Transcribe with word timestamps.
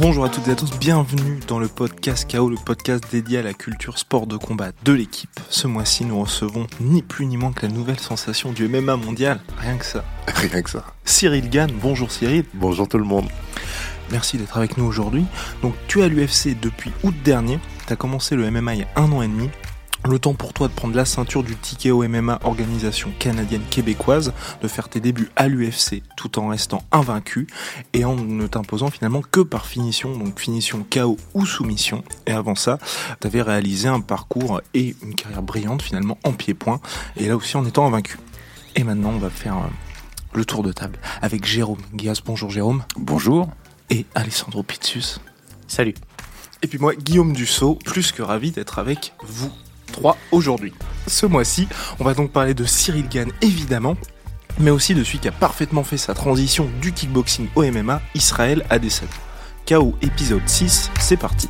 Bonjour 0.00 0.24
à 0.24 0.28
toutes 0.28 0.46
et 0.46 0.52
à 0.52 0.54
tous, 0.54 0.70
bienvenue 0.78 1.40
dans 1.48 1.58
le 1.58 1.66
podcast 1.66 2.30
KO, 2.30 2.48
le 2.48 2.56
podcast 2.56 3.02
dédié 3.10 3.38
à 3.38 3.42
la 3.42 3.52
culture 3.52 3.98
sport 3.98 4.28
de 4.28 4.36
combat 4.36 4.70
de 4.84 4.92
l'équipe. 4.92 5.40
Ce 5.50 5.66
mois-ci, 5.66 6.04
nous 6.04 6.20
recevons 6.20 6.68
ni 6.80 7.02
plus 7.02 7.26
ni 7.26 7.36
moins 7.36 7.50
que 7.50 7.66
la 7.66 7.72
nouvelle 7.72 7.98
sensation 7.98 8.52
du 8.52 8.68
MMA 8.68 8.94
mondial, 8.94 9.40
rien 9.58 9.76
que 9.76 9.84
ça. 9.84 10.04
Rien 10.28 10.62
que 10.62 10.70
ça. 10.70 10.84
Cyril 11.04 11.50
Gann, 11.50 11.72
bonjour 11.82 12.12
Cyril. 12.12 12.44
Bonjour 12.54 12.86
tout 12.86 12.98
le 12.98 13.04
monde. 13.04 13.26
Merci 14.12 14.38
d'être 14.38 14.56
avec 14.56 14.76
nous 14.76 14.84
aujourd'hui. 14.84 15.24
Donc 15.62 15.74
tu 15.88 16.00
es 16.00 16.04
à 16.04 16.08
l'UFC 16.08 16.56
depuis 16.60 16.92
août 17.02 17.14
dernier, 17.24 17.58
tu 17.88 17.92
as 17.92 17.96
commencé 17.96 18.36
le 18.36 18.48
MMA 18.52 18.74
il 18.74 18.80
y 18.80 18.84
a 18.84 18.88
un 18.94 19.10
an 19.10 19.20
et 19.20 19.26
demi, 19.28 19.50
le 20.04 20.18
temps 20.18 20.34
pour 20.34 20.52
toi 20.52 20.68
de 20.68 20.72
prendre 20.72 20.94
la 20.94 21.04
ceinture 21.04 21.42
du 21.42 21.56
TKO 21.56 22.06
MMA, 22.06 22.40
organisation 22.44 23.10
canadienne 23.18 23.62
québécoise, 23.70 24.32
de 24.62 24.68
faire 24.68 24.88
tes 24.88 25.00
débuts 25.00 25.30
à 25.36 25.48
l'UFC 25.48 26.02
tout 26.16 26.38
en 26.38 26.48
restant 26.48 26.82
invaincu 26.92 27.46
et 27.92 28.04
en 28.04 28.16
ne 28.16 28.46
t'imposant 28.46 28.90
finalement 28.90 29.22
que 29.22 29.40
par 29.40 29.66
finition, 29.66 30.16
donc 30.16 30.38
finition 30.38 30.86
KO 30.90 31.16
ou 31.34 31.46
soumission. 31.46 32.04
Et 32.26 32.32
avant 32.32 32.54
ça, 32.54 32.78
tu 33.20 33.26
avais 33.26 33.42
réalisé 33.42 33.88
un 33.88 34.00
parcours 34.00 34.60
et 34.74 34.94
une 35.02 35.14
carrière 35.14 35.42
brillante 35.42 35.82
finalement 35.82 36.18
en 36.24 36.32
pied-point, 36.32 36.80
et 37.16 37.28
là 37.28 37.36
aussi 37.36 37.56
en 37.56 37.64
étant 37.64 37.86
invaincu. 37.86 38.18
Et 38.76 38.84
maintenant, 38.84 39.10
on 39.10 39.18
va 39.18 39.30
faire 39.30 39.56
euh, 39.56 39.68
le 40.32 40.44
tour 40.44 40.62
de 40.62 40.72
table 40.72 40.98
avec 41.20 41.44
Jérôme 41.44 41.80
Guias. 41.94 42.20
Bonjour 42.24 42.50
Jérôme. 42.50 42.84
Bonjour. 42.96 43.48
Et 43.90 44.06
Alessandro 44.14 44.62
Pizzus. 44.62 45.18
Salut. 45.66 45.94
Et 46.62 46.66
puis 46.66 46.78
moi, 46.78 46.94
Guillaume 46.94 47.32
Dussault, 47.32 47.76
plus 47.84 48.12
que 48.12 48.22
ravi 48.22 48.50
d'être 48.50 48.78
avec 48.78 49.14
vous 49.22 49.52
3 49.98 50.16
aujourd'hui. 50.30 50.72
Ce 51.08 51.26
mois-ci, 51.26 51.66
on 51.98 52.04
va 52.04 52.14
donc 52.14 52.30
parler 52.30 52.54
de 52.54 52.64
Cyril 52.64 53.08
Gann 53.08 53.32
évidemment, 53.42 53.96
mais 54.60 54.70
aussi 54.70 54.94
de 54.94 55.02
celui 55.02 55.18
qui 55.18 55.26
a 55.26 55.32
parfaitement 55.32 55.82
fait 55.82 55.96
sa 55.96 56.14
transition 56.14 56.70
du 56.80 56.92
kickboxing 56.92 57.48
au 57.56 57.64
MMA, 57.64 58.00
Israël 58.14 58.64
Adesanya. 58.70 59.10
KO 59.66 59.96
épisode 60.00 60.48
6, 60.48 60.92
c'est 61.00 61.16
parti. 61.16 61.48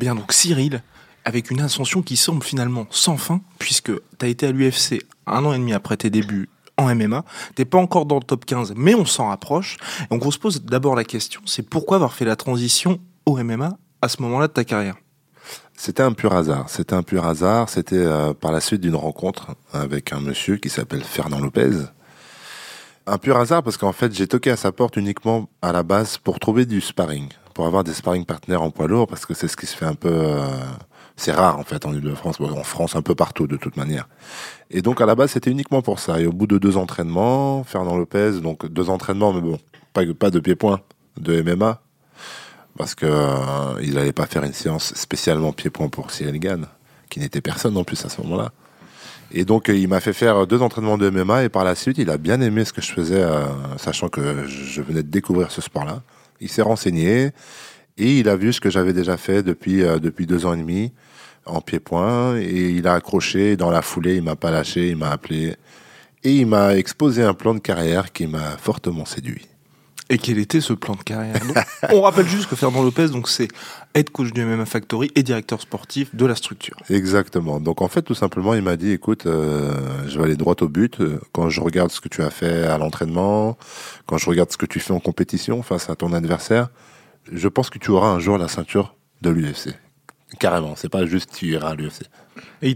Bien 0.00 0.16
donc 0.16 0.32
Cyril, 0.32 0.82
avec 1.24 1.52
une 1.52 1.60
ascension 1.60 2.02
qui 2.02 2.16
semble 2.16 2.42
finalement 2.42 2.88
sans 2.90 3.16
fin, 3.16 3.40
puisque 3.60 3.92
tu 4.18 4.26
as 4.26 4.28
été 4.28 4.48
à 4.48 4.50
l'UFC 4.50 4.98
un 5.28 5.44
an 5.44 5.52
et 5.52 5.58
demi 5.58 5.74
après 5.74 5.96
tes 5.96 6.10
débuts 6.10 6.48
en 6.78 6.94
MMA. 6.94 7.24
T'es 7.54 7.64
pas 7.64 7.78
encore 7.78 8.06
dans 8.06 8.16
le 8.16 8.22
top 8.22 8.44
15, 8.44 8.74
mais 8.76 8.94
on 8.94 9.04
s'en 9.04 9.28
rapproche. 9.28 9.76
Donc 10.10 10.24
on 10.24 10.30
se 10.30 10.38
pose 10.38 10.62
d'abord 10.62 10.94
la 10.94 11.04
question, 11.04 11.40
c'est 11.46 11.68
pourquoi 11.68 11.96
avoir 11.96 12.12
fait 12.12 12.24
la 12.24 12.36
transition 12.36 12.98
au 13.24 13.36
MMA 13.36 13.76
à 14.02 14.08
ce 14.08 14.20
moment-là 14.22 14.48
de 14.48 14.52
ta 14.52 14.64
carrière? 14.64 14.96
C'était 15.76 16.02
un 16.02 16.12
pur 16.12 16.32
hasard. 16.32 16.68
C'était 16.68 16.94
un 16.94 17.02
pur 17.02 17.26
hasard. 17.26 17.68
C'était 17.68 17.96
euh, 17.96 18.32
par 18.32 18.50
la 18.50 18.60
suite 18.60 18.80
d'une 18.80 18.96
rencontre 18.96 19.54
avec 19.72 20.12
un 20.12 20.20
monsieur 20.20 20.56
qui 20.56 20.70
s'appelle 20.70 21.04
Fernand 21.04 21.38
Lopez. 21.38 21.70
Un 23.06 23.18
pur 23.18 23.36
hasard 23.36 23.62
parce 23.62 23.76
qu'en 23.76 23.92
fait 23.92 24.12
j'ai 24.12 24.26
toqué 24.26 24.50
à 24.50 24.56
sa 24.56 24.72
porte 24.72 24.96
uniquement 24.96 25.48
à 25.62 25.72
la 25.72 25.82
base 25.82 26.18
pour 26.18 26.40
trouver 26.40 26.66
du 26.66 26.80
sparring, 26.80 27.28
pour 27.54 27.66
avoir 27.66 27.84
des 27.84 27.92
sparring 27.92 28.24
partners 28.24 28.56
en 28.56 28.70
poids 28.70 28.88
lourd 28.88 29.06
parce 29.06 29.26
que 29.26 29.34
c'est 29.34 29.48
ce 29.48 29.56
qui 29.56 29.66
se 29.66 29.76
fait 29.76 29.84
un 29.84 29.94
peu... 29.94 30.12
Euh, 30.12 30.40
c'est 31.16 31.32
rare 31.32 31.58
en 31.58 31.64
fait 31.64 31.86
en 31.86 31.92
Ile-de-France, 31.92 32.40
en 32.40 32.62
France 32.62 32.94
un 32.94 33.02
peu 33.02 33.14
partout 33.14 33.46
de 33.46 33.56
toute 33.56 33.76
manière. 33.76 34.08
Et 34.70 34.82
donc 34.82 35.00
à 35.00 35.06
la 35.06 35.14
base 35.14 35.30
c'était 35.32 35.50
uniquement 35.50 35.82
pour 35.82 35.98
ça. 35.98 36.20
Et 36.20 36.26
au 36.26 36.32
bout 36.32 36.46
de 36.46 36.58
deux 36.58 36.76
entraînements, 36.76 37.64
Fernand 37.64 37.96
Lopez, 37.96 38.40
donc 38.42 38.66
deux 38.66 38.90
entraînements, 38.90 39.32
mais 39.32 39.40
bon, 39.40 39.58
pas, 39.92 40.02
pas 40.18 40.30
de 40.30 40.38
pied-point, 40.38 40.80
de 41.18 41.40
MMA, 41.40 41.80
parce 42.76 42.94
que 42.94 43.06
euh, 43.06 43.80
il 43.82 43.94
n'allait 43.94 44.12
pas 44.12 44.26
faire 44.26 44.44
une 44.44 44.52
séance 44.52 44.94
spécialement 44.94 45.52
pied-point 45.52 45.88
pour 45.88 46.10
Cyril 46.10 46.38
Gann, 46.38 46.66
qui 47.08 47.20
n'était 47.20 47.40
personne 47.40 47.76
en 47.76 47.84
plus 47.84 48.04
à 48.04 48.10
ce 48.10 48.20
moment-là. 48.22 48.52
Et 49.32 49.44
donc 49.44 49.68
il 49.68 49.88
m'a 49.88 50.00
fait 50.00 50.12
faire 50.12 50.46
deux 50.46 50.62
entraînements 50.62 50.98
de 50.98 51.10
MMA 51.10 51.44
et 51.44 51.48
par 51.48 51.64
la 51.64 51.74
suite 51.74 51.98
il 51.98 52.10
a 52.10 52.18
bien 52.18 52.40
aimé 52.40 52.64
ce 52.64 52.72
que 52.72 52.82
je 52.82 52.92
faisais, 52.92 53.22
euh, 53.22 53.46
sachant 53.78 54.08
que 54.08 54.46
je 54.46 54.82
venais 54.82 55.02
de 55.02 55.08
découvrir 55.08 55.50
ce 55.50 55.60
sport-là. 55.60 56.02
Il 56.40 56.50
s'est 56.50 56.62
renseigné 56.62 57.32
et 57.96 58.18
il 58.18 58.28
a 58.28 58.36
vu 58.36 58.52
ce 58.52 58.60
que 58.60 58.70
j'avais 58.70 58.92
déjà 58.92 59.16
fait 59.16 59.42
depuis, 59.42 59.82
euh, 59.82 59.98
depuis 59.98 60.26
deux 60.26 60.44
ans 60.44 60.52
et 60.52 60.58
demi 60.58 60.92
en 61.46 61.60
pied-point 61.60 62.36
et 62.36 62.70
il 62.70 62.86
a 62.86 62.94
accroché 62.94 63.56
dans 63.56 63.70
la 63.70 63.82
foulée, 63.82 64.16
il 64.16 64.22
m'a 64.22 64.36
pas 64.36 64.50
lâché, 64.50 64.88
il 64.88 64.96
m'a 64.96 65.10
appelé 65.10 65.56
et 66.24 66.32
il 66.32 66.46
m'a 66.46 66.76
exposé 66.76 67.22
un 67.22 67.34
plan 67.34 67.54
de 67.54 67.60
carrière 67.60 68.12
qui 68.12 68.26
m'a 68.26 68.56
fortement 68.58 69.04
séduit. 69.04 69.46
Et 70.08 70.18
quel 70.18 70.38
était 70.38 70.60
ce 70.60 70.72
plan 70.72 70.94
de 70.94 71.02
carrière? 71.02 71.34
Donc, 71.44 71.56
On 71.92 72.00
rappelle 72.02 72.28
juste 72.28 72.48
que 72.48 72.54
Fernand 72.54 72.82
Lopez, 72.82 73.08
donc 73.08 73.28
c'est 73.28 73.48
head 73.94 74.10
coach 74.10 74.32
du 74.32 74.44
MMA 74.44 74.64
Factory 74.64 75.10
et 75.16 75.24
directeur 75.24 75.60
sportif 75.60 76.14
de 76.14 76.24
la 76.26 76.36
structure. 76.36 76.76
Exactement. 76.90 77.58
Donc 77.58 77.82
en 77.82 77.88
fait, 77.88 78.02
tout 78.02 78.14
simplement, 78.14 78.54
il 78.54 78.62
m'a 78.62 78.76
dit, 78.76 78.92
écoute, 78.92 79.26
euh, 79.26 79.74
je 80.06 80.16
vais 80.18 80.24
aller 80.24 80.36
droit 80.36 80.54
au 80.60 80.68
but. 80.68 80.98
Quand 81.32 81.48
je 81.48 81.60
regarde 81.60 81.90
ce 81.90 82.00
que 82.00 82.08
tu 82.08 82.22
as 82.22 82.30
fait 82.30 82.64
à 82.64 82.78
l'entraînement, 82.78 83.58
quand 84.06 84.16
je 84.16 84.30
regarde 84.30 84.52
ce 84.52 84.56
que 84.56 84.66
tu 84.66 84.78
fais 84.78 84.92
en 84.92 85.00
compétition 85.00 85.62
face 85.62 85.90
à 85.90 85.96
ton 85.96 86.12
adversaire, 86.12 86.68
je 87.32 87.48
pense 87.48 87.68
que 87.68 87.78
tu 87.78 87.90
auras 87.90 88.08
un 88.08 88.20
jour 88.20 88.38
la 88.38 88.48
ceinture 88.48 88.94
de 89.22 89.30
l'UFC. 89.30 89.74
Carrément, 90.38 90.74
c'est 90.76 90.88
pas 90.88 91.06
juste 91.06 91.30
tu 91.34 91.46
iras 91.52 91.70
à 91.70 91.74
l'UFC. 91.74 92.02
Et 92.62 92.74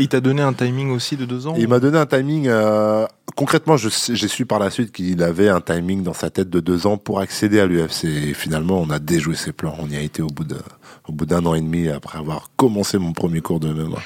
il 0.00 0.08
t'a 0.08 0.20
donné 0.20 0.42
un 0.42 0.52
timing 0.52 0.90
aussi 0.90 1.16
de 1.16 1.24
deux 1.24 1.46
ans 1.46 1.54
Il 1.58 1.68
m'a 1.68 1.78
donné 1.78 1.98
un 1.98 2.06
timing. 2.06 2.46
Euh, 2.48 3.06
concrètement, 3.34 3.76
j'ai 3.76 4.28
su 4.28 4.46
par 4.46 4.58
la 4.58 4.70
suite 4.70 4.92
qu'il 4.92 5.22
avait 5.22 5.48
un 5.48 5.60
timing 5.60 6.02
dans 6.02 6.14
sa 6.14 6.30
tête 6.30 6.50
de 6.50 6.60
deux 6.60 6.86
ans 6.86 6.96
pour 6.96 7.20
accéder 7.20 7.60
à 7.60 7.66
l'UFC. 7.66 8.04
Et 8.04 8.34
finalement, 8.34 8.80
on 8.80 8.90
a 8.90 8.98
déjoué 8.98 9.36
ses 9.36 9.52
plans. 9.52 9.76
On 9.78 9.88
y 9.88 9.96
a 9.96 10.00
été 10.00 10.22
au 10.22 10.28
bout 10.28 11.26
d'un 11.26 11.46
an 11.46 11.54
et 11.54 11.60
demi 11.60 11.88
après 11.88 12.18
avoir 12.18 12.50
commencé 12.56 12.98
mon 12.98 13.12
premier 13.12 13.40
cours 13.40 13.60
de 13.60 13.72
MMA. 13.72 13.98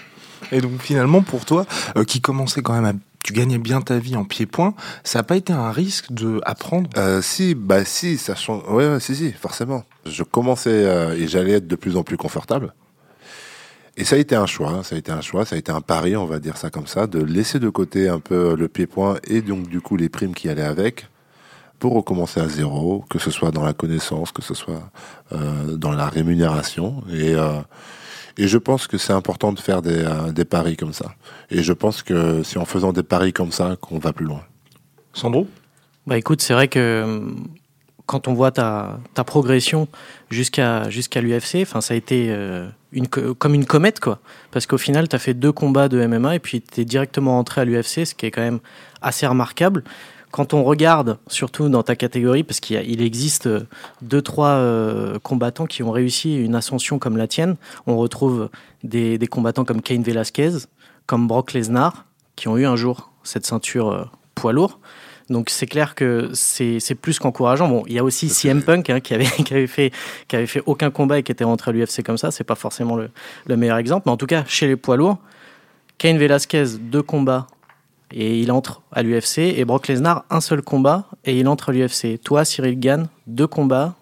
Et 0.52 0.60
donc 0.60 0.80
finalement, 0.80 1.22
pour 1.22 1.44
toi, 1.44 1.66
euh, 1.96 2.04
qui 2.04 2.20
commençait 2.20 2.62
quand 2.62 2.72
même 2.72 2.84
à 2.84 2.92
tu 3.22 3.34
gagnais 3.34 3.58
bien 3.58 3.82
ta 3.82 3.98
vie 3.98 4.16
en 4.16 4.24
pied-point, 4.24 4.74
ça 5.04 5.18
n'a 5.18 5.22
pas 5.24 5.36
été 5.36 5.52
un 5.52 5.70
risque 5.70 6.10
de 6.10 6.40
apprendre? 6.44 6.88
Euh, 6.96 7.20
Si, 7.20 7.54
bah 7.54 7.84
si, 7.84 8.16
ça 8.16 8.34
change. 8.34 8.62
Ouais, 8.70 8.98
si, 8.98 9.14
si, 9.14 9.32
forcément. 9.32 9.84
Je 10.06 10.22
commençais 10.22 10.70
euh, 10.70 11.14
et 11.14 11.28
j'allais 11.28 11.52
être 11.52 11.66
de 11.66 11.76
plus 11.76 11.96
en 11.96 12.02
plus 12.02 12.16
confortable. 12.16 12.72
Et 14.00 14.04
ça 14.04 14.16
a 14.16 14.18
été 14.18 14.34
un 14.34 14.46
choix, 14.46 14.70
hein, 14.70 14.82
ça 14.82 14.94
a 14.94 14.98
été 14.98 15.12
un 15.12 15.20
choix, 15.20 15.44
ça 15.44 15.56
a 15.56 15.58
été 15.58 15.70
un 15.70 15.82
pari, 15.82 16.16
on 16.16 16.24
va 16.24 16.38
dire 16.38 16.56
ça 16.56 16.70
comme 16.70 16.86
ça, 16.86 17.06
de 17.06 17.22
laisser 17.22 17.58
de 17.58 17.68
côté 17.68 18.08
un 18.08 18.18
peu 18.18 18.56
le 18.56 18.66
pied-point 18.66 19.18
et 19.28 19.42
donc 19.42 19.68
du 19.68 19.82
coup 19.82 19.98
les 19.98 20.08
primes 20.08 20.34
qui 20.34 20.48
allaient 20.48 20.62
avec 20.62 21.06
pour 21.78 21.92
recommencer 21.92 22.40
à 22.40 22.48
zéro, 22.48 23.04
que 23.10 23.18
ce 23.18 23.30
soit 23.30 23.50
dans 23.50 23.62
la 23.62 23.74
connaissance, 23.74 24.32
que 24.32 24.40
ce 24.40 24.54
soit 24.54 24.90
euh, 25.32 25.76
dans 25.76 25.92
la 25.92 26.08
rémunération. 26.08 27.04
Et 27.12 27.34
euh, 27.34 27.60
et 28.38 28.48
je 28.48 28.56
pense 28.56 28.86
que 28.86 28.96
c'est 28.96 29.12
important 29.12 29.52
de 29.52 29.60
faire 29.60 29.82
des, 29.82 30.02
euh, 30.02 30.32
des, 30.32 30.46
paris 30.46 30.78
comme 30.78 30.94
ça. 30.94 31.14
Et 31.50 31.62
je 31.62 31.74
pense 31.74 32.02
que 32.02 32.42
c'est 32.42 32.58
en 32.58 32.64
faisant 32.64 32.94
des 32.94 33.02
paris 33.02 33.34
comme 33.34 33.52
ça 33.52 33.76
qu'on 33.82 33.98
va 33.98 34.14
plus 34.14 34.24
loin. 34.24 34.42
Sandro? 35.12 35.46
Bah 36.06 36.16
écoute, 36.16 36.40
c'est 36.40 36.54
vrai 36.54 36.68
que 36.68 37.22
quand 38.06 38.28
on 38.28 38.32
voit 38.32 38.50
ta, 38.50 38.98
ta 39.12 39.24
progression 39.24 39.88
jusqu'à 40.30 40.88
jusqu'à 40.88 41.20
l'UFC, 41.20 41.56
enfin 41.62 41.82
ça 41.82 41.92
a 41.92 41.96
été 41.98 42.28
euh, 42.30 42.66
comme 43.38 43.54
une 43.54 43.66
comète 43.66 44.00
quoi. 44.00 44.18
Parce 44.50 44.66
qu'au 44.66 44.78
final, 44.78 45.08
tu 45.08 45.16
as 45.16 45.18
fait 45.18 45.34
deux 45.34 45.52
combats 45.52 45.88
de 45.88 46.04
MMA 46.06 46.36
et 46.36 46.38
puis 46.38 46.60
tu 46.60 46.80
es 46.80 46.84
directement 46.84 47.38
entré 47.38 47.60
à 47.60 47.64
l'UFC, 47.64 48.04
ce 48.04 48.14
qui 48.14 48.26
est 48.26 48.30
quand 48.30 48.42
même 48.42 48.60
assez 49.00 49.26
remarquable 49.26 49.84
quand 50.30 50.54
on 50.54 50.62
regarde, 50.62 51.18
surtout 51.26 51.68
dans 51.68 51.82
ta 51.82 51.96
catégorie, 51.96 52.44
parce 52.44 52.60
qu'il 52.60 53.02
existe 53.02 53.48
deux, 54.02 54.22
trois 54.22 54.50
euh, 54.50 55.18
combattants 55.18 55.66
qui 55.66 55.82
ont 55.82 55.90
réussi 55.90 56.36
une 56.36 56.54
ascension 56.54 56.98
comme 56.98 57.16
la 57.16 57.26
tienne, 57.26 57.56
on 57.86 57.96
retrouve 57.96 58.48
des, 58.84 59.18
combattants 59.28 59.64
comme 59.64 59.82
Cain 59.82 60.02
Velasquez, 60.02 60.50
comme 61.06 61.26
Brock 61.26 61.52
Lesnar, 61.52 62.06
qui 62.36 62.48
ont 62.48 62.56
eu 62.56 62.66
un 62.66 62.76
jour 62.76 63.10
cette 63.24 63.44
ceinture 63.44 63.90
euh, 63.90 64.04
poids 64.34 64.52
lourd. 64.52 64.78
Donc 65.30 65.48
c'est 65.48 65.66
clair 65.66 65.94
que 65.94 66.30
c'est 66.34 66.94
plus 67.00 67.18
qu'encourageant. 67.20 67.68
Bon, 67.68 67.84
il 67.86 67.94
y 67.94 67.98
a 67.98 68.04
aussi 68.04 68.28
CM 68.28 68.62
Punk 68.62 68.91
hein, 68.91 69.00
qui, 69.00 69.14
avait, 69.14 69.24
qui, 69.44 69.54
avait 69.54 69.68
fait, 69.68 69.92
qui 70.26 70.36
avait 70.36 70.46
fait 70.46 70.62
aucun 70.66 70.91
combat 70.91 71.20
et 71.20 71.22
qui 71.22 71.30
était 71.32 71.44
rentré 71.44 71.70
à 71.70 71.72
l'UFC 71.72 72.02
comme 72.04 72.18
ça. 72.18 72.30
C'est 72.30 72.44
pas 72.44 72.56
forcément 72.56 72.96
le, 72.96 73.10
le 73.46 73.56
meilleur 73.56 73.78
exemple. 73.78 74.03
Mais 74.06 74.12
en 74.12 74.16
tout 74.16 74.27
cas, 74.27 74.44
chez 74.47 74.66
les 74.66 74.77
poids 74.77 74.97
lourds, 74.97 75.18
Cain 75.98 76.18
Velasquez, 76.18 76.65
deux 76.80 77.03
combats 77.03 77.47
et 78.12 78.41
il 78.41 78.50
entre 78.50 78.82
à 78.92 79.03
l'UFC. 79.03 79.38
Et 79.38 79.65
Brock 79.65 79.86
Lesnar, 79.86 80.24
un 80.30 80.41
seul 80.41 80.62
combat 80.62 81.06
et 81.24 81.38
il 81.38 81.47
entre 81.47 81.68
à 81.68 81.72
l'UFC. 81.72 82.21
Toi, 82.22 82.44
Cyril 82.44 82.78
Gann, 82.80 83.09
deux 83.28 83.47
combats, 83.47 83.94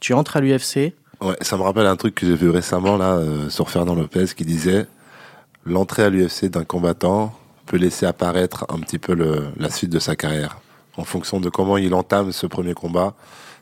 tu 0.00 0.14
entres 0.14 0.38
à 0.38 0.40
l'UFC. 0.40 0.94
Ouais, 1.20 1.36
ça 1.42 1.56
me 1.56 1.62
rappelle 1.62 1.86
un 1.86 1.96
truc 1.96 2.14
que 2.14 2.26
j'ai 2.26 2.36
vu 2.36 2.48
récemment 2.48 2.96
là 2.96 3.14
euh, 3.14 3.50
sur 3.50 3.70
Fernand 3.70 3.94
Lopez 3.94 4.26
qui 4.36 4.44
disait 4.44 4.86
l'entrée 5.64 6.04
à 6.04 6.10
l'UFC 6.10 6.46
d'un 6.46 6.64
combattant 6.64 7.34
peut 7.66 7.76
laisser 7.76 8.06
apparaître 8.06 8.66
un 8.68 8.78
petit 8.80 8.98
peu 8.98 9.14
la 9.56 9.70
suite 9.70 9.90
de 9.90 9.98
sa 9.98 10.16
carrière. 10.16 10.58
En 10.96 11.04
fonction 11.04 11.40
de 11.40 11.48
comment 11.48 11.76
il 11.76 11.94
entame 11.94 12.30
ce 12.32 12.46
premier 12.46 12.74
combat, 12.74 13.14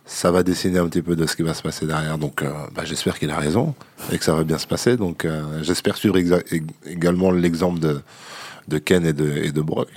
ça 0.04 0.30
va 0.30 0.42
dessiner 0.42 0.78
un 0.78 0.88
petit 0.88 1.02
peu 1.02 1.16
de 1.16 1.26
ce 1.26 1.36
qui 1.36 1.42
va 1.42 1.54
se 1.54 1.62
passer 1.62 1.86
derrière. 1.86 2.18
Donc, 2.18 2.42
euh, 2.42 2.50
bah, 2.74 2.84
j'espère 2.84 3.18
qu'il 3.18 3.30
a 3.30 3.38
raison 3.38 3.74
et 4.10 4.18
que 4.18 4.24
ça 4.24 4.34
va 4.34 4.44
bien 4.44 4.58
se 4.58 4.66
passer. 4.66 4.96
Donc, 4.96 5.24
euh, 5.24 5.62
j'espère 5.62 5.96
suivre 5.96 6.18
également 6.86 7.30
l'exemple 7.30 7.80
de, 7.80 8.00
de 8.68 8.78
Ken 8.78 9.06
et 9.06 9.12
de, 9.12 9.50
de 9.50 9.60
Brock. 9.60 9.88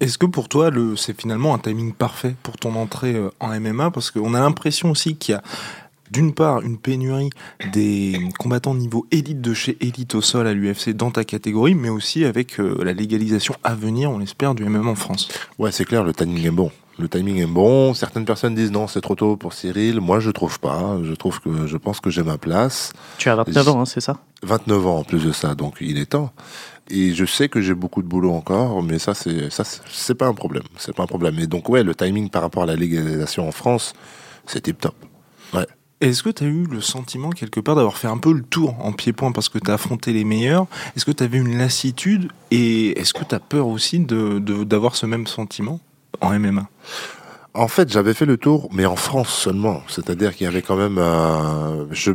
Est-ce 0.00 0.18
que 0.18 0.26
pour 0.26 0.48
toi, 0.48 0.70
c'est 0.96 1.18
finalement 1.20 1.54
un 1.54 1.58
timing 1.58 1.92
parfait 1.92 2.36
pour 2.44 2.56
ton 2.56 2.76
entrée 2.76 3.16
euh, 3.16 3.30
en 3.40 3.48
MMA 3.58 3.90
Parce 3.90 4.10
qu'on 4.10 4.34
a 4.34 4.40
l'impression 4.40 4.90
aussi 4.90 5.16
qu'il 5.16 5.32
y 5.32 5.36
a 5.36 5.42
d'une 6.10 6.32
part 6.32 6.62
une 6.62 6.78
pénurie 6.78 7.30
des 7.72 8.28
combattants 8.38 8.74
niveau 8.74 9.06
élite 9.10 9.40
de 9.40 9.54
chez 9.54 9.76
élite 9.80 10.14
au 10.14 10.20
sol 10.20 10.46
à 10.46 10.52
l'UFC 10.52 10.90
dans 10.90 11.10
ta 11.10 11.24
catégorie, 11.24 11.74
mais 11.74 11.88
aussi 11.88 12.24
avec 12.24 12.60
euh, 12.60 12.82
la 12.84 12.92
légalisation 12.92 13.54
à 13.64 13.74
venir, 13.74 14.10
on 14.10 14.18
l'espère, 14.18 14.54
du 14.54 14.64
MMA 14.64 14.90
en 14.90 14.94
France. 14.94 15.28
Ouais, 15.58 15.72
c'est 15.72 15.84
clair, 15.84 16.04
le 16.04 16.12
timing 16.12 16.46
est 16.46 16.50
bon. 16.50 16.70
Le 16.98 17.08
timing 17.08 17.36
est 17.36 17.46
bon. 17.46 17.94
Certaines 17.94 18.24
personnes 18.24 18.56
disent 18.56 18.72
non, 18.72 18.88
c'est 18.88 19.00
trop 19.00 19.14
tôt 19.14 19.36
pour 19.36 19.52
Cyril. 19.52 20.00
Moi, 20.00 20.18
je 20.18 20.30
trouve 20.30 20.58
pas. 20.58 20.98
Je 21.04 21.12
trouve 21.12 21.40
que 21.40 21.68
je 21.68 21.76
pense 21.76 22.00
que 22.00 22.10
j'ai 22.10 22.24
ma 22.24 22.38
place. 22.38 22.92
Tu 23.18 23.28
as 23.28 23.36
29 23.36 23.68
ans, 23.68 23.80
hein, 23.80 23.84
c'est 23.84 24.00
ça? 24.00 24.16
29 24.42 24.86
ans 24.86 24.96
en 24.98 25.04
plus 25.04 25.24
de 25.24 25.30
ça, 25.30 25.54
donc 25.54 25.76
il 25.80 25.98
est 25.98 26.06
temps. 26.06 26.32
Et 26.90 27.14
je 27.14 27.24
sais 27.24 27.48
que 27.48 27.60
j'ai 27.60 27.74
beaucoup 27.74 28.02
de 28.02 28.08
boulot 28.08 28.32
encore, 28.32 28.82
mais 28.82 28.98
ça, 28.98 29.14
c'est 29.14 29.50
ça, 29.50 29.62
c'est 29.64 30.14
pas 30.14 30.26
un 30.26 30.34
problème. 30.34 30.64
C'est 30.76 30.94
pas 30.94 31.04
un 31.04 31.06
problème. 31.06 31.38
Et 31.38 31.46
donc, 31.46 31.68
ouais, 31.68 31.84
le 31.84 31.94
timing 31.94 32.30
par 32.30 32.42
rapport 32.42 32.64
à 32.64 32.66
la 32.66 32.74
légalisation 32.74 33.46
en 33.46 33.52
France, 33.52 33.92
c'est 34.46 34.62
tip 34.62 34.80
top. 34.80 34.94
Ouais. 35.54 35.66
Est-ce 36.00 36.22
que 36.22 36.30
tu 36.30 36.44
as 36.44 36.46
eu 36.46 36.64
le 36.64 36.80
sentiment 36.80 37.30
quelque 37.30 37.58
part 37.58 37.74
d'avoir 37.74 37.96
fait 37.96 38.06
un 38.06 38.18
peu 38.18 38.32
le 38.32 38.42
tour 38.42 38.76
en 38.84 38.92
pied-point 38.92 39.32
parce 39.32 39.48
que 39.48 39.58
tu 39.58 39.68
as 39.68 39.74
affronté 39.74 40.12
les 40.12 40.22
meilleurs? 40.22 40.66
Est-ce 40.94 41.04
que 41.04 41.10
tu 41.10 41.24
avais 41.24 41.38
une 41.38 41.58
lassitude? 41.58 42.30
Et 42.52 42.98
est-ce 43.00 43.12
que 43.12 43.24
tu 43.24 43.34
as 43.34 43.40
peur 43.40 43.66
aussi 43.66 43.98
de, 43.98 44.38
d'avoir 44.62 44.94
ce 44.94 45.06
même 45.06 45.26
sentiment 45.26 45.80
en 46.20 46.38
MMA 46.38 46.68
en 47.54 47.66
fait, 47.66 47.90
j'avais 47.90 48.14
fait 48.14 48.26
le 48.26 48.36
tour, 48.36 48.68
mais 48.72 48.86
en 48.86 48.94
France 48.94 49.30
seulement. 49.30 49.82
C'est-à-dire 49.88 50.36
qu'il 50.36 50.44
y 50.44 50.46
avait 50.46 50.62
quand 50.62 50.76
même, 50.76 51.00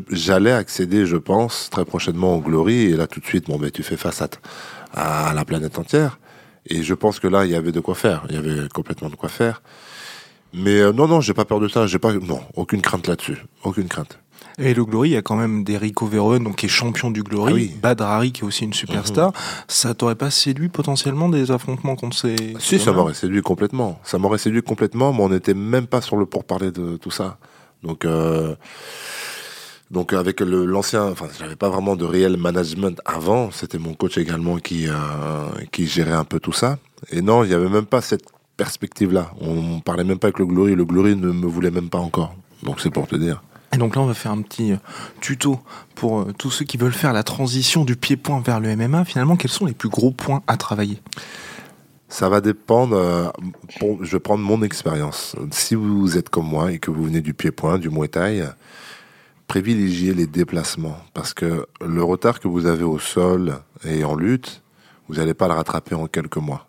j'allais 0.09 0.53
accéder, 0.53 1.05
je 1.05 1.17
pense, 1.17 1.69
très 1.69 1.83
prochainement 1.83 2.35
au 2.35 2.39
Glory. 2.39 2.83
Et 2.83 2.95
là, 2.95 3.07
tout 3.07 3.19
de 3.19 3.25
suite, 3.25 3.47
bon, 3.47 3.57
ben, 3.57 3.69
tu 3.69 3.83
fais 3.83 3.97
face 3.97 4.21
à, 4.21 4.29
à 4.93 5.33
la 5.33 5.43
planète 5.43 5.77
entière. 5.77 6.19
Et 6.65 6.81
je 6.81 6.93
pense 6.93 7.19
que 7.19 7.27
là, 7.27 7.43
il 7.43 7.51
y 7.51 7.55
avait 7.55 7.73
de 7.73 7.81
quoi 7.81 7.95
faire. 7.95 8.23
Il 8.29 8.35
y 8.35 8.37
avait 8.37 8.69
complètement 8.69 9.09
de 9.09 9.15
quoi 9.15 9.27
faire. 9.27 9.61
Mais 10.53 10.79
euh, 10.79 10.91
non, 10.93 11.07
non, 11.07 11.21
j'ai 11.21 11.33
pas 11.33 11.45
peur 11.45 11.59
de 11.59 11.67
ça. 11.67 11.87
J'ai 11.87 11.99
pas, 11.99 12.13
non, 12.13 12.41
aucune 12.55 12.81
crainte 12.81 13.07
là-dessus. 13.07 13.37
Aucune 13.63 13.87
crainte. 13.87 14.19
Et 14.59 14.73
le 14.73 14.85
Glory, 14.85 15.09
il 15.09 15.13
y 15.13 15.17
a 15.17 15.21
quand 15.21 15.35
même 15.35 15.63
des 15.63 15.77
Rico 15.77 16.07
donc 16.07 16.57
qui 16.57 16.67
est 16.67 16.69
champion 16.69 17.09
du 17.09 17.23
Glory, 17.23 17.51
ah 17.51 17.55
oui. 17.55 17.75
Badrari 17.81 18.31
qui 18.31 18.41
est 18.41 18.43
aussi 18.43 18.65
une 18.65 18.73
superstar. 18.73 19.29
Mhm. 19.29 19.33
Ça 19.67 19.93
t'aurait 19.95 20.15
pas 20.15 20.29
séduit 20.29 20.69
potentiellement 20.69 21.27
des 21.29 21.49
affrontements 21.49 21.95
contre 21.95 22.15
ces. 22.15 22.35
Si, 22.59 22.77
ça 22.77 22.91
m'aurait 22.91 23.15
séduit 23.15 23.41
complètement. 23.41 23.99
Ça 24.03 24.19
m'aurait 24.19 24.37
séduit 24.37 24.61
complètement, 24.61 25.11
mais 25.11 25.21
on 25.21 25.29
n'était 25.29 25.55
même 25.55 25.87
pas 25.87 26.01
sur 26.01 26.17
le 26.17 26.25
pour 26.25 26.43
parler 26.43 26.71
de 26.71 26.97
tout 26.97 27.11
ça. 27.11 27.37
Donc. 27.81 28.05
Euh... 28.05 28.55
Donc 29.91 30.11
avec 30.11 30.39
l'ancien, 30.39 31.03
enfin 31.03 31.27
j'avais 31.37 31.55
pas 31.55 31.69
vraiment 31.69 31.95
de 31.95 32.03
réel 32.03 32.35
management 32.35 32.99
avant, 33.05 33.51
c'était 33.51 33.77
mon 33.77 33.93
coach 33.93 34.17
également 34.17 34.57
qui 34.57 34.87
euh, 34.87 34.93
qui 35.71 35.85
gérait 35.85 36.13
un 36.13 36.23
peu 36.23 36.39
tout 36.39 36.51
ça. 36.51 36.79
Et 37.11 37.21
non, 37.21 37.43
il 37.43 37.51
y 37.51 37.53
avait 37.53 37.69
même 37.69 37.85
pas 37.85 38.01
cette 38.01 38.32
perspective-là. 38.57 39.31
On, 39.41 39.79
parlait 39.79 40.03
même 40.03 40.19
pas 40.19 40.27
avec 40.27 40.39
le 40.39 40.45
Glory. 40.45 40.75
Le 40.75 40.85
Glory 40.85 41.15
ne 41.15 41.31
me 41.31 41.47
voulait 41.47 41.71
même 41.71 41.89
pas 41.89 41.99
encore. 41.99 42.35
Donc 42.63 42.79
c'est 42.79 42.89
pour 42.89 43.07
te 43.07 43.15
dire. 43.15 43.43
Et 43.73 43.77
donc 43.77 43.95
là, 43.95 44.01
on 44.01 44.05
va 44.05 44.13
faire 44.13 44.31
un 44.31 44.41
petit 44.41 44.73
euh, 44.73 44.77
tuto 45.19 45.59
pour 45.95 46.21
euh, 46.21 46.33
tous 46.37 46.51
ceux 46.51 46.65
qui 46.65 46.77
veulent 46.77 46.93
faire 46.93 47.13
la 47.13 47.23
transition 47.23 47.83
du 47.85 47.95
pied-point 47.95 48.39
vers 48.41 48.59
le 48.59 48.75
MMA. 48.75 49.03
Finalement, 49.05 49.35
quels 49.35 49.51
sont 49.51 49.65
les 49.65 49.73
plus 49.73 49.89
gros 49.89 50.11
points 50.11 50.43
à 50.45 50.57
travailler? 50.57 51.01
Ça 52.07 52.29
va 52.29 52.39
dépendre. 52.39 52.95
Euh, 52.95 53.29
je 54.01 54.11
vais 54.11 54.19
prendre 54.19 54.43
mon 54.43 54.61
expérience. 54.61 55.35
Si 55.51 55.73
vous 55.73 56.17
êtes 56.17 56.29
comme 56.29 56.47
moi 56.47 56.71
et 56.71 56.77
que 56.77 56.91
vous 56.91 57.03
venez 57.03 57.21
du 57.21 57.33
pied-point, 57.33 57.79
du 57.79 57.89
Muay 57.89 58.09
Thai, 58.09 58.43
privilégiez 59.47 60.13
les 60.13 60.27
déplacements 60.27 60.97
parce 61.15 61.33
que 61.33 61.65
le 61.83 62.03
retard 62.03 62.39
que 62.39 62.47
vous 62.47 62.67
avez 62.67 62.83
au 62.83 62.99
sol 62.99 63.57
et 63.83 64.03
en 64.03 64.15
lutte, 64.15 64.61
vous 65.07 65.15
n'allez 65.15 65.33
pas 65.33 65.47
le 65.47 65.53
rattraper 65.55 65.95
en 65.95 66.05
quelques 66.05 66.37
mois. 66.37 66.67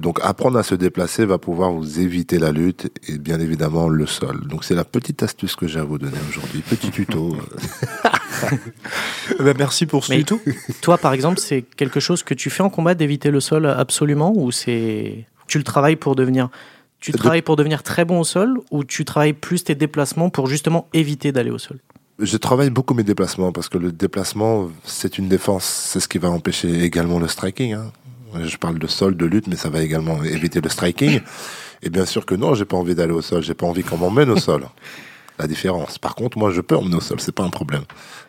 Donc 0.00 0.18
apprendre 0.22 0.58
à 0.58 0.62
se 0.62 0.74
déplacer 0.74 1.26
va 1.26 1.38
pouvoir 1.38 1.72
vous 1.72 2.00
éviter 2.00 2.38
la 2.38 2.52
lutte 2.52 2.90
et 3.06 3.18
bien 3.18 3.38
évidemment 3.38 3.88
le 3.88 4.06
sol. 4.06 4.46
Donc 4.46 4.64
c'est 4.64 4.74
la 4.74 4.84
petite 4.84 5.22
astuce 5.22 5.56
que 5.56 5.68
j'ai 5.68 5.78
à 5.78 5.84
vous 5.84 5.98
donner 5.98 6.18
aujourd'hui. 6.28 6.62
Petit 6.62 6.90
tuto. 6.90 7.36
ben, 9.38 9.54
merci 9.58 9.84
pour 9.84 10.04
ce 10.04 10.14
tuto. 10.14 10.40
Toi 10.80 10.96
par 10.96 11.12
exemple, 11.12 11.38
c'est 11.38 11.62
quelque 11.62 12.00
chose 12.00 12.22
que 12.22 12.32
tu 12.32 12.48
fais 12.48 12.62
en 12.62 12.70
combat 12.70 12.94
d'éviter 12.94 13.30
le 13.30 13.40
sol 13.40 13.66
absolument 13.66 14.32
ou 14.34 14.50
c'est 14.50 15.26
tu 15.46 15.58
le 15.58 15.64
travailles 15.64 15.96
pour 15.96 16.16
devenir 16.16 16.48
tu 17.00 17.12
travailles 17.12 17.42
pour 17.42 17.56
devenir 17.56 17.82
très 17.82 18.04
bon 18.04 18.20
au 18.20 18.24
sol 18.24 18.58
ou 18.70 18.84
tu 18.84 19.04
travailles 19.04 19.32
plus 19.32 19.64
tes 19.64 19.74
déplacements 19.74 20.30
pour 20.30 20.46
justement 20.46 20.86
éviter 20.92 21.32
d'aller 21.32 21.50
au 21.50 21.58
sol? 21.58 21.78
Je 22.18 22.36
travaille 22.36 22.68
beaucoup 22.68 22.92
mes 22.92 23.02
déplacements 23.02 23.50
parce 23.50 23.70
que 23.70 23.78
le 23.78 23.92
déplacement, 23.92 24.70
c'est 24.84 25.16
une 25.16 25.28
défense. 25.28 25.64
C'est 25.64 26.00
ce 26.00 26.08
qui 26.08 26.18
va 26.18 26.28
empêcher 26.28 26.82
également 26.82 27.18
le 27.18 27.26
striking. 27.26 27.72
Hein. 27.72 27.92
Je 28.42 28.56
parle 28.56 28.78
de 28.78 28.86
sol, 28.86 29.16
de 29.16 29.26
lutte, 29.26 29.46
mais 29.46 29.56
ça 29.56 29.68
va 29.68 29.82
également 29.82 30.22
éviter 30.22 30.60
le 30.60 30.68
striking. 30.68 31.20
Et 31.82 31.90
bien 31.90 32.06
sûr 32.06 32.26
que 32.26 32.34
non, 32.34 32.54
j'ai 32.54 32.64
pas 32.64 32.76
envie 32.76 32.94
d'aller 32.94 33.12
au 33.12 33.22
sol. 33.22 33.42
J'ai 33.42 33.54
pas 33.54 33.66
envie 33.66 33.82
qu'on 33.82 33.96
m'emmène 33.96 34.30
au 34.30 34.36
sol. 34.36 34.66
La 35.38 35.46
différence. 35.46 35.96
Par 35.98 36.14
contre, 36.14 36.36
moi, 36.36 36.50
je 36.50 36.60
peux 36.60 36.76
emmener 36.76 36.96
au 36.96 37.00
sol. 37.00 37.18
C'est 37.20 37.32
pas 37.32 37.44
un 37.44 37.50
problème. 37.50 37.84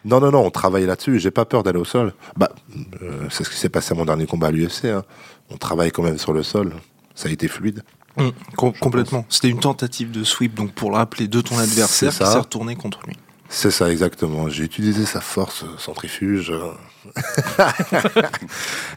Non, 0.06 0.21
non, 0.21 0.31
non. 0.31 0.45
On 0.45 0.51
travaille 0.51 0.86
là-dessus. 0.86 1.19
J'ai 1.19 1.31
pas 1.31 1.44
peur 1.44 1.62
d'aller 1.62 1.80
au 1.80 1.86
sol. 1.86 2.13
Bah, 2.38 2.53
euh, 3.01 3.27
c'est 3.30 3.44
ce 3.44 3.50
qui 3.50 3.57
s'est 3.57 3.69
passé 3.69 3.94
à 3.94 3.98
mon 3.98 4.06
dernier 4.06 4.25
combat 4.25 4.48
à 4.48 4.51
l'UFC. 4.51 4.86
Hein. 4.86 5.03
On 5.50 5.57
travaille 5.57 5.92
quand 5.92 6.03
même 6.03 6.18
sur 6.18 6.31
le 6.31 6.44
sol. 6.44 6.74
Ça 7.13 7.27
a 7.27 7.31
été 7.31 7.50
fluide. 7.50 7.83
Mmh, 8.18 8.30
complètement. 8.56 9.25
C'était 9.30 9.50
une 9.50 9.59
tentative 9.59 10.12
de 10.12 10.24
sweep, 10.24 10.53
donc 10.53 10.71
pour 10.71 10.92
le 10.92 10.98
rappeler 10.98 11.27
de 11.27 11.42
ton 11.42 11.57
adversaire 11.57 12.12
qui 12.12 12.18
s'est 12.18 12.39
retourné 12.39 12.75
contre 12.75 13.00
lui. 13.07 13.15
C'est 13.53 13.69
ça, 13.69 13.92
exactement. 13.92 14.48
J'ai 14.48 14.63
utilisé 14.63 15.06
sa 15.06 15.19
force 15.19 15.65
centrifuge. 15.77 16.53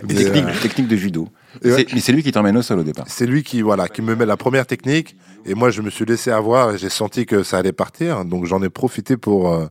technique, 0.06 0.44
euh, 0.44 0.52
technique 0.62 0.86
de 0.86 0.96
judo. 0.96 1.28
Mais 1.64 2.00
c'est 2.00 2.12
lui 2.12 2.22
qui 2.22 2.30
t'emmène 2.30 2.56
au 2.56 2.62
sol 2.62 2.78
au 2.78 2.84
départ. 2.84 3.04
C'est 3.08 3.26
lui 3.26 3.42
qui, 3.42 3.62
voilà, 3.62 3.88
qui 3.88 4.00
me 4.00 4.14
met 4.14 4.24
la 4.24 4.36
première 4.36 4.64
technique. 4.64 5.16
Et 5.44 5.54
moi, 5.54 5.70
je 5.70 5.82
me 5.82 5.90
suis 5.90 6.04
laissé 6.04 6.30
avoir 6.30 6.72
et 6.72 6.78
j'ai 6.78 6.88
senti 6.88 7.26
que 7.26 7.42
ça 7.42 7.58
allait 7.58 7.72
partir. 7.72 8.24
Donc, 8.24 8.46
j'en 8.46 8.62
ai 8.62 8.70
profité 8.70 9.16
pour, 9.16 9.52
euh, 9.52 9.66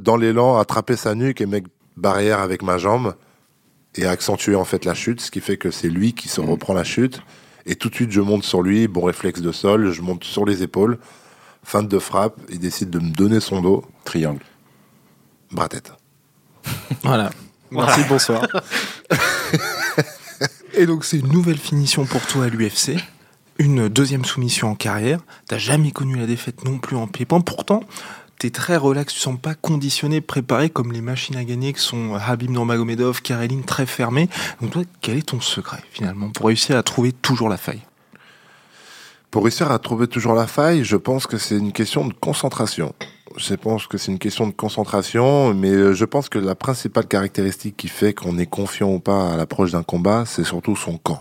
dans 0.00 0.16
l'élan, 0.16 0.56
attraper 0.56 0.96
sa 0.96 1.14
nuque 1.14 1.42
et 1.42 1.46
mettre 1.46 1.68
barrière 1.98 2.40
avec 2.40 2.62
ma 2.62 2.78
jambe 2.78 3.14
et 3.96 4.06
accentuer 4.06 4.54
en 4.54 4.64
fait 4.64 4.86
la 4.86 4.94
chute. 4.94 5.20
Ce 5.20 5.30
qui 5.30 5.40
fait 5.40 5.58
que 5.58 5.70
c'est 5.70 5.90
lui 5.90 6.14
qui 6.14 6.28
se 6.28 6.40
reprend 6.40 6.72
la 6.72 6.84
chute. 6.84 7.20
Et 7.66 7.74
tout 7.76 7.90
de 7.90 7.94
suite, 7.94 8.12
je 8.12 8.22
monte 8.22 8.44
sur 8.44 8.62
lui, 8.62 8.88
bon 8.88 9.02
réflexe 9.02 9.42
de 9.42 9.52
sol, 9.52 9.92
je 9.92 10.00
monte 10.00 10.24
sur 10.24 10.46
les 10.46 10.62
épaules. 10.62 10.98
Fin 11.64 11.82
de 11.82 11.98
frappe, 11.98 12.38
il 12.50 12.58
décide 12.58 12.90
de 12.90 12.98
me 12.98 13.10
donner 13.10 13.40
son 13.40 13.62
dos. 13.62 13.84
Triangle. 14.04 14.44
Bras-tête. 15.50 15.92
voilà. 17.02 17.30
Merci, 17.70 18.02
bonsoir. 18.08 18.46
Et 20.74 20.86
donc, 20.86 21.04
c'est 21.04 21.18
une 21.18 21.32
nouvelle 21.32 21.58
finition 21.58 22.04
pour 22.04 22.24
toi 22.26 22.44
à 22.44 22.48
l'UFC. 22.48 22.96
Une 23.58 23.88
deuxième 23.88 24.24
soumission 24.24 24.70
en 24.70 24.74
carrière. 24.74 25.20
T'as 25.46 25.58
jamais 25.58 25.90
connu 25.90 26.16
la 26.16 26.26
défaite 26.26 26.64
non 26.64 26.78
plus 26.78 26.96
en 26.96 27.06
pied-point. 27.06 27.40
Pourtant, 27.40 27.80
t'es 28.38 28.50
très 28.50 28.76
relax, 28.76 29.14
tu 29.14 29.20
sens 29.20 29.38
pas 29.40 29.54
conditionné, 29.54 30.20
préparé 30.20 30.70
comme 30.70 30.92
les 30.92 31.00
machines 31.00 31.36
à 31.36 31.44
gagner 31.44 31.72
que 31.72 31.80
sont 31.80 32.14
Habib 32.14 32.50
Nurmagomedov, 32.50 33.22
Karelin, 33.22 33.62
très 33.62 33.86
fermés. 33.86 34.28
Donc 34.60 34.72
toi, 34.72 34.82
quel 35.00 35.16
est 35.16 35.28
ton 35.28 35.40
secret 35.40 35.82
finalement 35.90 36.30
pour 36.30 36.46
réussir 36.46 36.76
à 36.76 36.82
trouver 36.82 37.12
toujours 37.12 37.48
la 37.48 37.56
faille? 37.56 37.82
Pour 39.34 39.42
réussir 39.42 39.72
à 39.72 39.80
trouver 39.80 40.06
toujours 40.06 40.34
la 40.34 40.46
faille, 40.46 40.84
je 40.84 40.94
pense 40.94 41.26
que 41.26 41.38
c'est 41.38 41.58
une 41.58 41.72
question 41.72 42.06
de 42.06 42.12
concentration. 42.12 42.94
Je 43.36 43.54
pense 43.54 43.88
que 43.88 43.98
c'est 43.98 44.12
une 44.12 44.20
question 44.20 44.46
de 44.46 44.52
concentration, 44.52 45.52
mais 45.54 45.72
euh, 45.72 45.92
je 45.92 46.04
pense 46.04 46.28
que 46.28 46.38
la 46.38 46.54
principale 46.54 47.08
caractéristique 47.08 47.76
qui 47.76 47.88
fait 47.88 48.14
qu'on 48.14 48.38
est 48.38 48.46
confiant 48.46 48.92
ou 48.92 49.00
pas 49.00 49.32
à 49.32 49.36
l'approche 49.36 49.72
d'un 49.72 49.82
combat, 49.82 50.22
c'est 50.24 50.44
surtout 50.44 50.76
son 50.76 50.98
camp. 50.98 51.20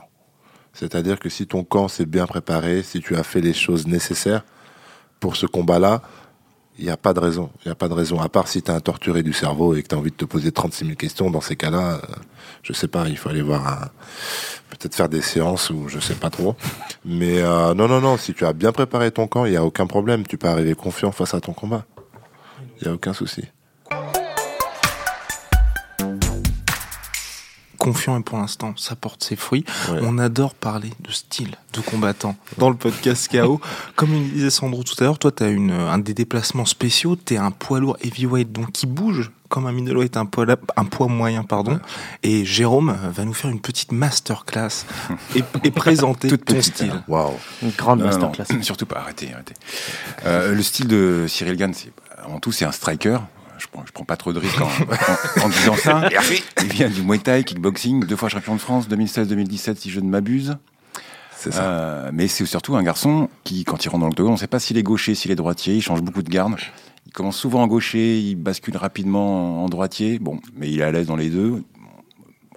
C'est-à-dire 0.74 1.20
que 1.20 1.27
si 1.27 1.48
ton 1.48 1.63
camp 1.63 1.88
s'est 1.88 2.05
bien 2.05 2.27
préparé, 2.27 2.84
si 2.84 3.00
tu 3.00 3.15
as 3.15 3.24
fait 3.24 3.41
les 3.41 3.51
choses 3.51 3.88
nécessaires 3.88 4.46
pour 5.20 5.36
ce 5.36 5.48
combat-là, 5.48 6.03
il 6.80 6.86
n'y 6.86 6.92
a 6.92 6.98
pas 6.98 7.13
de 7.13 7.20
raison. 7.20 7.50
Il 7.63 7.68
n'y 7.68 7.72
a 7.72 7.75
pas 7.75 7.88
de 7.88 7.94
raison. 7.94 8.20
À 8.20 8.30
part 8.30 8.48
si 8.48 8.62
tu 8.62 8.72
as 8.72 8.75
un 8.75 8.80
torturé 8.80 9.24
du 9.24 9.34
cerveau 9.34 9.75
et 9.75 9.84
que 9.84 9.88
tu 9.89 9.96
as 9.96 9.98
envie 9.98 10.12
de 10.12 10.15
te 10.15 10.25
poser 10.25 10.51
36 10.51 10.86
000 10.86 10.96
questions, 10.96 11.30
dans 11.30 11.42
ces 11.42 11.56
cas-là, 11.56 11.96
euh, 11.96 12.15
je 12.63 12.74
sais 12.74 12.88
pas, 12.88 13.08
il 13.08 13.18
faut 13.18 13.30
aller 13.30 13.42
voir 13.42 13.89
peut-être 14.70 14.96
faire 14.96 15.10
des 15.10 15.22
séances 15.22 15.70
ou 15.70 15.88
je 15.88 16.00
sais 16.00 16.15
pas 16.15 16.30
trop. 16.30 16.56
Mais 17.06 17.42
euh, 17.42 17.74
non, 17.74 17.88
non, 17.88 18.01
non, 18.01 18.18
si 18.18 18.34
tu 18.34 18.46
as 18.46 18.53
bien 18.53 18.72
préparé 18.72 19.12
ton 19.12 19.27
camp, 19.27 19.46
il 19.46 19.51
n'y 19.51 19.58
a 19.58 19.63
aucun 19.63 19.86
problème. 19.86 20.25
Tu 20.25 20.38
peux 20.38 20.48
arriver 20.48 20.74
confiant 20.74 21.12
face 21.12 21.34
à 21.34 21.42
ton 21.42 21.53
combat. 21.53 21.86
Il 22.82 22.88
n'y 22.88 22.92
a 22.92 22.96
aucun 22.96 23.13
souci. 23.13 23.44
Confiant 27.84 28.18
et 28.18 28.24
pour 28.24 28.38
l'instant 28.38 28.74
ça 28.78 28.96
porte 28.96 29.24
ses 29.24 29.36
fruits. 29.36 29.66
On 30.02 30.18
adore 30.18 30.54
parler 30.54 30.92
de 31.02 31.12
style 31.12 31.56
de 31.74 31.82
combattant 31.82 32.36
dans 32.58 32.70
le 32.70 32.75
podcast 32.75 33.30
KO. 33.30 33.60
Comme 33.96 34.13
il 34.13 34.32
disait 34.32 34.50
Sandro 34.50 34.84
tout 34.84 34.96
à 35.00 35.04
l'heure, 35.04 35.20
toi 35.20 35.32
tu 35.32 35.44
as 35.44 35.50
une, 35.50 35.72
un 35.72 35.98
des 35.98 36.13
déplacements 36.13 36.66
spéciaux, 36.66 37.18
tu 37.18 37.34
es 37.34 37.38
un 37.38 37.52
poids 37.52 37.80
lourd 37.80 37.98
heavyweight 38.02 38.52
donc 38.52 38.72
qui 38.72 38.88
bouge 38.88 39.32
comme 39.50 39.68
un 39.68 39.72
middleweight, 39.72 40.18
un 40.18 40.25
poids, 40.25 40.48
un 40.78 40.86
poids 40.86 41.08
moyen, 41.08 41.44
pardon. 41.44 41.80
Et 42.24 42.44
Jérôme 42.44 42.98
va 43.16 43.24
nous 43.24 43.36
faire 43.36 43.52
une 43.52 43.62
petite 43.62 43.92
masterclass 43.92 44.88
et, 45.36 45.44
et 45.63 45.70
présenter 45.70 46.36
ton 46.40 46.60
style. 46.60 47.04
Waouh. 47.08 47.34
Une 47.62 47.70
grande 47.70 48.02
masterclass. 48.02 48.46
surtout 48.63 48.88
pas, 48.88 49.02
arrêtez, 49.02 49.32
arrêtez. 49.32 49.54
Euh, 50.25 50.56
le 50.56 50.63
style 50.63 50.88
de 50.88 51.25
Cyril 51.28 51.56
Gann, 51.56 51.72
en 52.25 52.40
tout, 52.40 52.52
c'est 52.52 52.66
un 52.66 52.72
striker 52.72 53.20
je 53.57 53.67
prends, 53.67 53.83
prends 53.93 54.05
pas 54.05 54.17
trop 54.17 54.33
de 54.33 54.39
risques 54.39 54.62
en, 54.62 55.50
disant 55.50 55.75
ça. 55.75 56.10
Il 56.62 56.74
vient 56.74 56.89
du 56.89 57.01
Muay 57.01 57.19
Thai, 57.19 57.43
kickboxing, 57.43 58.05
deux 58.05 58.15
fois 58.15 58.29
champion 58.29 58.55
de 58.55 58.60
France, 58.60 58.88
2016-2017 58.89 59.75
si 59.75 59.89
je 59.89 60.00
ne 60.00 60.10
m'abuse. 60.10 60.57
C'est 61.36 61.51
ça. 61.51 61.63
Euh, 61.63 62.12
mais 62.13 62.27
c'est 62.27 62.45
surtout 62.45 62.75
un 62.75 62.83
garçon 62.83 63.29
qui, 63.43 63.63
quand 63.65 63.83
il 63.83 63.89
rentre 63.89 64.01
dans 64.01 64.07
l'octogone, 64.07 64.31
on 64.31 64.36
ne 64.36 64.39
sait 64.39 64.48
pas 64.48 64.60
s'il 64.60 64.77
est 64.77 64.83
gaucher, 64.83 65.13
s'il 65.13 65.31
est 65.31 65.36
droitier, 65.36 65.75
il 65.75 65.81
change 65.81 66.01
beaucoup 66.01 66.24
de 66.24 66.29
garde. 66.29 66.55
Il 67.05 67.12
commence 67.12 67.38
souvent 67.38 67.62
en 67.62 67.67
gaucher, 67.67 68.19
il 68.19 68.36
bascule 68.36 68.77
rapidement 68.77 69.63
en 69.63 69.69
droitier. 69.69 70.19
Bon, 70.19 70.39
mais 70.55 70.72
il 70.72 70.79
est 70.79 70.83
à 70.83 70.91
l'aise 70.91 71.07
dans 71.07 71.17
les 71.17 71.29
deux. 71.29 71.63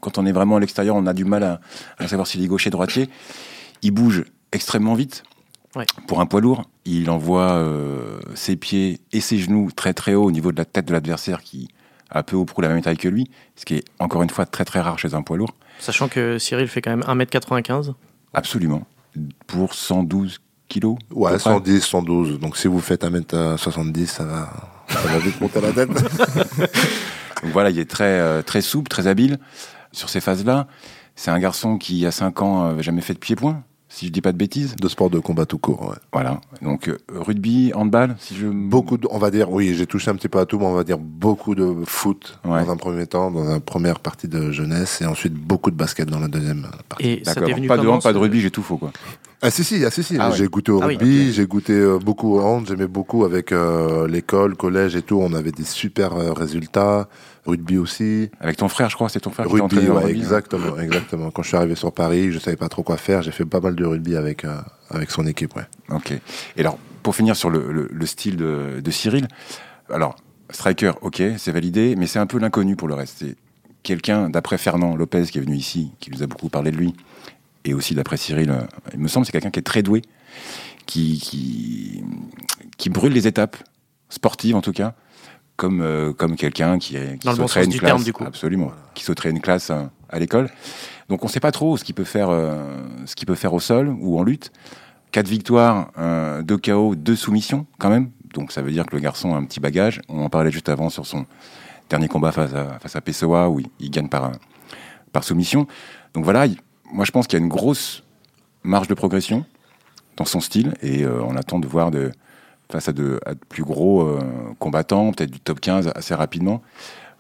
Quand 0.01 0.19
on 0.19 0.27
est 0.27 0.33
vraiment 0.33 0.57
à 0.57 0.61
l'extérieur, 0.61 0.95
on 0.95 1.07
a 1.07 1.13
du 1.13 1.25
mal 1.25 1.43
à, 1.43 1.61
à 1.99 2.07
savoir 2.07 2.27
s'il 2.29 2.43
est 2.45 2.47
gaucher 2.47 2.71
droitier. 2.71 3.09
Il 3.83 3.91
bouge 3.91 4.25
extrêmement 4.53 4.95
vite. 4.95 5.25
Ouais. 5.77 5.85
Pour 6.09 6.21
un 6.21 6.27
poids 6.27 6.41
lourd, 6.41 6.65
il 6.87 7.11
envoie 7.11 7.53
euh, 7.53 8.19
ses 8.35 8.57
pieds 8.57 9.01
et 9.13 9.21
ses 9.21 9.39
genoux 9.39 9.71
très 9.75 9.93
très 9.95 10.15
haut 10.15 10.25
au 10.25 10.31
niveau 10.33 10.51
de 10.51 10.57
la 10.57 10.65
tête 10.65 10.87
de 10.87 10.93
l'adversaire 10.93 11.43
qui 11.43 11.69
a 12.11 12.23
peu 12.23 12.35
ou 12.37 12.45
prou 12.45 12.61
la 12.63 12.69
même 12.69 12.81
taille 12.83 12.97
que 12.97 13.09
lui, 13.09 13.31
ce 13.57 13.65
qui 13.65 13.75
est 13.75 13.85
encore 13.99 14.23
une 14.23 14.31
fois 14.31 14.47
très 14.47 14.65
très 14.65 14.81
rare 14.81 14.99
chez 14.99 15.13
un 15.15 15.23
poids 15.23 15.37
lourd. 15.37 15.55
Sachant 15.79 16.09
que 16.09 16.39
Cyril 16.39 16.67
fait 16.69 16.81
quand 16.81 16.91
même 16.97 17.03
1m95. 17.03 17.93
Absolument. 18.33 18.87
Pour 19.47 19.75
112 19.75 20.39
kilos. 20.69 20.97
à 21.11 21.15
Ouais, 21.15 21.33
peu 21.33 21.39
près. 21.39 21.51
110, 21.53 21.81
112. 21.83 22.41
Donc 22.41 22.57
si 22.57 22.69
vous 22.69 22.81
faites 22.81 23.05
1m70, 23.05 24.07
ça 24.07 24.25
va, 24.25 24.51
ça 24.89 25.01
va 25.01 25.19
vite 25.19 25.41
monter 25.41 25.61
la 25.61 25.73
tête. 25.73 25.91
Donc 27.43 27.53
voilà, 27.53 27.71
il 27.71 27.79
est 27.79 27.91
très, 27.91 28.05
euh, 28.21 28.43
très 28.43 28.63
souple, 28.63 28.89
très 28.89 29.07
habile 29.07 29.39
sur 29.93 30.09
ces 30.09 30.21
phases-là. 30.21 30.67
C'est 31.17 31.31
un 31.31 31.39
garçon 31.39 31.77
qui, 31.79 31.95
il 31.95 32.01
y 32.01 32.07
a 32.07 32.11
5 32.11 32.41
ans, 32.43 32.69
n'avait 32.69 32.83
jamais 32.83 33.01
fait 33.03 33.15
de 33.15 33.19
pied-point, 33.19 33.63
si 33.97 34.07
je 34.09 34.13
dis 34.13 34.21
pas 34.21 34.33
de 34.33 34.37
bêtises. 34.37 34.77
De 34.77 34.89
sport 34.89 35.09
de 35.09 35.19
combat 35.19 35.47
tout 35.47 35.57
court, 35.59 35.89
ouais. 35.89 35.97
Voilà. 36.13 36.41
Donc 36.61 36.89
euh, 36.89 36.99
rugby, 37.15 37.73
handball, 37.75 38.15
si 38.19 38.35
je... 38.37 38.47
Beaucoup, 38.47 38.99
de- 38.99 39.09
on 39.11 39.17
va 39.19 39.31
dire, 39.31 39.51
oui, 39.51 39.75
j'ai 39.75 39.87
touché 39.87 40.11
un 40.11 40.15
petit 40.17 40.29
peu 40.29 40.39
à 40.39 40.45
tout, 40.45 40.59
mais 40.59 40.67
on 40.67 40.75
va 40.75 40.85
dire 40.85 40.99
beaucoup 40.99 41.55
de 41.55 41.75
foot 41.87 42.39
Ouais. 42.45 42.63
dans 42.65 42.73
un 42.73 42.77
premier 42.77 43.07
temps, 43.07 43.31
dans 43.31 43.45
la 43.45 43.59
première 43.61 44.01
partie 44.01 44.29
de 44.29 44.51
jeunesse, 44.51 45.01
et 45.01 45.07
ensuite 45.07 45.33
beaucoup 45.33 45.71
de 45.71 45.77
basket 45.77 46.09
dans 46.11 46.21
la 46.21 46.29
deuxième 46.29 46.67
partie. 46.89 47.07
Et 47.09 47.23
ça 47.25 47.35
D'accord. 47.35 47.57
Pas 47.67 47.77
de 47.79 47.89
hand, 47.89 48.03
pas 48.03 48.13
de 48.13 48.19
rugby, 48.19 48.41
j'ai 48.41 48.51
tout 48.51 48.63
faux, 48.63 48.77
quoi. 48.77 48.93
Ah 49.43 49.51
si 49.51 49.65
si, 49.65 49.85
ah, 49.85 49.91
si, 49.91 50.03
si. 50.03 50.17
Ah 50.19 50.31
j'ai 50.31 50.47
goûté 50.49 50.73
au 50.73 50.81
Ah 50.83 50.87
oui, 50.87 50.97
rugby, 50.97 51.31
j'ai 51.33 51.47
goûté 51.47 51.75
euh, 51.75 51.99
beaucoup 51.99 52.37
au 52.37 52.41
hand, 52.41 52.65
j'aimais 52.67 52.87
beaucoup 52.87 53.25
avec 53.25 53.53
euh, 53.53 54.09
l'école, 54.09 54.57
collège 54.57 54.97
et 54.97 55.03
tout, 55.03 55.19
on 55.21 55.35
avait 55.35 55.53
des 55.53 55.63
super 55.65 56.15
euh, 56.15 56.33
résultats, 56.33 57.07
rugby 57.45 57.77
aussi. 57.77 58.31
Avec 58.41 58.57
ton 58.57 58.69
frère, 58.69 58.89
je 58.89 58.95
crois, 58.97 59.11
c'est 59.11 59.21
ton 59.21 59.31
frère 59.31 59.47
qui 59.47 59.53
Rugby, 59.53 59.77
dans 59.87 59.95
ouais, 59.97 60.05
rugby, 60.05 60.19
hein. 60.21 60.23
exactement, 60.23 60.79
exactement. 60.79 61.31
Quand 61.31 61.43
je 61.43 61.49
suis 61.49 61.57
arrivé 61.57 61.75
sur 61.75 61.93
Paris, 61.93 62.33
je 62.33 62.39
savais 62.39 62.57
pas 62.57 62.71
trop 62.71 62.83
quoi 62.83 62.97
faire, 62.97 63.21
j'ai 63.23 63.31
fait 63.31 63.45
pas 63.45 63.61
mal 63.61 63.75
de 63.77 63.85
rugby 63.85 64.17
avec 64.17 64.45
euh, 64.47 64.57
avec 64.91 65.11
son 65.11 65.27
équipe, 65.27 65.55
ouais. 65.55 65.67
Ok. 65.91 66.13
Et 66.13 66.61
alors, 66.61 66.79
pour 67.03 67.15
finir 67.15 67.37
sur 67.37 67.51
le, 67.51 67.71
le- 67.71 67.89
le 67.93 68.07
style 68.07 68.37
de, 68.37 68.81
de 68.83 68.91
Cyril, 68.91 69.29
alors, 69.91 70.17
striker, 70.51 70.93
ok, 71.03 71.23
c'est 71.37 71.53
validé, 71.53 71.95
mais 71.97 72.07
c'est 72.07 72.19
un 72.19 72.27
peu 72.27 72.39
l'inconnu 72.39 72.75
pour 72.75 72.89
le 72.89 72.95
reste. 72.95 73.17
C'est 73.21 73.37
quelqu'un, 73.83 74.31
d'après 74.31 74.57
Fernand 74.59 74.97
Lopez, 74.97 75.25
qui 75.25 75.39
est 75.39 75.43
venu 75.43 75.57
ici, 75.57 75.93
qui 76.01 76.11
nous 76.11 76.23
a 76.23 76.27
beaucoup 76.27 76.49
parlé 76.49 76.71
de 76.71 76.77
lui, 76.77 76.95
et 77.67 77.75
aussi 77.75 77.95
d'après 77.95 78.17
Cyril, 78.17 78.51
euh, 78.51 78.61
il 78.95 79.01
me 79.01 79.09
semble, 79.09 79.27
c'est 79.27 79.33
quelqu'un 79.33 79.51
qui 79.51 79.59
est 79.59 79.63
très 79.63 79.83
doué, 79.83 80.03
qui, 80.87 81.19
qui, 81.19 82.03
qui 82.79 82.89
brûle 82.91 83.13
les 83.13 83.27
étapes, 83.27 83.57
sportives 84.09 84.55
en 84.57 84.61
tout 84.63 84.73
cas, 84.73 84.95
comme, 85.57 85.81
euh, 85.81 86.13
comme 86.13 86.37
quelqu'un 86.37 86.79
qui, 86.79 86.97
bon 87.25 87.35
sauterait 87.35 87.65
une 87.65 87.71
du 87.71 87.79
classe. 87.79 87.91
terme, 87.91 88.05
du 88.05 88.13
coup. 88.13 88.25
Absolument. 88.25 88.71
Qui 88.95 89.05
sauterait 89.05 89.31
une 89.31 89.41
classe 89.41 89.71
à 89.71 90.19
l'école. 90.19 90.49
Donc 91.09 91.23
on 91.23 91.27
ne 91.27 91.31
sait 91.33 91.41
pas 91.41 91.53
trop 91.53 91.77
ce 91.77 91.85
qu'il 91.85 91.95
peut 91.95 92.05
faire, 92.05 92.29
euh, 92.31 92.77
ce 93.07 93.15
qu'il 93.15 93.27
peut 93.27 93.35
faire 93.35 93.53
au 93.55 93.61
sol 93.61 93.89
ou 94.01 94.19
en 94.19 94.23
lutte. 94.23 94.53
Quatre 95.13 95.29
victoires, 95.29 95.91
euh, 95.99 96.43
deux 96.43 96.59
KO, 96.59 96.95
deux 96.95 97.17
soumissions 97.17 97.67
quand 97.79 97.89
même. 97.89 98.11
Donc 98.35 98.53
ça 98.53 98.61
veut 98.61 98.71
dire 98.71 98.85
que 98.87 98.95
le 98.95 99.01
garçon 99.01 99.35
a 99.35 99.39
un 99.39 99.45
petit 99.45 99.61
bagage. 99.61 100.01
On 100.09 100.25
en 100.25 100.29
parlait 100.29 100.51
juste 100.51 100.69
avant 100.69 100.91
sur 100.91 101.07
son 101.07 101.25
dernier 101.89 102.09
combat 102.09 102.33
face 102.33 102.53
à, 102.55 102.79
face 102.81 102.97
à 102.97 103.01
Pessoa 103.01 103.49
où 103.49 103.61
il, 103.61 103.67
il 103.81 103.91
gagne 103.91 104.09
par, 104.09 104.33
par 105.13 105.25
soumission. 105.25 105.67
Donc 106.13 106.25
voilà, 106.25 106.47
il- 106.47 106.59
moi 106.93 107.05
je 107.05 107.11
pense 107.11 107.27
qu'il 107.27 107.39
y 107.39 107.43
a 107.43 107.45
une 107.45 107.51
grosse 107.51 108.03
marge 108.63 108.89
de 108.89 108.95
progression 108.95 109.45
dans 110.17 110.25
son 110.25 110.41
style 110.41 110.75
et 110.83 111.05
euh, 111.05 111.23
on 111.23 111.37
attend 111.37 111.59
de 111.59 111.67
voir 111.67 111.91
de, 111.91 112.13
face 112.71 112.89
à 112.89 112.93
de, 112.93 113.21
à 113.25 113.35
de 113.35 113.41
plus 113.49 113.65
gros 113.65 114.03
euh, 114.03 114.21
combattants, 114.59 115.13
peut-être 115.13 115.31
du 115.31 115.41
top 115.41 115.61
15 115.61 115.93
assez 115.95 116.15
rapidement. 116.15 116.63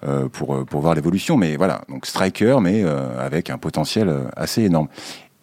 euh, 0.06 0.28
pour, 0.28 0.66
pour 0.66 0.82
voir 0.82 0.94
l'évolution, 0.94 1.38
mais 1.38 1.56
voilà, 1.56 1.80
donc 1.88 2.04
striker, 2.04 2.58
mais 2.60 2.84
avec 2.84 3.48
un 3.48 3.56
potentiel 3.56 4.14
assez 4.36 4.62
énorme. 4.62 4.88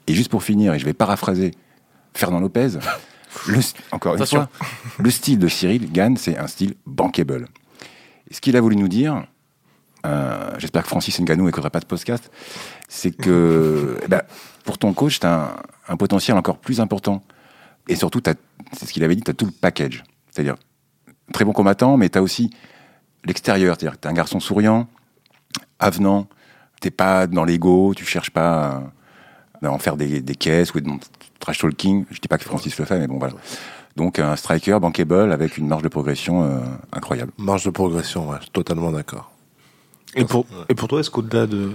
Et 0.06 0.14
juste 0.14 0.30
pour 0.30 0.44
finir, 0.44 0.76
et 0.76 0.80
je 0.80 0.86
vais 0.86 0.94
paraphraser 0.94 1.52
Fernand 2.14 2.40
Lopez, 2.40 2.78
le, 3.48 3.60
encore 3.92 4.16
une 4.16 4.26
fois, 4.26 4.50
le 5.00 5.10
style 5.10 5.40
de 5.40 5.48
Cyril 5.48 5.92
Gann, 5.92 6.18
c'est 6.18 6.38
un 6.38 6.46
style 6.48 6.76
bankable. 6.86 7.48
Et 8.30 8.36
ce 8.36 8.42
qu'il 8.42 8.56
a 8.56 8.62
voulu 8.62 8.76
nous 8.76 8.88
dire, 8.88 9.26
euh, 10.06 10.52
j'espère 10.58 10.84
que 10.84 10.90
Francis 10.90 11.20
Ngannou 11.20 11.46
n'écoutera 11.46 11.70
pas 11.70 11.80
de 11.80 11.86
podcast, 11.86 12.32
c'est 12.90 13.12
que 13.12 13.98
eh 14.04 14.08
ben, 14.08 14.22
pour 14.66 14.78
ton 14.78 14.94
coach, 14.94 15.20
tu 15.20 15.26
as 15.26 15.34
un, 15.34 15.56
un 15.90 15.98
potentiel 15.98 16.38
encore 16.38 16.58
plus 16.58 16.80
important. 16.80 17.24
Et 17.88 17.96
surtout, 17.96 18.22
c'est 18.74 18.86
ce 18.86 18.94
qu'il 18.94 19.04
avait 19.04 19.16
dit, 19.16 19.22
tu 19.22 19.32
as 19.32 19.34
tout 19.34 19.46
le 19.46 19.52
package. 19.52 20.04
C'est-à-dire, 20.32 20.56
très 21.34 21.46
bon 21.46 21.52
combattant, 21.52 21.98
mais 21.98 22.10
tu 22.10 22.18
as 22.18 22.22
aussi 22.22 22.50
l'extérieur. 23.26 23.76
C'est-à-dire 23.78 23.98
que 23.98 24.02
tu 24.02 24.08
es 24.08 24.12
un 24.12 24.14
garçon 24.14 24.40
souriant, 24.40 24.88
avenant, 25.80 26.28
t'es 26.80 26.92
pas 26.92 27.28
dans 27.28 27.44
l'ego, 27.44 27.94
tu 27.96 28.06
cherches 28.06 28.32
pas 28.32 28.84
à, 29.62 29.68
à 29.68 29.70
en 29.70 29.80
faire 29.80 29.98
des, 29.98 30.22
des 30.22 30.36
caisses 30.36 30.74
ou 30.74 30.80
de 30.80 30.90
trash 31.40 31.60
talking. 31.60 32.06
Je 32.10 32.20
dis 32.20 32.28
pas 32.28 32.38
que 32.38 32.46
Francis 32.46 32.78
le 32.78 32.86
fait, 32.86 33.00
mais 33.00 33.08
bon, 33.08 33.18
voilà. 33.18 33.34
Donc, 33.96 34.18
un 34.18 34.36
striker 34.36 34.80
bankable 34.80 35.32
avec 35.32 35.58
une 35.58 35.68
marge 35.68 35.84
de 35.84 35.88
progression 35.88 36.44
euh, 36.44 36.60
incroyable. 36.92 37.32
Marge 37.38 37.66
de 37.66 37.70
progression, 37.70 38.30
ouais, 38.30 38.38
je 38.38 38.44
suis 38.44 38.52
totalement 38.52 38.92
d'accord. 38.92 39.33
Et 40.16 40.26
pour, 40.26 40.46
et 40.70 40.76
pour 40.76 40.88
toi, 40.88 41.00
est-ce 41.00 41.10
qu'au-delà 41.10 41.48
de, 41.48 41.72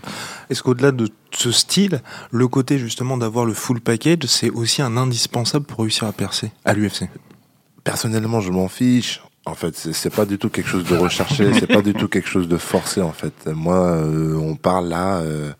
est-ce 0.50 0.62
qu'au-delà 0.62 0.92
de 0.92 1.08
ce 1.32 1.50
style, 1.50 2.02
le 2.30 2.48
côté 2.48 2.78
justement 2.78 3.16
d'avoir 3.16 3.44
le 3.44 3.54
full 3.54 3.80
package, 3.80 4.24
c'est 4.26 4.50
aussi 4.50 4.82
un 4.82 4.96
indispensable 4.96 5.64
pour 5.66 5.80
réussir 5.80 6.06
à 6.06 6.12
percer 6.12 6.52
à 6.64 6.72
l'UFC 6.74 7.08
Personnellement, 7.84 8.40
je 8.40 8.50
m'en 8.50 8.68
fiche. 8.68 9.22
En 9.46 9.54
fait, 9.54 9.74
c'est 9.74 10.14
pas 10.14 10.26
du 10.26 10.36
tout 10.38 10.50
quelque 10.50 10.68
chose 10.68 10.84
de 10.84 10.96
recherché, 10.96 11.52
c'est 11.58 11.66
pas 11.66 11.80
du 11.82 11.94
tout 11.94 12.06
quelque 12.08 12.28
chose 12.28 12.48
de 12.48 12.58
forcé. 12.58 13.00
En 13.00 13.12
fait, 13.12 13.46
moi, 13.46 13.78
euh, 13.78 14.36
on 14.36 14.56
parle 14.56 14.88
là. 14.88 15.18
euh, 15.20 15.52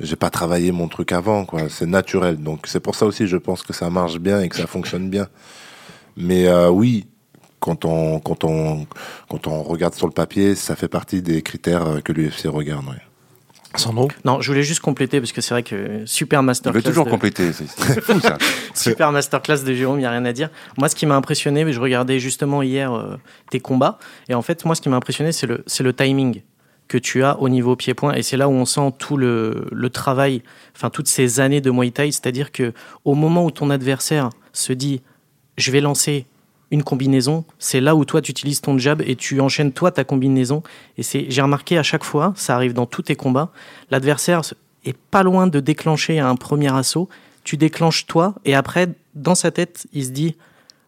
j'ai 0.00 0.16
pas 0.16 0.30
travaillé 0.30 0.70
mon 0.70 0.88
truc 0.88 1.10
avant, 1.12 1.44
quoi. 1.44 1.68
C'est 1.68 1.86
naturel. 1.86 2.36
Donc 2.36 2.66
c'est 2.66 2.80
pour 2.80 2.94
ça 2.94 3.06
aussi, 3.06 3.26
je 3.26 3.36
pense 3.36 3.62
que 3.62 3.72
ça 3.72 3.90
marche 3.90 4.18
bien 4.18 4.40
et 4.40 4.48
que 4.48 4.56
ça 4.56 4.66
fonctionne 4.66 5.10
bien. 5.10 5.26
Mais 6.16 6.46
euh, 6.46 6.68
oui, 6.70 7.06
quand 7.60 7.84
on 7.84 8.20
quand 8.20 8.44
on 8.44 8.86
quand 9.28 9.46
on 9.46 9.62
regarde 9.62 9.94
sur 9.94 10.06
le 10.06 10.12
papier, 10.12 10.54
ça 10.54 10.76
fait 10.76 10.88
partie 10.88 11.22
des 11.22 11.42
critères 11.42 11.86
euh, 11.86 12.00
que 12.00 12.12
l'UFC 12.12 12.46
regarde. 12.46 12.86
ouais. 12.86 12.94
Sandro 13.76 14.08
Non, 14.24 14.40
je 14.40 14.50
voulais 14.50 14.62
juste 14.62 14.80
compléter 14.80 15.20
parce 15.20 15.30
que 15.32 15.40
c'est 15.42 15.52
vrai 15.52 15.62
que 15.62 16.02
super 16.06 16.40
Il 16.40 16.44
masterclass. 16.46 16.78
veut 16.80 16.82
toujours 16.82 17.04
de- 17.04 17.10
compléter, 17.10 17.52
c'est 17.52 17.66
c'est 17.68 18.00
fou 18.00 18.18
ça. 18.18 18.38
Super 18.74 19.12
masterclass 19.12 19.62
de 19.62 19.74
Jérôme, 19.74 19.98
il 19.98 20.00
n'y 20.00 20.06
a 20.06 20.10
rien 20.10 20.24
à 20.24 20.32
dire. 20.32 20.48
Moi, 20.78 20.88
ce 20.88 20.96
qui 20.96 21.04
m'a 21.04 21.16
impressionné, 21.16 21.70
je 21.70 21.78
regardais 21.78 22.18
justement 22.18 22.62
hier 22.62 22.92
euh, 22.94 23.16
tes 23.50 23.60
combats, 23.60 23.98
et 24.30 24.34
en 24.34 24.40
fait, 24.42 24.64
moi, 24.64 24.74
ce 24.74 24.80
qui 24.80 24.88
m'a 24.88 24.96
impressionné, 24.96 25.32
c'est 25.32 25.46
le, 25.46 25.62
c'est 25.66 25.82
le 25.82 25.92
timing 25.92 26.40
que 26.88 26.96
tu 26.96 27.22
as 27.22 27.38
au 27.40 27.50
niveau 27.50 27.76
pied-point, 27.76 28.14
et 28.14 28.22
c'est 28.22 28.38
là 28.38 28.48
où 28.48 28.52
on 28.52 28.64
sent 28.64 28.90
tout 28.98 29.18
le, 29.18 29.66
le 29.70 29.90
travail, 29.90 30.42
enfin, 30.74 30.88
toutes 30.88 31.06
ces 31.08 31.38
années 31.38 31.60
de 31.60 31.70
Muay 31.70 31.90
Thai, 31.90 32.10
c'est-à-dire 32.10 32.50
que 32.52 32.72
au 33.04 33.14
moment 33.14 33.44
où 33.44 33.50
ton 33.50 33.68
adversaire 33.68 34.30
se 34.54 34.72
dit, 34.72 35.02
je 35.58 35.70
vais 35.70 35.82
lancer 35.82 36.24
une 36.70 36.82
combinaison, 36.82 37.44
c'est 37.58 37.80
là 37.80 37.94
où 37.94 38.04
toi 38.04 38.20
tu 38.20 38.30
utilises 38.30 38.60
ton 38.60 38.76
jab 38.78 39.02
et 39.02 39.16
tu 39.16 39.40
enchaînes 39.40 39.72
toi 39.72 39.90
ta 39.90 40.04
combinaison. 40.04 40.62
Et 40.96 41.02
c'est, 41.02 41.26
j'ai 41.28 41.42
remarqué 41.42 41.78
à 41.78 41.82
chaque 41.82 42.04
fois, 42.04 42.32
ça 42.36 42.54
arrive 42.54 42.74
dans 42.74 42.86
tous 42.86 43.02
tes 43.02 43.16
combats, 43.16 43.50
l'adversaire 43.90 44.42
est 44.84 44.96
pas 44.96 45.22
loin 45.22 45.46
de 45.46 45.60
déclencher 45.60 46.18
un 46.18 46.36
premier 46.36 46.72
assaut. 46.74 47.08
Tu 47.44 47.56
déclenches 47.56 48.06
toi 48.06 48.34
et 48.44 48.54
après, 48.54 48.88
dans 49.14 49.34
sa 49.34 49.50
tête, 49.50 49.86
il 49.92 50.04
se 50.04 50.10
dit, 50.10 50.36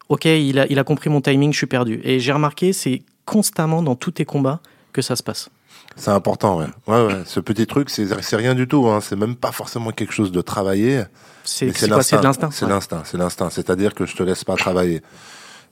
ok, 0.08 0.26
il 0.26 0.58
a, 0.58 0.66
il 0.70 0.78
a 0.78 0.84
compris 0.84 1.08
mon 1.08 1.20
timing, 1.20 1.52
je 1.52 1.58
suis 1.58 1.66
perdu. 1.66 2.00
Et 2.04 2.20
j'ai 2.20 2.32
remarqué, 2.32 2.72
c'est 2.72 3.02
constamment 3.24 3.82
dans 3.82 3.94
tous 3.94 4.10
tes 4.12 4.24
combats 4.24 4.60
que 4.92 5.02
ça 5.02 5.16
se 5.16 5.22
passe. 5.22 5.50
C'est 5.96 6.10
important, 6.10 6.58
ouais. 6.58 6.66
Ouais, 6.86 7.06
ouais. 7.06 7.22
Ce 7.26 7.40
petit 7.40 7.66
truc, 7.66 7.90
c'est 7.90 8.36
rien 8.36 8.54
du 8.54 8.68
tout. 8.68 8.86
Hein. 8.88 9.00
C'est 9.00 9.16
même 9.16 9.36
pas 9.36 9.52
forcément 9.52 9.90
quelque 9.90 10.12
chose 10.12 10.32
de 10.32 10.40
travaillé. 10.40 11.02
C'est, 11.44 11.66
l'instinct. 11.88 12.50
C'est 12.50 12.66
l'instinct, 12.66 13.02
c'est 13.04 13.16
l'instinct. 13.16 13.50
C'est-à-dire 13.50 13.94
que 13.94 14.06
je 14.06 14.14
te 14.14 14.22
laisse 14.22 14.44
pas 14.44 14.56
travailler. 14.56 15.02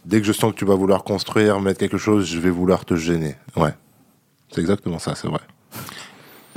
Dès 0.05 0.21
que 0.21 0.27
je 0.27 0.33
sens 0.33 0.53
que 0.53 0.59
tu 0.59 0.65
vas 0.65 0.75
vouloir 0.75 1.05
construire, 1.05 1.61
mettre 1.61 1.81
quelque 1.81 1.99
chose, 1.99 2.27
je 2.27 2.39
vais 2.39 2.51
vouloir 2.51 2.85
te 2.85 2.97
gêner. 2.97 3.35
Ouais. 3.57 3.75
C'est 4.51 4.61
exactement 4.61 4.99
ça, 4.99 5.15
c'est 5.15 5.29
vrai. 5.29 5.41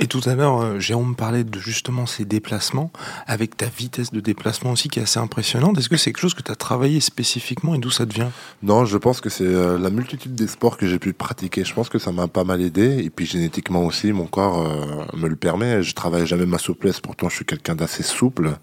Et 0.02 0.08
tout 0.08 0.20
à 0.26 0.34
l'heure, 0.34 0.60
euh, 0.60 0.80
Jérôme 0.80 1.14
parlait 1.14 1.44
de 1.44 1.60
justement 1.60 2.06
ces 2.06 2.24
déplacements, 2.24 2.90
avec 3.28 3.56
ta 3.56 3.66
vitesse 3.66 4.10
de 4.10 4.18
déplacement 4.18 4.72
aussi 4.72 4.88
qui 4.88 4.98
est 4.98 5.02
assez 5.02 5.20
impressionnante. 5.20 5.78
Est-ce 5.78 5.88
que 5.88 5.96
c'est 5.96 6.10
quelque 6.10 6.20
chose 6.20 6.34
que 6.34 6.42
tu 6.42 6.50
as 6.50 6.56
travaillé 6.56 6.98
spécifiquement 6.98 7.76
et 7.76 7.78
d'où 7.78 7.90
ça 7.90 8.04
te 8.04 8.12
vient 8.12 8.32
Non, 8.64 8.84
je 8.84 8.98
pense 8.98 9.20
que 9.20 9.30
c'est 9.30 9.44
euh, 9.44 9.78
la 9.78 9.90
multitude 9.90 10.34
des 10.34 10.48
sports 10.48 10.76
que 10.76 10.88
j'ai 10.88 10.98
pu 10.98 11.12
pratiquer. 11.12 11.64
Je 11.64 11.72
pense 11.72 11.88
que 11.88 12.00
ça 12.00 12.10
m'a 12.10 12.26
pas 12.26 12.42
mal 12.42 12.60
aidé. 12.62 13.04
Et 13.04 13.10
puis 13.10 13.26
génétiquement 13.26 13.84
aussi, 13.84 14.10
mon 14.12 14.26
corps 14.26 14.66
euh, 14.66 15.04
me 15.16 15.28
le 15.28 15.36
permet. 15.36 15.84
Je 15.84 15.94
travaille 15.94 16.26
jamais 16.26 16.46
ma 16.46 16.58
souplesse, 16.58 16.98
pourtant 16.98 17.28
je 17.28 17.36
suis 17.36 17.44
quelqu'un 17.44 17.76
d'assez 17.76 18.02
souple. 18.02 18.56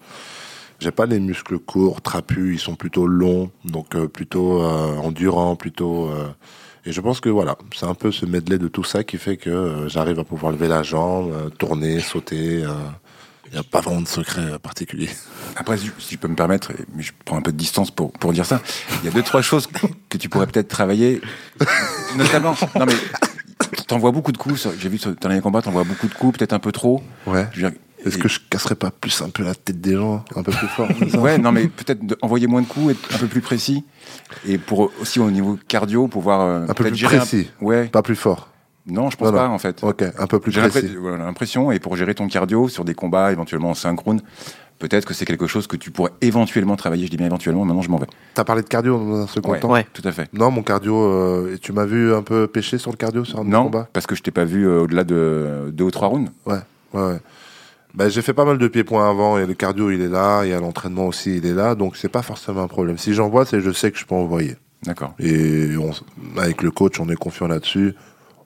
J'ai 0.80 0.92
pas 0.92 1.06
les 1.06 1.20
muscles 1.20 1.60
courts, 1.60 2.02
trapus, 2.02 2.56
ils 2.56 2.60
sont 2.60 2.76
plutôt 2.76 3.06
longs, 3.06 3.52
donc 3.66 3.96
euh, 3.96 4.08
plutôt 4.08 4.62
euh, 4.64 4.96
endurants, 4.98 5.56
plutôt. 5.58 6.08
euh, 6.08 6.30
et 6.86 6.94
je 6.94 7.02
pense 7.02 7.20
que 7.20 7.28
voilà, 7.30 7.58
c'est 7.76 7.86
un 7.86 7.94
peu 7.94 8.12
ce 8.12 8.26
medley 8.26 8.58
de 8.58 8.68
tout 8.70 8.86
ça 8.86 9.04
qui 9.04 9.18
fait 9.18 9.36
que 9.36 9.50
euh, 9.50 9.90
j'arrive 9.90 10.20
à 10.20 10.24
pouvoir 10.24 10.52
lever 10.54 10.70
la 10.70 10.82
jambe, 10.84 11.32
euh, 11.34 11.50
tourner, 11.50 12.00
sauter. 12.00 12.64
euh. 12.64 12.70
Il 13.52 13.54
n'y 13.54 13.60
a 13.60 13.64
pas 13.64 13.82
vraiment 13.82 14.02
de 14.02 14.08
secret 14.08 14.60
particulier. 14.62 15.10
Après, 15.56 15.76
si 15.76 15.90
je 16.12 16.18
peux 16.18 16.28
me 16.28 16.36
permettre, 16.36 16.70
et- 16.72 16.86
mais 16.96 17.02
je 17.02 17.12
prends 17.26 17.36
un 17.38 17.42
peu 17.42 17.52
de 17.52 17.58
distance 17.58 17.90
pour, 17.90 18.12
pour 18.14 18.32
dire 18.32 18.46
ça, 18.46 18.62
il 19.02 19.06
y 19.06 19.08
a 19.10 19.12
deux, 19.12 19.24
trois 19.24 19.42
choses 19.42 19.68
que 20.08 20.18
tu 20.20 20.30
pourrais 20.30 20.46
peut-être 20.46 20.68
travailler. 20.68 21.20
Notamment, 22.16 22.56
non 22.80 22.86
mais, 22.86 22.94
t'envoies 23.88 24.12
beaucoup 24.12 24.32
de 24.32 24.38
coups, 24.38 24.68
j'ai 24.80 24.88
vu 24.90 24.98
sur 25.00 25.16
ton 25.16 25.28
dernier 25.30 25.42
combat, 25.42 25.62
t'envoies 25.64 25.84
beaucoup 25.84 26.08
de 26.08 26.14
coups, 26.14 26.38
peut-être 26.38 26.54
un 26.54 26.60
peu 26.60 26.72
trop. 26.72 27.02
Ouais. 27.26 27.48
Je 27.54 27.62
veux 27.62 27.70
dire, 27.72 27.80
Est-ce 28.06 28.18
et- 28.18 28.20
que 28.22 28.28
je 28.30 28.40
casserais 28.50 28.76
pas 28.76 28.92
plus 28.92 29.22
un 29.22 29.30
peu 29.30 29.44
la 29.44 29.54
tête 29.56 29.82
des 29.82 29.96
gens, 29.96 30.24
un 30.36 30.44
peu 30.44 30.52
plus 30.52 30.68
fort 30.68 30.88
Ouais, 31.22 31.38
non 31.38 31.52
mais 31.52 31.68
peut-être 31.68 32.02
envoyer 32.22 32.48
moins 32.48 32.62
de 32.62 32.68
coups, 32.68 32.92
être 32.92 33.16
un 33.16 33.18
peu 33.18 33.28
plus 33.28 33.42
précis. 33.42 33.84
Et 34.48 34.58
pour 34.58 34.92
aussi 35.02 35.20
au 35.20 35.30
niveau 35.32 35.58
cardio, 35.68 36.08
pouvoir 36.08 36.42
euh, 36.42 36.64
Un 36.68 36.74
peu 36.74 36.86
plus 36.86 36.96
gérer 36.96 37.18
précis. 37.18 37.50
Ouais. 37.62 37.88
Pas 37.88 38.02
plus 38.02 38.16
fort. 38.16 38.50
Non, 38.88 39.10
je 39.10 39.18
pense 39.18 39.28
Non, 39.28 39.34
non. 39.34 39.38
pas 39.40 39.48
en 39.50 39.58
fait. 39.60 39.84
Ok, 39.84 40.04
un 40.18 40.28
peu 40.28 40.40
plus 40.40 40.52
J'ai 40.52 40.62
précis. 40.62 40.90
l'impression- 41.20 41.72
et 41.72 41.80
pour 41.80 41.96
gérer 41.96 42.16
ton 42.16 42.28
cardio 42.28 42.70
sur 42.70 42.86
des 42.86 42.94
combats 42.96 43.32
éventuellement 43.32 43.72
en 43.72 43.74
synchrone, 43.76 44.22
peut-être 44.80 45.06
que 45.06 45.14
c'est 45.14 45.26
quelque 45.26 45.46
chose 45.46 45.68
que 45.68 45.76
tu 45.76 45.92
pourrais 45.92 46.12
éventuellement 46.22 46.76
travailler. 46.78 47.06
Je 47.06 47.12
dis 47.12 47.18
bien 47.18 47.28
éventuellement, 47.28 47.66
maintenant 47.66 47.82
je 47.84 47.90
m'en 47.92 47.98
vais. 47.98 48.08
T'as 48.34 48.46
parlé 48.46 48.64
de 48.64 48.68
cardio 48.68 48.98
dans 48.98 49.16
un 49.24 49.28
second 49.28 49.52
Ouais. 49.52 49.60
temps 49.60 49.70
Ouais. 49.72 49.86
Tout 49.94 50.02
à 50.06 50.12
fait. 50.12 50.28
Non, 50.34 50.50
mon 50.50 50.64
cardio, 50.64 50.96
euh, 50.98 51.54
et 51.54 51.60
tu 51.60 51.72
m'as 51.74 51.86
vu 51.86 52.14
un 52.16 52.24
peu 52.24 52.48
pêcher 52.48 52.78
sur 52.80 52.90
le 52.92 52.98
cardio 52.98 53.26
sur 53.26 53.38
un 53.40 53.42
de 53.42 53.48
mes 53.48 53.52
Non, 53.52 53.70
parce 53.94 54.08
que 54.08 54.16
je 54.16 54.24
t'ai 54.24 54.32
pas 54.32 54.46
vu 54.46 54.66
euh, 54.68 54.84
au-delà 54.84 55.04
de 55.04 55.70
deux 55.72 55.84
ou 55.84 55.92
trois 55.92 56.08
rounds. 56.08 56.32
Ouais, 56.48 56.56
ouais, 56.94 57.02
ouais. 57.04 57.20
Bah, 57.94 58.08
j'ai 58.08 58.22
fait 58.22 58.34
pas 58.34 58.46
mal 58.46 58.58
de 58.58 58.68
pieds-points 58.68 59.10
avant, 59.10 59.38
et 59.40 59.46
le 59.46 59.54
cardio, 59.56 59.90
il 59.92 60.02
est 60.02 60.08
là, 60.10 60.44
et 60.44 60.54
à 60.54 60.60
l'entraînement 60.60 61.08
aussi, 61.08 61.38
il 61.38 61.46
est 61.46 61.54
là, 61.54 61.74
donc 61.76 61.98
c'est 61.98 62.08
pas 62.10 62.22
forcément 62.22 62.62
un 62.62 62.68
problème. 62.68 62.98
Si 62.98 63.14
j'envoie, 63.14 63.46
c'est 63.46 63.62
je 63.62 63.72
sais 63.72 63.92
que 63.92 63.98
je 63.98 64.06
peux 64.06 64.16
envoyer. 64.16 64.56
D'accord. 64.84 65.14
Et 65.20 65.76
on 65.78 65.92
avec 66.40 66.62
le 66.62 66.72
coach, 66.72 67.00
on 67.00 67.10
est 67.10 67.16
confiant 67.16 67.48
là-dessus, 67.48 67.96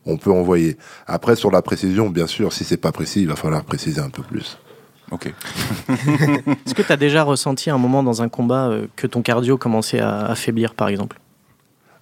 on 0.05 0.17
peut 0.17 0.31
envoyer. 0.31 0.77
Après, 1.07 1.35
sur 1.35 1.51
la 1.51 1.61
précision, 1.61 2.09
bien 2.09 2.25
sûr, 2.27 2.51
si 2.53 2.63
c'est 2.63 2.77
pas 2.77 2.91
précis, 2.91 3.21
il 3.21 3.27
va 3.27 3.35
falloir 3.35 3.63
préciser 3.63 3.99
un 4.01 4.09
peu 4.09 4.23
plus. 4.23 4.57
Ok. 5.11 5.27
Est-ce 5.89 6.73
que 6.73 6.81
tu 6.81 6.91
as 6.91 6.97
déjà 6.97 7.23
ressenti 7.23 7.69
un 7.69 7.77
moment 7.77 8.01
dans 8.01 8.21
un 8.21 8.29
combat 8.29 8.69
euh, 8.69 8.87
que 8.95 9.05
ton 9.07 9.21
cardio 9.21 9.57
commençait 9.57 9.99
à 9.99 10.25
affaiblir, 10.25 10.73
par 10.73 10.87
exemple? 10.87 11.19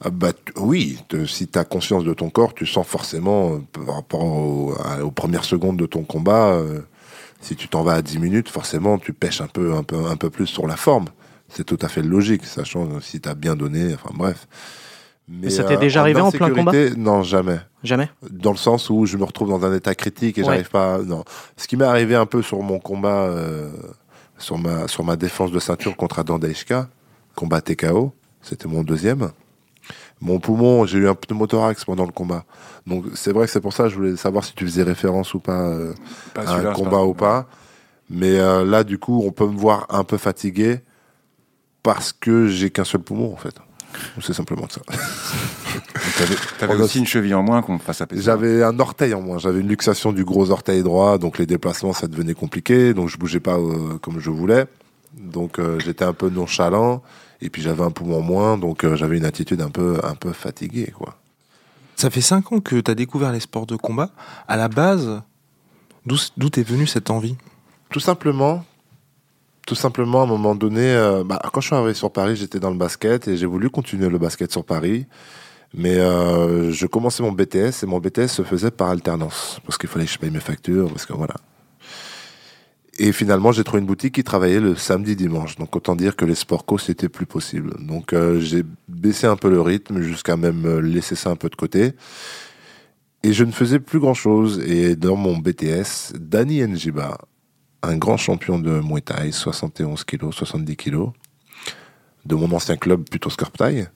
Ah 0.04 0.10
bah, 0.12 0.32
oui, 0.58 1.00
te- 1.10 1.26
si 1.26 1.48
tu 1.48 1.60
as 1.60 1.64
conscience 1.66 2.04
de 2.04 2.14
ton 2.14 2.30
corps, 2.30 2.54
tu 2.54 2.66
sens 2.66 2.88
forcément, 2.88 3.56
euh, 3.56 3.84
par 3.86 3.96
rapport 3.96 4.24
au- 4.24 4.74
à- 4.84 5.04
aux 5.04 5.12
premières 5.12 5.44
secondes 5.44 5.78
de 5.78 5.86
ton 5.86 6.04
combat, 6.04 6.54
euh, 6.54 6.80
si 7.42 7.56
tu 7.56 7.68
t'en 7.68 7.84
vas 7.84 7.94
à 7.96 8.02
10 8.02 8.20
minutes, 8.20 8.50
forcément, 8.50 8.98
tu 8.98 9.14
pêches 9.14 9.42
un 9.42 9.48
peu, 9.48 9.74
un 9.74 9.84
peu, 9.84 10.06
un 10.06 10.16
peu 10.16 10.30
plus 10.30 10.48
sur 10.48 10.68
la 10.68 10.76
forme. 10.78 11.06
C'est 11.50 11.66
tout 11.66 11.78
à 11.82 11.90
fait 11.90 12.02
logique, 12.02 12.46
sachant 12.46 12.86
euh, 12.86 13.00
si 13.02 13.20
tu 13.20 13.28
as 13.28 13.34
bien 13.36 13.56
donné, 13.56 13.94
enfin 13.94 14.12
bref. 14.14 14.48
Mais, 15.28 15.50
ça 15.50 15.64
t'est 15.64 15.78
déjà 15.78 16.02
arrivé 16.02 16.20
en 16.20 16.30
plein 16.32 16.48
insécurité, 16.48 16.92
Non, 16.98 17.24
jamais. 17.24 17.60
Jamais? 17.84 18.10
Dans 18.30 18.52
le 18.52 18.58
sens 18.58 18.90
où 18.90 19.06
je 19.06 19.18
me 19.18 19.24
retrouve 19.24 19.50
dans 19.50 19.64
un 19.66 19.74
état 19.74 19.96
critique 19.96 20.38
et 20.38 20.42
Ouais. 20.42 20.48
j'arrive 20.48 20.70
pas. 20.70 20.96
à- 20.96 20.98
Non. 21.00 21.24
Ce 21.58 21.68
qui 21.68 21.78
m'est 21.78 21.86
arrivé 21.86 22.16
un 22.16 22.26
peu 22.26 22.42
sur 22.42 22.62
mon 22.62 22.80
combat, 22.80 23.24
euh, 23.28 23.70
sur, 24.38 24.58
ma, 24.58 24.88
sur 24.88 25.04
ma 25.04 25.16
défense 25.16 25.52
de 25.52 25.60
ceinture 25.60 25.96
contre 25.96 26.20
Adam 26.20 26.38
Daishka, 26.40 26.90
combat 27.36 27.62
TKO, 27.62 28.14
c'était 28.42 28.68
mon 28.68 28.84
deuxième. 28.84 29.32
Mon 30.22 30.40
poumon, 30.40 30.86
j'ai 30.86 31.00
eu 31.00 31.08
un 31.10 31.16
pneumothorax 31.16 31.84
pendant 31.84 32.06
le 32.06 32.12
combat. 32.12 32.46
Donc 32.86 33.06
c'est 33.16 33.32
vrai 33.34 33.48
que 33.48 33.52
c'est 33.52 33.62
pour 33.62 33.74
ça 33.74 33.84
que 33.84 33.90
je 33.90 33.96
voulais 33.96 34.16
savoir 34.16 34.44
si 34.44 34.54
tu 34.54 34.66
faisais 34.66 34.84
référence 34.84 35.34
ou 35.34 35.40
pas 35.40 35.68
euh, 35.68 35.94
Pas 36.34 36.48
à 36.48 36.58
un 36.58 36.74
combat 36.74 36.92
pas- 36.92 37.04
ou 37.06 37.14
pas. 37.14 37.48
Mais 38.10 38.40
euh, 38.40 38.64
là, 38.64 38.84
du 38.84 39.00
coup, 39.00 39.24
on 39.26 39.32
peut 39.32 39.48
me 39.48 39.58
voir 39.58 39.88
un 39.90 40.04
peu 40.04 40.18
fatigué 40.18 40.82
parce 41.82 42.14
que 42.14 42.48
j'ai 42.48 42.70
qu'un 42.70 42.84
seul 42.84 43.02
poumon, 43.02 43.34
en 43.34 43.38
fait. 43.38 43.56
C'est 44.22 44.34
simplement 44.34 44.68
ça. 44.70 44.82
T'avais, 46.60 46.76
aussi 46.76 47.00
une 47.00 47.06
cheville 47.08 47.34
en 47.34 47.42
moins 47.44 47.62
qu'on 47.62 47.80
fasse 47.80 48.02
apaiser. 48.02 48.22
J'avais 48.22 48.64
un 48.64 48.80
orteil 48.80 49.14
en 49.14 49.22
moins, 49.22 49.38
j'avais 49.38 49.60
une 49.60 49.68
luxation 49.68 50.14
du 50.14 50.24
gros 50.24 50.52
orteil 50.52 50.84
droit, 50.84 51.18
donc 51.18 51.38
les 51.38 51.46
déplacements 51.46 51.94
ça 51.94 52.08
devenait 52.08 52.34
compliqué, 52.34 52.94
donc 52.94 53.10
je 53.10 53.18
bougeais 53.18 53.40
pas 53.40 53.58
euh, 53.58 53.98
comme 54.02 54.20
je 54.20 54.30
voulais, 54.30 54.66
donc 55.18 55.60
j'étais 55.80 56.06
un 56.06 56.14
peu 56.14 56.30
nonchalant, 56.30 57.02
et 57.42 57.50
puis 57.50 57.62
j'avais 57.62 57.84
un 57.84 57.92
poumon 57.92 58.22
moins, 58.22 58.58
donc 58.58 58.84
euh, 58.84 58.96
j'avais 58.96 59.18
une 59.18 59.26
attitude 59.26 59.62
un 59.62 59.70
peu 59.70 60.00
un 60.04 60.16
peu 60.16 60.32
fatiguée 60.32 60.94
quoi. 60.96 61.18
Ça 61.96 62.10
fait 62.10 62.22
5 62.22 62.52
ans 62.52 62.60
que 62.60 62.80
tu 62.80 62.90
as 62.90 62.96
découvert 62.96 63.32
les 63.32 63.40
sports 63.40 63.68
de 63.68 63.76
combat. 63.76 64.10
À 64.48 64.58
la 64.58 64.70
base, 64.70 65.22
d'où 66.06 66.50
t'es 66.50 66.64
venue 66.64 66.88
cette 66.88 67.12
envie? 67.12 67.36
Tout 67.90 68.00
simplement, 68.00 68.66
tout 69.68 69.76
simplement 69.76 70.22
à 70.22 70.24
un 70.24 70.28
moment 70.28 70.56
donné, 70.56 70.94
euh, 70.94 71.24
bah, 71.24 71.40
quand 71.54 71.62
je 71.62 71.68
suis 71.68 71.76
arrivé 71.76 71.94
sur 71.94 72.12
Paris, 72.12 72.36
j'étais 72.36 72.60
dans 72.60 72.72
le 72.72 72.78
basket 72.78 73.28
et 73.28 73.38
j'ai 73.38 73.46
voulu 73.46 73.70
continuer 73.70 74.10
le 74.10 74.18
basket 74.18 74.52
sur 74.52 74.66
Paris. 74.66 75.06
Mais 75.74 75.98
euh, 75.98 76.72
je 76.72 76.86
commençais 76.86 77.24
mon 77.24 77.32
BTS 77.32 77.84
et 77.84 77.86
mon 77.86 78.00
BTS 78.00 78.28
se 78.28 78.44
faisait 78.44 78.72
par 78.72 78.90
alternance 78.90 79.60
parce 79.66 79.78
qu'il 79.78 79.88
fallait 79.88 80.06
que 80.06 80.12
je 80.12 80.18
paye 80.18 80.32
mes 80.32 80.40
factures, 80.40 80.90
parce 80.90 81.06
que 81.06 81.14
voilà. 81.14 81.36
Et 83.04 83.14
finalement, 83.14 83.52
j'ai 83.52 83.64
trouvé 83.64 83.80
une 83.82 83.88
boutique 83.88 84.14
qui 84.14 84.24
travaillait 84.24 84.60
le 84.60 84.76
samedi 84.76 85.16
dimanche. 85.16 85.56
Donc 85.56 85.76
autant 85.76 85.96
dire 85.96 86.16
que 86.16 86.24
les 86.24 86.36
sports 86.36 86.66
co 86.66 86.78
c'était 86.78 87.10
plus 87.10 87.26
possible. 87.26 87.74
Donc 87.80 88.14
euh, 88.14 88.40
j'ai 88.40 88.64
baissé 88.88 89.26
un 89.26 89.36
peu 89.36 89.50
le 89.50 89.60
rythme 89.60 90.04
jusqu'à 90.04 90.38
même 90.38 90.68
euh, 90.68 90.82
laisser 90.82 91.16
ça 91.16 91.32
un 91.32 91.36
peu 91.36 91.50
de 91.50 91.56
côté. 91.56 91.94
Et 93.24 93.34
je 93.34 93.44
ne 93.44 93.52
faisais 93.52 93.80
plus 93.80 93.98
grand 93.98 94.14
chose. 94.14 94.60
Et 94.68 94.96
dans 94.96 95.16
mon 95.16 95.36
BTS, 95.36 96.14
Danny 96.20 96.62
Njiba, 96.62 97.18
un 97.82 97.98
grand 97.98 98.18
champion 98.18 98.60
de 98.60 98.80
Muay 98.82 99.02
Thai, 99.02 99.32
71 99.32 100.04
kilos, 100.04 100.36
70 100.36 100.76
kilos, 100.76 101.10
de 102.28 102.36
mon 102.36 102.52
ancien 102.52 102.78
club 102.78 103.10
plutôt 103.10 103.32
Scorptail, 103.32 103.88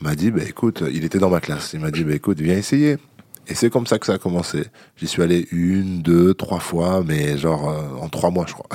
m'a 0.00 0.16
dit, 0.16 0.32
bah, 0.32 0.42
écoute, 0.44 0.82
il 0.92 1.04
était 1.04 1.20
dans 1.20 1.30
ma 1.30 1.40
classe, 1.40 1.72
il 1.72 1.78
m'a 1.78 1.92
dit, 1.92 2.02
bah, 2.02 2.14
écoute, 2.14 2.40
viens 2.40 2.56
essayer. 2.56 2.96
Et 3.46 3.54
c'est 3.54 3.68
comme 3.70 3.86
ça 3.86 3.98
que 3.98 4.06
ça 4.06 4.14
a 4.14 4.18
commencé. 4.18 4.64
J'y 4.96 5.06
suis 5.06 5.22
allé 5.22 5.46
une, 5.52 6.00
deux, 6.02 6.32
trois 6.34 6.60
fois, 6.60 7.02
mais 7.04 7.36
genre 7.36 7.68
euh, 7.68 8.02
en 8.02 8.08
trois 8.08 8.30
mois, 8.30 8.46
je 8.48 8.54
crois. 8.54 8.68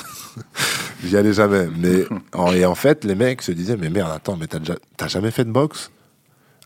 J'y 1.03 1.17
allais 1.17 1.33
jamais. 1.33 1.67
Mais 1.77 2.03
en, 2.33 2.51
et 2.53 2.65
en 2.65 2.75
fait, 2.75 3.03
les 3.03 3.15
mecs 3.15 3.41
se 3.41 3.51
disaient, 3.51 3.77
mais 3.77 3.89
merde, 3.89 4.11
attends, 4.13 4.37
mais 4.37 4.47
t'as 4.47 4.59
déjà- 4.59 4.77
t'as 4.97 5.07
jamais 5.07 5.31
fait 5.31 5.45
de 5.45 5.51
boxe? 5.51 5.91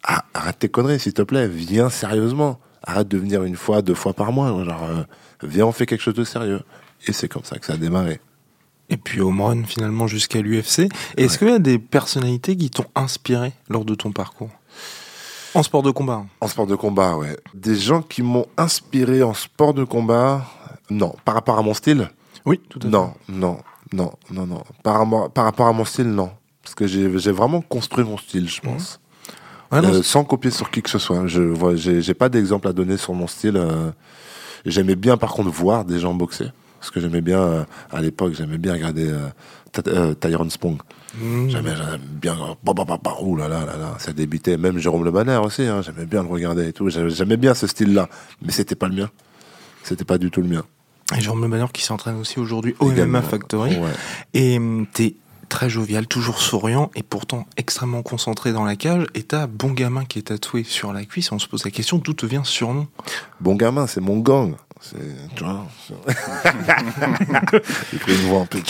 Ah, 0.04 0.26
Arrête 0.34 0.60
tes 0.60 0.70
conneries, 0.70 1.00
s'il 1.00 1.14
te 1.14 1.22
plaît, 1.22 1.48
viens 1.48 1.90
sérieusement. 1.90 2.60
Arrête 2.84 3.08
de 3.08 3.18
venir 3.18 3.44
une 3.44 3.56
fois, 3.56 3.82
deux 3.82 3.94
fois 3.94 4.14
par 4.14 4.34
mois. 4.34 4.50
Genre, 4.66 4.84
euh, 4.84 5.04
viens, 5.44 5.66
on 5.66 5.72
fait 5.72 5.86
quelque 5.86 6.02
chose 6.02 6.14
de 6.16 6.26
sérieux. 6.26 6.62
Et 7.08 7.14
c'est 7.14 7.30
comme 7.30 7.46
ça 7.46 7.58
que 7.58 7.66
ça 7.66 7.74
a 7.74 7.78
démarré. 7.78 8.20
Et 8.90 8.98
puis 8.98 9.22
home 9.22 9.40
run 9.42 9.64
finalement 9.64 10.08
jusqu'à 10.08 10.42
l'UFC. 10.42 10.90
Est-ce 11.16 11.38
qu'il 11.40 11.48
y 11.48 11.52
a 11.52 11.60
des 11.60 11.80
personnalités 11.80 12.58
qui 12.58 12.70
t'ont 12.70 12.86
inspiré 12.96 13.54
lors 13.70 13.86
de 13.86 13.96
ton 13.96 14.12
parcours? 14.12 14.50
En 15.56 15.64
sport 15.64 15.84
de 15.84 15.92
combat. 15.92 16.14
hein. 16.14 16.28
En 16.42 16.48
sport 16.48 16.66
de 16.68 16.76
combat, 16.76 17.16
ouais. 17.18 17.38
Des 17.54 17.76
gens 17.76 18.02
qui 18.02 18.22
m'ont 18.24 18.46
inspiré 18.58 19.22
en 19.24 19.34
sport 19.34 19.74
de 19.74 19.84
combat, 19.84 20.46
non. 20.90 21.14
Par 21.26 21.36
rapport 21.36 21.58
à 21.58 21.62
mon 21.62 21.74
style? 21.74 22.10
Oui, 22.46 22.60
tout 22.70 22.80
à 22.80 22.84
fait. 22.84 22.88
Non, 22.90 23.14
non, 23.30 23.60
non, 23.92 24.12
non, 24.32 24.46
non. 24.48 24.64
Par, 24.84 25.00
rapport- 25.00 25.30
par 25.32 25.46
rapport 25.46 25.68
à 25.68 25.74
mon 25.74 25.86
style, 25.86 26.08
non. 26.10 26.32
Parce 26.64 26.76
que 26.76 26.88
j'ai 26.88 27.08
vraiment 27.32 27.62
construit 27.62 28.04
mon 28.06 28.18
style, 28.18 28.50
je 28.50 28.62
pense. 28.62 29.00
Ouais, 29.72 29.82
non, 29.82 29.90
Euh, 29.90 30.04
sans 30.04 30.24
copier 30.24 30.52
sur 30.52 30.70
qui 30.72 30.82
que 30.82 30.90
ce 30.90 31.00
soit. 31.00 31.28
Je 31.28 31.42
vois, 31.42 31.76
j'ai 31.76 32.14
pas 32.14 32.30
d'exemple 32.30 32.68
à 32.68 32.74
donner 32.74 32.98
sur 32.98 33.14
mon 33.14 33.28
style. 33.28 33.58
euh. 33.58 33.92
J'aimais 34.66 34.96
bien, 34.96 35.18
par 35.18 35.34
contre, 35.34 35.50
voir 35.50 35.84
des 35.86 36.00
gens 36.00 36.14
boxer. 36.14 36.52
Parce 36.80 36.90
que 36.92 37.00
j'aimais 37.00 37.22
bien, 37.22 37.40
euh, 37.40 37.64
à 37.92 38.02
l'époque, 38.02 38.34
j'aimais 38.34 38.58
bien 38.58 38.74
regarder 38.74 39.10
Tyrone 40.20 40.50
Spong. 40.50 40.78
Mmh. 41.16 41.50
J'aimais 41.50 41.74
bien. 42.22 42.34
euh, 42.34 42.54
bah, 42.64 42.74
bah, 42.76 42.86
bah, 42.88 43.00
bah, 43.04 43.18
ouh 43.22 43.36
là 43.36 43.48
là 43.48 43.66
là 43.66 43.78
là, 43.78 43.96
ça 44.00 44.14
débutait. 44.14 44.58
Même 44.58 44.78
Jérôme 44.78 45.04
Le 45.04 45.12
Banner 45.12 45.38
aussi, 45.38 45.64
hein, 45.64 45.82
j'aimais 45.82 46.06
bien 46.06 46.24
le 46.24 46.30
regarder 46.30 46.68
et 46.70 46.74
tout. 46.74 46.90
J'aimais 46.90 47.38
bien 47.38 47.54
ce 47.54 47.68
style-là. 47.68 48.10
Mais 48.42 48.52
c'était 48.52 48.76
pas 48.76 48.88
le 48.88 48.96
mien. 48.96 49.10
C'était 49.84 50.06
pas 50.06 50.18
du 50.18 50.32
tout 50.32 50.42
le 50.42 50.48
mien. 50.48 50.64
Et 51.16 51.22
Jérôme 51.22 51.42
Le 51.42 51.48
Banner 51.48 51.66
qui 51.74 51.84
s'entraîne 51.84 52.18
aussi 52.18 52.40
aujourd'hui 52.40 52.76
au. 52.80 52.92
MMA 52.92 53.22
Factory. 53.22 53.78
Ouais. 53.78 53.90
Et 54.34 54.58
hum, 54.58 54.86
t'es 54.92 55.16
très 55.50 55.70
jovial, 55.70 56.08
toujours 56.08 56.40
souriant 56.40 56.90
et 56.96 57.04
pourtant 57.04 57.46
extrêmement 57.58 58.02
concentré 58.02 58.54
dans 58.54 58.64
la 58.64 58.76
cage. 58.76 59.06
Et 59.14 59.22
t'as 59.24 59.46
bon 59.46 59.72
gamin 59.72 60.06
qui 60.06 60.20
est 60.20 60.24
tatoué 60.24 60.64
sur 60.64 60.94
la 60.94 61.06
cuisse. 61.06 61.32
On 61.32 61.38
se 61.38 61.48
pose 61.48 61.64
la 61.64 61.72
question 61.72 62.00
d'où 62.00 62.14
te 62.14 62.26
vient 62.26 62.44
ce 62.44 62.52
surnom? 62.52 62.88
Bon 63.40 63.56
gamin, 63.56 63.86
c'est 63.86 64.02
mon 64.02 64.18
gang. 64.18 64.56
C'est, 64.86 64.98
tu 65.36 65.44
vois. 65.46 65.66
Il 67.94 68.00
fait 68.00 68.12
une 68.16 68.28
voix 68.30 68.42
un 68.42 68.46
peu 68.46 68.60
de 68.60 68.66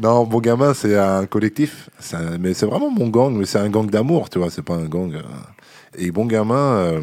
non, 0.00 0.24
bon 0.24 0.38
gamin, 0.40 0.74
c'est 0.74 0.98
un 0.98 1.24
collectif. 1.24 1.88
Un- 2.12 2.36
mais 2.38 2.52
c'est 2.52 2.66
vraiment 2.66 2.90
mon 2.90 3.08
gang, 3.08 3.34
mais 3.34 3.46
c'est 3.46 3.58
un 3.58 3.70
gang 3.70 3.88
d'amour, 3.88 4.28
tu 4.28 4.38
vois. 4.38 4.50
C'est 4.50 4.60
pas 4.62 4.74
un 4.74 4.84
gang. 4.84 5.14
euh. 5.14 5.22
Et 5.96 6.10
bon 6.10 6.26
gamin, 6.26 6.54
euh, 6.76 7.00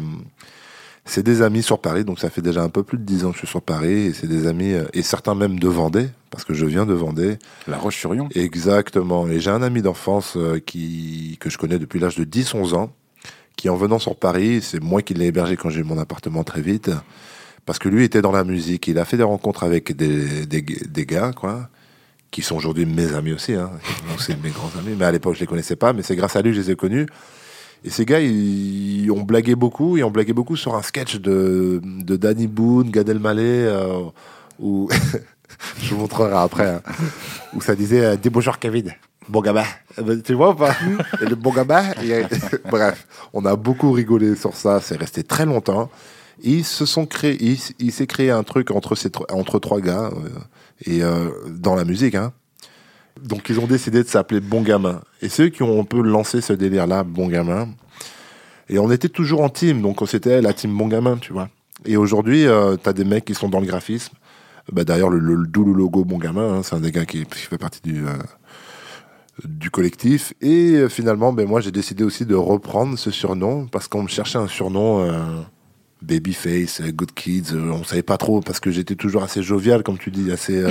c'est 1.04 1.24
des 1.24 1.42
amis 1.42 1.62
sur 1.64 1.80
Paris. 1.80 2.04
Donc 2.04 2.20
ça 2.20 2.30
fait 2.30 2.42
déjà 2.42 2.62
un 2.62 2.68
peu 2.68 2.84
plus 2.84 2.96
de 2.98 3.02
10 3.02 3.24
ans 3.24 3.28
que 3.30 3.34
je 3.34 3.38
suis 3.40 3.48
sur 3.48 3.62
Paris. 3.62 4.06
Et 4.06 4.12
c'est 4.12 4.28
des 4.28 4.46
amis, 4.46 4.72
euh, 4.72 4.84
et 4.92 5.02
certains 5.02 5.34
même 5.34 5.58
de 5.58 5.68
Vendée, 5.68 6.08
parce 6.30 6.44
que 6.44 6.54
je 6.54 6.66
viens 6.66 6.86
de 6.86 6.94
Vendée. 6.94 7.38
La 7.66 7.76
Roche-sur-Yon. 7.76 8.28
Exactement. 8.36 9.26
Et 9.26 9.40
j'ai 9.40 9.50
un 9.50 9.62
ami 9.62 9.82
d'enfance 9.82 10.38
qui, 10.64 11.38
que 11.40 11.50
je 11.50 11.58
connais 11.58 11.80
depuis 11.80 11.98
l'âge 11.98 12.14
de 12.16 12.24
10-11 12.24 12.74
ans, 12.74 12.92
qui 13.56 13.68
en 13.68 13.74
venant 13.76 13.98
sur 13.98 14.14
Paris, 14.16 14.60
c'est 14.62 14.80
moi 14.80 15.02
qui 15.02 15.14
l'ai 15.14 15.26
hébergé 15.26 15.56
quand 15.56 15.70
j'ai 15.70 15.80
eu 15.80 15.84
mon 15.84 15.98
appartement 15.98 16.44
très 16.44 16.60
vite, 16.62 16.90
parce 17.66 17.78
que 17.78 17.88
lui 17.88 18.04
était 18.04 18.22
dans 18.22 18.32
la 18.32 18.44
musique. 18.44 18.88
Il 18.88 18.98
a 18.98 19.04
fait 19.04 19.16
des 19.16 19.22
rencontres 19.22 19.64
avec 19.64 19.96
des, 19.96 20.46
des, 20.46 21.06
gars, 21.06 21.32
quoi, 21.34 21.68
qui 22.30 22.42
sont 22.42 22.56
aujourd'hui 22.56 22.86
mes 22.86 23.14
amis 23.14 23.32
aussi. 23.32 23.54
Hein. 23.54 23.70
Donc, 24.08 24.20
c'est 24.20 24.40
mes 24.42 24.50
grands 24.50 24.70
amis. 24.78 24.96
Mais 24.98 25.04
à 25.04 25.12
l'époque, 25.12 25.34
je 25.34 25.40
les 25.40 25.46
connaissais 25.46 25.76
pas. 25.76 25.92
Mais 25.92 26.02
c'est 26.02 26.16
grâce 26.16 26.36
à 26.36 26.42
lui 26.42 26.50
que 26.50 26.56
je 26.56 26.60
les 26.62 26.70
ai 26.72 26.76
connus. 26.76 27.06
Et 27.84 27.90
ces 27.90 28.04
gars, 28.04 28.20
ils, 28.20 29.10
ont 29.10 29.22
blagué 29.22 29.54
beaucoup. 29.54 29.96
Ils 29.96 30.04
ont 30.04 30.10
blagué 30.10 30.32
beaucoup 30.32 30.56
sur 30.56 30.74
un 30.74 30.82
sketch 30.82 31.16
de, 31.16 31.80
de 31.82 32.16
Danny 32.16 32.46
Boone, 32.46 32.90
Gad 32.90 33.08
Elmaleh, 33.08 33.42
euh, 33.66 34.00
où 34.58 34.88
Je 35.82 35.94
vous 35.94 36.00
montrerai 36.02 36.34
après. 36.36 36.68
hein. 36.68 36.82
Où 37.54 37.60
ça 37.60 37.74
disait 37.74 38.04
euh, 38.04 38.16
bonjour 38.30 38.58
Kevin. 38.58 38.92
Bon 39.28 39.40
gamin. 39.40 39.64
Ben, 40.00 40.20
Tu 40.22 40.34
vois 40.34 40.50
ou 40.50 40.54
pas? 40.54 40.74
Et 41.22 41.24
Le 41.26 41.34
bon 41.36 41.52
gamin. 41.52 41.84
euh, 42.02 42.24
Bref, 42.70 43.06
on 43.32 43.44
a 43.46 43.56
beaucoup 43.56 43.92
rigolé 43.92 44.36
sur 44.36 44.54
ça. 44.54 44.80
C'est 44.80 44.96
resté 44.98 45.22
très 45.22 45.46
longtemps. 45.46 45.90
Ils 46.42 46.64
se 46.64 46.86
sont 46.86 47.06
créés. 47.06 47.38
Il, 47.78 47.92
s'est 47.92 48.06
créé 48.06 48.30
un 48.30 48.42
truc 48.42 48.70
entre, 48.70 48.96
entre 49.30 49.58
trois 49.58 49.80
gars. 49.80 50.10
euh, 50.12 50.28
et 50.86 51.02
euh, 51.02 51.28
dans 51.48 51.74
la 51.74 51.84
musique, 51.84 52.14
hein. 52.14 52.32
Donc 53.22 53.50
ils 53.50 53.60
ont 53.60 53.66
décidé 53.66 54.02
de 54.02 54.08
s'appeler 54.08 54.40
Bon 54.40 54.62
Gamin. 54.62 55.02
Et 55.20 55.28
c'est 55.28 55.44
eux 55.44 55.48
qui 55.48 55.62
ont 55.62 55.80
un 55.80 55.84
peu 55.84 56.00
lancé 56.00 56.40
ce 56.40 56.52
délire-là, 56.52 57.04
Bon 57.04 57.28
Gamin. 57.28 57.68
Et 58.68 58.78
on 58.78 58.90
était 58.90 59.08
toujours 59.08 59.42
en 59.42 59.50
team, 59.50 59.82
donc 59.82 60.00
c'était 60.08 60.40
la 60.40 60.54
team 60.54 60.74
Bon 60.76 60.88
Gamin, 60.88 61.18
tu 61.18 61.32
vois. 61.32 61.50
Et 61.84 61.96
aujourd'hui, 61.96 62.46
euh, 62.46 62.76
t'as 62.76 62.92
des 62.92 63.04
mecs 63.04 63.24
qui 63.24 63.34
sont 63.34 63.48
dans 63.48 63.60
le 63.60 63.66
graphisme. 63.66 64.14
Bah, 64.72 64.84
D'ailleurs, 64.84 65.10
le, 65.10 65.18
le, 65.18 65.34
logo 65.34 66.04
Bon 66.04 66.18
Gamin, 66.18 66.54
hein, 66.54 66.62
c'est 66.62 66.76
un 66.76 66.80
des 66.80 66.92
gars 66.92 67.04
qui, 67.04 67.26
fait 67.28 67.58
partie 67.58 67.82
du, 67.82 68.06
euh, 68.06 69.68
collectif. 69.70 70.32
Et 70.40 70.88
finalement, 70.88 71.32
ben, 71.34 71.46
moi, 71.46 71.60
j'ai 71.60 71.72
décidé 71.72 72.04
aussi 72.04 72.24
de 72.24 72.36
reprendre 72.36 72.98
ce 72.98 73.10
surnom 73.10 73.66
parce 73.66 73.86
qu'on 73.86 74.04
me 74.04 74.08
cherchait 74.08 74.38
un 74.38 74.48
surnom 74.48 75.06
Babyface, 76.02 76.80
euh, 76.80 76.90
Good 76.92 77.12
Kids. 77.12 77.52
euh, 77.54 77.70
on 77.72 77.84
savait 77.84 78.02
pas 78.02 78.16
trop 78.16 78.40
parce 78.40 78.60
que 78.60 78.70
j'étais 78.70 78.94
toujours 78.96 79.22
assez 79.22 79.42
jovial, 79.42 79.82
comme 79.82 79.98
tu 79.98 80.10
dis, 80.10 80.30
assez. 80.32 80.56
euh, 80.58 80.70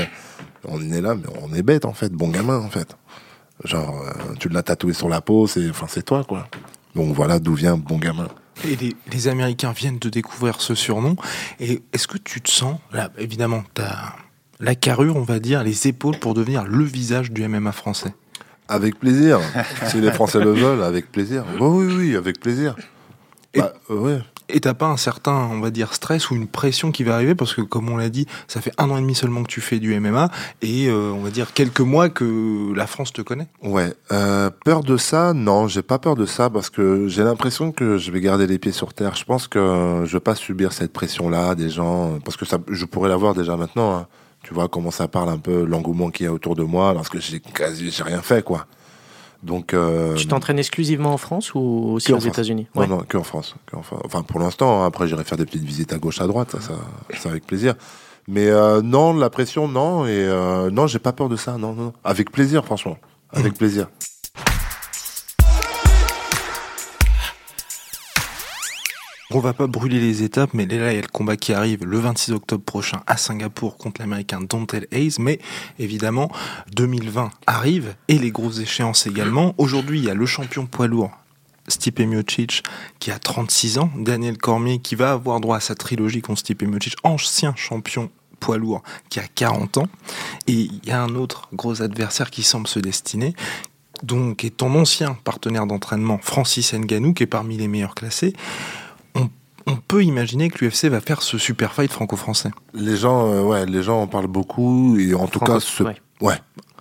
on 0.66 0.82
est 0.92 1.02
là, 1.02 1.16
mais 1.16 1.28
on 1.42 1.54
est 1.54 1.62
bête 1.64 1.86
en 1.86 1.94
fait, 1.94 2.12
bon 2.12 2.30
gamin 2.30 2.58
en 2.60 2.70
fait. 2.70 2.96
Genre, 3.64 4.02
euh, 4.06 4.34
tu 4.40 4.50
l'as 4.50 4.64
tatoué 4.64 4.94
sur 4.94 5.10
la 5.10 5.22
peau, 5.22 5.46
c'est 5.48 5.70
enfin, 5.70 5.86
c'est 5.90 6.04
toi 6.04 6.24
quoi. 6.24 6.48
Donc 6.96 7.14
voilà 7.14 7.40
d'où 7.40 7.54
vient 7.54 7.78
bon 7.78 7.98
gamin. 7.98 8.28
Et 8.68 8.76
les, 8.76 8.96
les 9.12 9.28
Américains 9.30 9.72
viennent 9.72 10.00
de 10.00 10.10
découvrir 10.10 10.60
ce 10.60 10.76
surnom. 10.76 11.16
Et 11.62 11.82
est-ce 11.94 12.08
que 12.08 12.18
tu 12.18 12.42
te 12.42 12.52
sens, 12.52 12.78
là, 12.92 13.10
évidemment, 13.18 13.64
tu 13.74 13.82
as 13.82 14.16
la 14.60 14.76
carrure, 14.76 15.16
on 15.16 15.22
va 15.24 15.40
dire, 15.40 15.64
les 15.64 15.88
épaules 15.88 16.18
pour 16.20 16.34
devenir 16.34 16.66
le 16.66 16.84
visage 16.84 17.32
du 17.32 17.48
MMA 17.48 17.72
français? 17.72 18.14
Avec 18.68 19.00
plaisir. 19.00 19.40
si 19.88 20.02
les 20.02 20.12
Français 20.12 20.40
le 20.40 20.52
veulent, 20.52 20.84
avec 20.84 21.10
plaisir. 21.12 21.46
Oui, 21.60 21.86
oui, 21.86 21.94
oui, 21.98 22.16
avec 22.18 22.40
plaisir. 22.42 22.76
Et- 23.54 23.60
Bah, 23.60 23.74
euh, 23.90 23.96
ouais. 24.00 24.20
Et 24.52 24.60
t'as 24.62 24.74
pas 24.74 24.88
un 24.88 24.98
certain, 24.98 25.48
on 25.52 25.60
va 25.60 25.70
dire, 25.70 25.94
stress 25.94 26.32
ou 26.32 26.36
une 26.36 26.48
pression 26.48 26.92
qui 26.92 27.04
va 27.04 27.14
arriver 27.14 27.36
parce 27.36 27.54
que, 27.54 27.62
comme 27.62 27.88
on 27.90 27.98
l'a 27.98 28.10
dit, 28.10 28.26
ça 28.48 28.62
fait 28.62 28.72
un 28.80 28.90
an 28.90 28.98
et 28.98 29.02
demi 29.02 29.14
seulement 29.14 29.44
que 29.44 29.48
tu 29.48 29.62
fais 29.62 29.78
du 29.78 29.94
MMA 30.00 30.32
et 30.64 30.88
euh, 30.88 31.12
on 31.16 31.20
va 31.22 31.30
dire 31.30 31.54
quelques 31.54 31.82
mois 31.82 32.10
que 32.10 32.74
la 32.74 32.88
France 32.88 33.14
te 33.14 33.22
connaît. 33.22 33.48
Ouais, 33.62 33.94
euh, 34.12 34.50
peur 34.66 34.82
de 34.82 34.98
ça, 34.98 35.34
non, 35.34 35.68
j'ai 35.68 35.84
pas 35.84 36.00
peur 36.00 36.16
de 36.16 36.26
ça 36.26 36.50
parce 36.50 36.72
que 36.72 37.08
j'ai 37.08 37.24
l'impression 37.24 37.72
que 37.72 38.00
je 38.00 38.10
vais 38.12 38.22
garder 38.22 38.48
les 38.48 38.58
pieds 38.58 38.72
sur 38.72 38.92
terre. 38.96 39.16
Je 39.16 39.24
pense 39.24 39.48
que 39.48 40.02
je 40.08 40.14
vais 40.14 40.20
pas 40.20 40.34
subir 40.34 40.74
cette 40.74 40.92
pression-là 40.94 41.54
des 41.54 41.70
gens 41.70 42.18
parce 42.26 42.36
que 42.36 42.46
ça, 42.46 42.58
je 42.72 42.86
pourrais 42.86 43.10
l'avoir 43.10 43.36
déjà 43.36 43.56
maintenant. 43.56 43.96
hein. 43.98 44.08
Tu 44.42 44.54
vois 44.56 44.68
comment 44.68 44.90
ça 44.90 45.08
parle 45.08 45.30
un 45.30 45.38
peu 45.38 45.64
l'engouement 45.66 46.10
qu'il 46.10 46.26
y 46.26 46.30
a 46.30 46.34
autour 46.34 46.56
de 46.56 46.64
moi 46.64 46.94
parce 46.96 47.10
que 47.10 47.20
j'ai 47.20 47.40
quasi, 47.40 47.92
j'ai 47.92 48.04
rien 48.04 48.22
fait 48.24 48.44
quoi. 48.44 48.66
Donc 49.44 49.74
euh, 49.74 50.16
Tu 50.16 50.28
t'entraînes 50.28 50.60
exclusivement 50.60 51.14
en 51.14 51.18
France 51.18 51.54
ou 51.56 51.92
aussi 51.94 52.12
aux. 52.12 52.20
États-Unis 52.20 52.68
non, 52.76 52.82
Ouais. 52.82 52.88
non, 52.88 52.98
que 53.00 53.18
en 53.18 53.24
France, 53.24 53.56
que 53.66 53.76
en 53.78 53.82
France. 53.82 54.02
Enfin, 54.06 54.22
pour 54.24 54.40
l'instant. 54.40 54.84
hein. 54.84 54.86
Après, 54.88 55.08
j'irai 55.08 55.24
faire 55.24 55.38
des 55.38 55.46
petites 55.46 55.64
visites 55.64 55.94
à 55.94 55.98
gauche, 55.98 56.20
à 56.20 56.28
droite. 56.28 56.52
Ça, 56.52 56.60
ça, 56.60 56.74
ça 57.18 57.30
avec 57.30 57.46
plaisir. 57.48 57.76
Mais 58.28 58.48
euh, 58.48 58.82
non, 58.82 59.14
la 59.14 59.30
pression, 59.30 59.68
non. 59.68 60.06
Et 60.06 60.10
euh, 60.12 60.70
non, 60.70 60.88
j'ai 60.88 61.00
pas 61.00 61.14
peur 61.14 61.30
de 61.30 61.36
ça. 61.38 61.58
Non, 61.58 61.74
non. 61.74 61.94
Avec 62.04 62.32
plaisir, 62.32 62.66
franchement. 62.66 62.98
Avec 63.32 63.54
plaisir. 63.56 63.88
On 69.32 69.42
va 69.42 69.54
pas 69.54 69.68
brûler 69.68 70.00
les 70.00 70.24
étapes, 70.24 70.56
mais 70.56 70.66
là, 70.66 70.92
il 70.92 70.96
y 70.96 70.98
a 70.98 71.02
le 71.02 71.08
combat 71.08 71.38
qui 71.38 71.54
arrive 71.54 71.86
le 71.86 72.00
26 72.00 72.32
octobre 72.32 72.64
prochain 72.64 73.04
à 73.06 73.16
Singapour 73.16 73.78
contre 73.78 74.02
l'américain 74.02 74.42
Dontel 74.42 74.88
Hayes. 74.92 75.18
Mais 75.20 75.38
évidemment, 75.78 76.32
2020 76.74 77.30
arrive 77.46 77.94
et 78.08 78.18
les 78.18 78.32
grosses 78.32 78.58
échéances 78.58 79.06
également. 79.06 79.54
Aujourd'hui, 79.60 80.00
il 80.00 80.06
y 80.06 80.10
a 80.10 80.16
le 80.16 80.26
champion 80.26 80.66
poids 80.66 80.88
lourd. 80.88 81.12
Stipe 81.68 82.00
Miocic 82.00 82.64
qui 82.98 83.12
a 83.12 83.20
36 83.20 83.78
ans, 83.78 83.92
Daniel 84.00 84.40
Cormier 84.40 84.80
qui 84.80 84.96
va 84.96 85.12
avoir 85.12 85.40
droit 85.40 85.58
à 85.58 85.60
sa 85.60 85.76
trilogie 85.76 86.24
contre 86.24 86.40
Stipe 86.40 86.64
Miocic, 86.64 86.96
ancien 87.04 87.54
champion 87.56 88.10
poids 88.40 88.58
lourd 88.58 88.82
qui 89.10 89.20
a 89.20 89.28
40 89.28 89.78
ans. 89.78 89.88
Et 90.48 90.54
il 90.54 90.82
y 90.88 90.90
a 90.90 91.04
un 91.04 91.14
autre 91.14 91.50
gros 91.54 91.84
adversaire 91.84 92.32
qui 92.32 92.42
semble 92.42 92.68
se 92.68 92.80
destiner, 92.80 93.36
donc 94.02 94.44
est 94.44 94.58
ton 94.58 94.74
ancien 94.74 95.14
partenaire 95.24 95.68
d'entraînement 95.68 96.18
Francis 96.20 96.74
Ngannou 96.74 97.14
qui 97.14 97.24
est 97.24 97.28
parmi 97.28 97.58
les 97.58 97.68
meilleurs 97.68 97.94
classés. 97.94 98.34
On, 99.70 99.76
peut 99.76 100.04
imaginer 100.04 100.50
que 100.50 100.64
l'UFC 100.66 100.86
va 100.86 101.02
faire 101.02 101.22
ce 101.22 101.38
super 101.38 101.74
fight 101.74 101.92
franco-français. 101.92 102.52
Les 102.74 102.98
gens, 102.98 103.28
euh, 103.32 103.42
ouais, 103.42 103.66
les 103.66 103.84
gens 103.84 104.02
en 104.02 104.08
parlent 104.08 104.28
beaucoup 104.28 104.98
et 104.98 105.14
en 105.14 105.28
tout 105.28 105.40
Franco- 105.40 105.54
cas, 105.54 105.60
ce- 105.60 105.84
ouais. 105.84 105.96
ouais. 106.22 106.36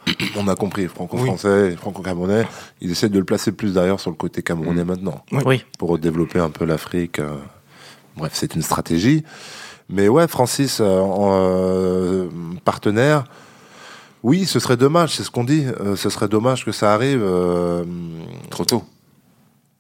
On 0.37 0.48
a 0.48 0.55
compris, 0.55 0.87
franco-français, 0.87 1.77
franco-camerounais. 1.77 2.46
Ils 2.81 2.90
essaient 2.90 3.09
de 3.09 3.18
le 3.18 3.24
placer 3.24 3.53
plus 3.53 3.74
d'ailleurs 3.74 4.01
sur 4.01 4.11
le 4.11 4.16
côté 4.16 4.42
camerounais 4.42 4.85
maintenant, 4.85 5.24
Oui. 5.33 5.42
Oui. 5.46 5.64
pour 5.79 5.98
développer 5.98 6.38
un 6.38 6.51
peu 6.51 6.64
l'Afrique. 6.64 7.18
euh. 7.18 7.37
Bref, 8.16 8.33
c'est 8.35 8.55
une 8.55 8.62
stratégie. 8.62 9.22
Mais 9.90 10.09
ouais, 10.09 10.27
Francis, 10.29 10.81
euh, 10.81 10.98
en, 11.01 11.31
euh, 11.33 12.29
partenaire, 12.64 13.24
oui, 14.22 14.44
ce 14.46 14.59
serait 14.61 14.77
dommage, 14.77 15.14
c'est 15.14 15.22
ce 15.22 15.31
qu'on 15.31 15.44
dit. 15.44 15.64
euh, 15.81 15.94
ce 15.96 16.11
serait 16.11 16.29
dommage 16.29 16.64
que 16.64 16.72
ça 16.72 16.92
arrive. 16.92 17.22
euh, 17.22 17.85
Trop 18.51 18.64
tôt. 18.64 18.83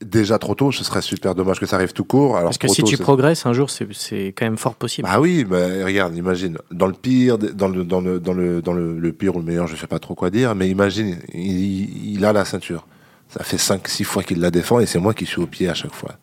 Déjà 0.08 0.38
trop 0.38 0.54
tôt, 0.54 0.72
ce 0.72 0.84
serait 0.84 1.02
super 1.02 1.34
dommage 1.34 1.60
que 1.60 1.66
ça 1.66 1.76
arrive 1.76 1.92
tout 1.92 2.04
court. 2.04 2.36
Alors, 2.36 2.48
Parce 2.50 2.58
que 2.58 2.68
si 2.68 2.82
tôt, 2.82 2.86
tu 2.88 2.96
progresses 2.98 3.46
un 3.46 3.52
jour, 3.52 3.68
c'est 3.70 4.28
quand 4.28 4.44
même 4.46 4.56
fort 4.58 4.74
possible. 4.74 5.08
Bah 5.08 5.20
oui, 5.20 5.44
bah, 5.44 5.58
regarde, 5.84 6.16
imagine, 6.16 6.58
dans 6.70 6.86
le 6.86 6.92
pire, 6.94 7.38
dans 7.38 7.68
le, 7.68 7.84
dans 7.84 8.00
le, 8.00 8.18
dans 8.20 8.32
le, 8.32 8.60
dans 8.62 8.72
le, 8.72 8.98
le 8.98 9.12
pire 9.12 9.36
ou 9.36 9.38
le 9.40 9.44
meilleur, 9.44 9.66
je 9.66 9.76
sais 9.76 9.86
pas 9.86 9.98
trop 9.98 10.14
quoi 10.14 10.30
dire, 10.30 10.54
mais 10.54 10.68
imagine, 10.68 11.18
il, 11.32 12.14
il 12.14 12.24
a 12.24 12.32
la 12.32 12.44
ceinture. 12.44 12.86
Ça 13.28 13.44
fait 13.44 13.58
5-6 13.58 14.04
fois 14.04 14.22
qu'il 14.22 14.40
la 14.40 14.50
défend 14.50 14.80
et 14.80 14.86
c'est 14.86 14.98
moi 14.98 15.12
qui 15.14 15.26
suis 15.26 15.40
au 15.40 15.46
pied 15.46 15.68
à 15.68 15.74
chaque 15.74 15.94
fois. 15.94 16.14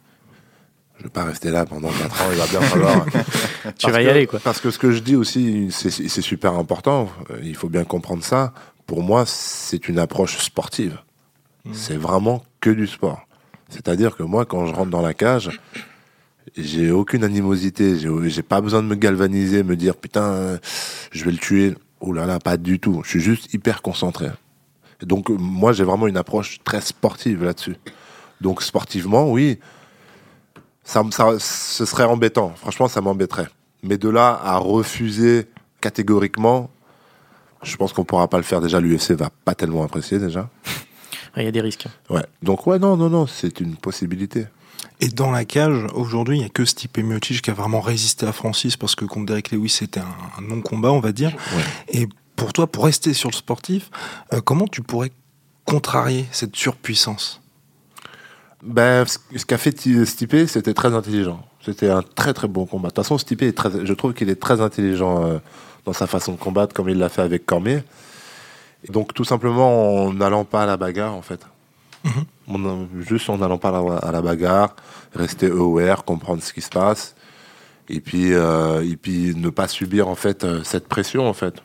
Je 0.98 1.04
vais 1.04 1.10
pas 1.10 1.26
rester 1.26 1.52
là 1.52 1.66
pendant 1.66 1.90
4 1.90 2.22
ans, 2.22 2.26
il 2.32 2.38
va 2.38 2.48
bien 2.48 2.62
falloir. 2.62 3.06
tu 3.78 3.92
vas 3.92 4.02
y 4.02 4.06
que- 4.06 4.10
aller, 4.10 4.28
quoi. 4.28 4.40
Parce 4.44 4.60
que 4.62 4.72
ce 4.72 4.80
que 4.80 4.92
je 4.92 5.00
dis 5.00 5.16
aussi, 5.16 5.68
c'est 5.72 6.22
super 6.22 6.54
important, 6.54 7.10
il 7.44 7.56
faut 7.56 7.70
bien 7.70 7.84
comprendre 7.84 8.24
ça. 8.24 8.54
Pour 8.88 9.04
moi, 9.04 9.24
c'est 9.28 9.88
une 9.90 10.00
approche 10.00 10.38
sportive. 10.38 10.98
C'est 11.74 11.98
vraiment 11.98 12.44
que 12.62 12.70
du 12.70 12.86
sport. 12.88 13.22
C'est-à-dire 13.70 14.16
que 14.16 14.24
moi, 14.24 14.46
quand 14.46 14.66
je 14.66 14.74
rentre 14.74 14.92
dans 14.92 15.02
la 15.02 15.14
cage, 15.14 15.60
j'ai 16.58 16.92
aucune 16.92 17.24
animosité, 17.24 17.98
j'ai 17.98 18.44
pas 18.44 18.62
besoin 18.62 18.82
de 18.82 18.88
me 18.88 18.96
galvaniser, 18.96 19.64
me 19.64 19.76
dire 19.76 19.96
putain, 19.96 20.60
je 21.12 21.26
vais 21.26 21.32
le 21.32 21.38
tuer. 21.38 21.76
Oh 22.00 22.14
là 22.14 22.26
là, 22.26 22.40
pas 22.40 22.58
du 22.58 22.80
tout. 22.80 23.02
Je 23.04 23.10
suis 23.10 23.20
juste 23.20 23.54
hyper 23.54 23.82
concentré. 23.82 24.28
Et 25.02 25.06
donc, 25.06 25.30
moi, 25.30 25.74
j'ai 25.74 25.84
vraiment 25.84 26.08
une 26.08 26.18
approche 26.18 26.60
très 26.64 26.82
sportive 26.82 27.44
là-dessus. 27.44 27.76
Donc, 28.42 28.62
sportivement, 28.62 29.32
oui, 29.32 29.60
ça, 30.84 31.04
ça, 31.12 31.40
ce 31.40 31.86
serait 31.86 32.04
embêtant. 32.04 32.54
Franchement, 32.56 32.88
ça 32.88 33.02
m'embêterait. 33.02 33.48
Mais 33.82 33.98
de 33.98 34.10
là 34.10 34.40
à 34.44 34.58
refuser 34.58 35.48
catégoriquement, 35.82 36.70
je 37.64 37.76
pense 37.76 37.94
qu'on 37.94 38.06
pourra 38.06 38.28
pas 38.28 38.38
le 38.38 38.44
faire. 38.44 38.62
Déjà, 38.62 38.80
l'UFC 38.80 39.12
va 39.12 39.30
pas 39.44 39.56
tellement 39.56 39.84
apprécier 39.84 40.20
déjà. 40.20 40.50
Il 41.38 41.44
y 41.44 41.48
a 41.48 41.52
des 41.52 41.62
risques. 41.62 41.88
Ouais. 42.10 42.24
Donc 42.44 42.66
ouais, 42.68 42.80
non, 42.80 42.96
non, 42.98 43.10
non, 43.10 43.28
c'est 43.28 43.60
une 43.60 43.76
possibilité. 43.76 44.48
Et 45.02 45.10
dans 45.10 45.32
la 45.32 45.44
cage, 45.44 45.86
aujourd'hui, 45.94 46.38
il 46.38 46.40
n'y 46.40 46.46
a 46.46 46.50
que 46.50 46.64
Stipe 46.64 46.98
Miocic 47.00 47.42
qui 47.42 47.50
a 47.50 47.54
vraiment 47.54 47.82
résisté 47.82 48.26
à 48.26 48.32
Francis 48.32 48.78
parce 48.78 48.96
que 48.96 49.04
contre 49.04 49.26
Derek 49.26 49.52
Lewis, 49.52 49.70
c'était 49.70 50.00
un, 50.00 50.16
un 50.38 50.42
non-combat, 50.42 50.92
on 50.92 51.02
va 51.02 51.12
dire. 51.12 51.34
Et 51.90 52.08
pour 52.38 52.54
toi, 52.54 52.68
pour 52.68 52.86
rester 52.86 53.14
sur 53.14 53.30
le 53.30 53.36
sportif, 53.36 53.90
euh, 54.34 54.40
comment 54.40 54.68
tu 54.68 54.82
pourrais 54.82 55.12
contrarier 55.66 56.26
cette 56.32 56.56
surpuissance? 56.56 57.42
Ben, 58.64 59.06
ce 59.06 59.46
qu'a 59.46 59.58
fait 59.58 59.74
Ti- 59.74 60.06
Stipe, 60.06 60.48
c'était 60.48 60.74
très 60.74 60.94
intelligent. 60.94 61.46
C'était 61.64 61.90
un 61.90 62.02
très 62.02 62.34
très 62.34 62.48
bon 62.48 62.66
combat. 62.66 62.90
De 62.90 62.94
toute 62.94 63.04
façon, 63.04 63.18
Stipe, 63.18 63.42
est 63.42 63.52
très, 63.52 63.86
je 63.86 63.94
trouve 63.94 64.14
qu'il 64.14 64.30
est 64.30 64.40
très 64.40 64.62
intelligent 64.62 65.26
euh, 65.26 65.38
dans 65.86 65.94
sa 65.94 66.08
façon 66.08 66.32
de 66.32 66.38
combattre, 66.38 66.74
comme 66.74 66.90
il 66.90 66.98
l'a 66.98 67.10
fait 67.10 67.22
avec 67.22 67.46
Cormier. 67.46 67.84
Et 68.88 68.92
donc, 68.92 69.14
tout 69.14 69.24
simplement, 69.24 70.04
en 70.06 70.14
n'allant 70.14 70.46
pas 70.46 70.64
à 70.64 70.66
la 70.66 70.78
bagarre, 70.78 71.14
en 71.16 71.22
fait. 71.22 71.46
En- 72.48 72.86
juste 73.00 73.30
en 73.32 73.38
n'allant 73.40 73.58
pas 73.58 73.70
à 73.70 74.12
la, 74.12 74.22
bagarre, 74.22 74.76
rester 75.16 75.48
aware, 75.48 76.04
comprendre 76.04 76.44
ce 76.44 76.54
qui 76.54 76.62
se 76.62 76.70
passe, 76.70 77.16
et 77.90 78.00
puis, 78.00 78.34
euh, 78.34 78.84
et 78.88 78.96
puis 78.96 79.34
ne 79.36 79.50
pas 79.50 79.68
subir, 79.68 80.08
en 80.08 80.14
fait, 80.16 80.44
euh, 80.44 80.62
cette 80.64 80.88
pression, 80.88 81.28
en 81.28 81.34
fait. 81.34 81.56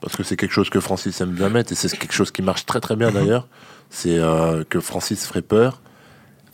Parce 0.00 0.16
que 0.16 0.22
c'est 0.22 0.36
quelque 0.36 0.52
chose 0.52 0.70
que 0.70 0.80
Francis 0.80 1.20
aime 1.20 1.32
bien 1.32 1.50
mettre, 1.50 1.72
et 1.72 1.74
c'est 1.74 1.94
quelque 1.96 2.14
chose 2.14 2.30
qui 2.30 2.40
marche 2.40 2.64
très 2.64 2.80
très 2.80 2.96
bien 2.96 3.10
d'ailleurs. 3.12 3.46
C'est 3.90 4.18
euh, 4.18 4.64
que 4.66 4.80
Francis 4.80 5.26
ferait 5.26 5.42
peur. 5.42 5.81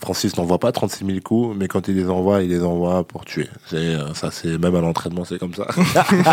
Francis 0.01 0.37
n'envoie 0.37 0.59
pas 0.59 0.71
36 0.71 1.05
000 1.05 1.19
coups, 1.23 1.55
mais 1.57 1.67
quand 1.67 1.87
il 1.87 1.95
les 1.95 2.09
envoie, 2.09 2.41
il 2.41 2.49
les 2.49 2.63
envoie 2.63 3.03
pour 3.03 3.25
tuer. 3.25 3.47
C'est, 3.67 3.75
euh, 3.77 4.13
ça, 4.13 4.31
c'est 4.31 4.57
même 4.57 4.75
à 4.75 4.81
l'entraînement, 4.81 5.25
c'est 5.25 5.37
comme 5.39 5.53
ça. 5.53 5.67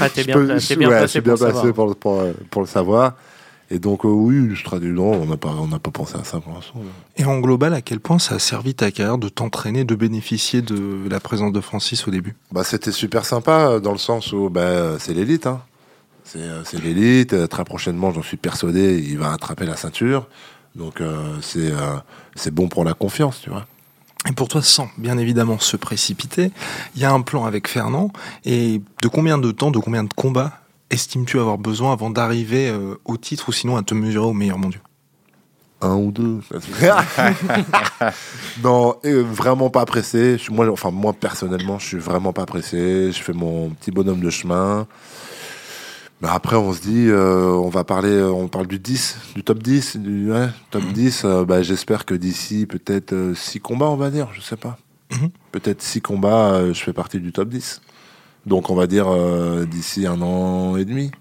Ah, 0.00 0.08
t'es 0.10 0.24
bien, 0.24 0.34
peux- 0.34 0.46
pla- 0.46 0.58
je- 0.58 0.68
t'es 0.68 0.76
bien 0.76 0.88
ouais, 0.88 0.94
je 0.94 0.98
placé 1.00 1.12
suis 1.12 1.20
bien 1.20 1.34
pour 1.34 1.40
placé 1.40 1.54
savoir. 1.56 1.74
pour, 1.74 1.86
le- 1.88 1.94
pour, 1.94 2.22
pour 2.50 2.62
le 2.62 2.68
savoir. 2.68 3.14
Et 3.70 3.78
donc, 3.78 4.06
euh, 4.06 4.08
oui, 4.08 4.54
je 4.54 4.64
traduis, 4.64 4.88
non, 4.90 5.12
on 5.12 5.26
n'a 5.26 5.36
pas, 5.36 5.50
on 5.50 5.66
n'a 5.68 5.78
pas 5.78 5.90
pensé 5.90 6.14
à 6.18 6.24
ça 6.24 6.40
pour 6.40 6.54
l'instant. 6.54 6.80
Et 7.18 7.24
en 7.26 7.38
global, 7.38 7.74
à 7.74 7.82
quel 7.82 8.00
point 8.00 8.18
ça 8.18 8.36
a 8.36 8.38
servi 8.38 8.74
ta 8.74 8.90
carrière 8.90 9.18
de 9.18 9.28
t'entraîner, 9.28 9.84
de 9.84 9.94
bénéficier 9.94 10.62
de 10.62 11.06
la 11.10 11.20
présence 11.20 11.52
de 11.52 11.60
Francis 11.60 12.08
au 12.08 12.10
début? 12.10 12.34
Bah, 12.50 12.64
c'était 12.64 12.92
super 12.92 13.26
sympa 13.26 13.68
euh, 13.72 13.80
dans 13.80 13.92
le 13.92 13.98
sens 13.98 14.32
où 14.32 14.48
bah, 14.48 14.98
c'est 14.98 15.12
l'élite. 15.12 15.46
Hein. 15.46 15.60
C'est 16.24 16.40
c'est 16.64 16.82
l'élite. 16.82 17.48
Très 17.48 17.64
prochainement, 17.64 18.10
j'en 18.12 18.22
suis 18.22 18.36
persuadé, 18.38 18.98
il 19.06 19.18
va 19.18 19.32
attraper 19.32 19.66
la 19.66 19.76
ceinture. 19.76 20.28
Donc 20.74 21.00
euh, 21.00 21.36
c'est 21.42 21.70
euh, 21.70 21.96
c'est 22.38 22.54
bon 22.54 22.68
pour 22.68 22.84
la 22.84 22.94
confiance, 22.94 23.40
tu 23.42 23.50
vois. 23.50 23.66
Et 24.28 24.32
pour 24.32 24.48
toi, 24.48 24.62
sans 24.62 24.88
bien 24.98 25.16
évidemment 25.16 25.58
se 25.58 25.76
précipiter, 25.76 26.50
il 26.94 27.02
y 27.02 27.04
a 27.04 27.12
un 27.12 27.20
plan 27.20 27.44
avec 27.44 27.68
Fernand. 27.68 28.10
Et 28.44 28.82
de 29.02 29.08
combien 29.08 29.38
de 29.38 29.50
temps, 29.52 29.70
de 29.70 29.78
combien 29.78 30.04
de 30.04 30.12
combats 30.12 30.60
estimes-tu 30.90 31.38
avoir 31.38 31.58
besoin 31.58 31.92
avant 31.92 32.10
d'arriver 32.10 32.68
euh, 32.68 32.94
au 33.04 33.16
titre 33.16 33.50
ou 33.50 33.52
sinon 33.52 33.76
à 33.76 33.82
te 33.82 33.94
mesurer 33.94 34.26
au 34.26 34.32
meilleur 34.32 34.58
mondial 34.58 34.82
Un 35.80 35.96
ou 35.96 36.10
deux. 36.10 36.40
non, 38.62 38.96
et, 39.04 39.10
euh, 39.10 39.22
vraiment 39.22 39.70
pas 39.70 39.86
pressé. 39.86 40.38
Je 40.38 40.50
moi, 40.50 40.68
enfin, 40.70 40.90
moi, 40.90 41.12
personnellement, 41.12 41.78
je 41.78 41.86
suis 41.86 41.98
vraiment 41.98 42.32
pas 42.32 42.46
pressé. 42.46 43.12
Je 43.12 43.22
fais 43.22 43.34
mon 43.34 43.70
petit 43.70 43.90
bonhomme 43.90 44.20
de 44.20 44.30
chemin. 44.30 44.86
Mais 46.20 46.28
après, 46.28 46.56
on 46.56 46.72
se 46.72 46.80
dit, 46.80 47.06
euh, 47.08 47.52
on 47.52 47.68
va 47.68 47.84
parler, 47.84 48.10
euh, 48.10 48.30
on 48.32 48.48
parle 48.48 48.66
du 48.66 48.78
10, 48.80 49.18
du 49.36 49.44
top 49.44 49.62
10, 49.62 49.98
du 49.98 50.32
ouais, 50.32 50.48
top 50.70 50.82
10. 50.92 51.22
euh, 51.24 51.44
bah, 51.44 51.62
J'espère 51.62 52.04
que 52.04 52.14
d'ici 52.14 52.66
peut-être 52.66 53.32
6 53.36 53.60
combats, 53.60 53.86
on 53.86 53.96
va 53.96 54.10
dire, 54.10 54.28
je 54.32 54.40
sais 54.40 54.56
pas. 54.56 54.78
Mhm. 55.12 55.30
Peut-être 55.52 55.80
6 55.80 56.00
combats, 56.00 56.54
euh, 56.54 56.74
je 56.74 56.82
fais 56.82 56.92
partie 56.92 57.20
du 57.20 57.30
top 57.32 57.48
10. 57.48 57.80
Donc, 58.46 58.68
on 58.70 58.74
va 58.74 58.86
dire 58.88 59.06
euh, 59.08 59.64
d'ici 59.64 60.06
un 60.06 60.20
an 60.20 60.76
et 60.76 60.84
demi. 60.84 61.12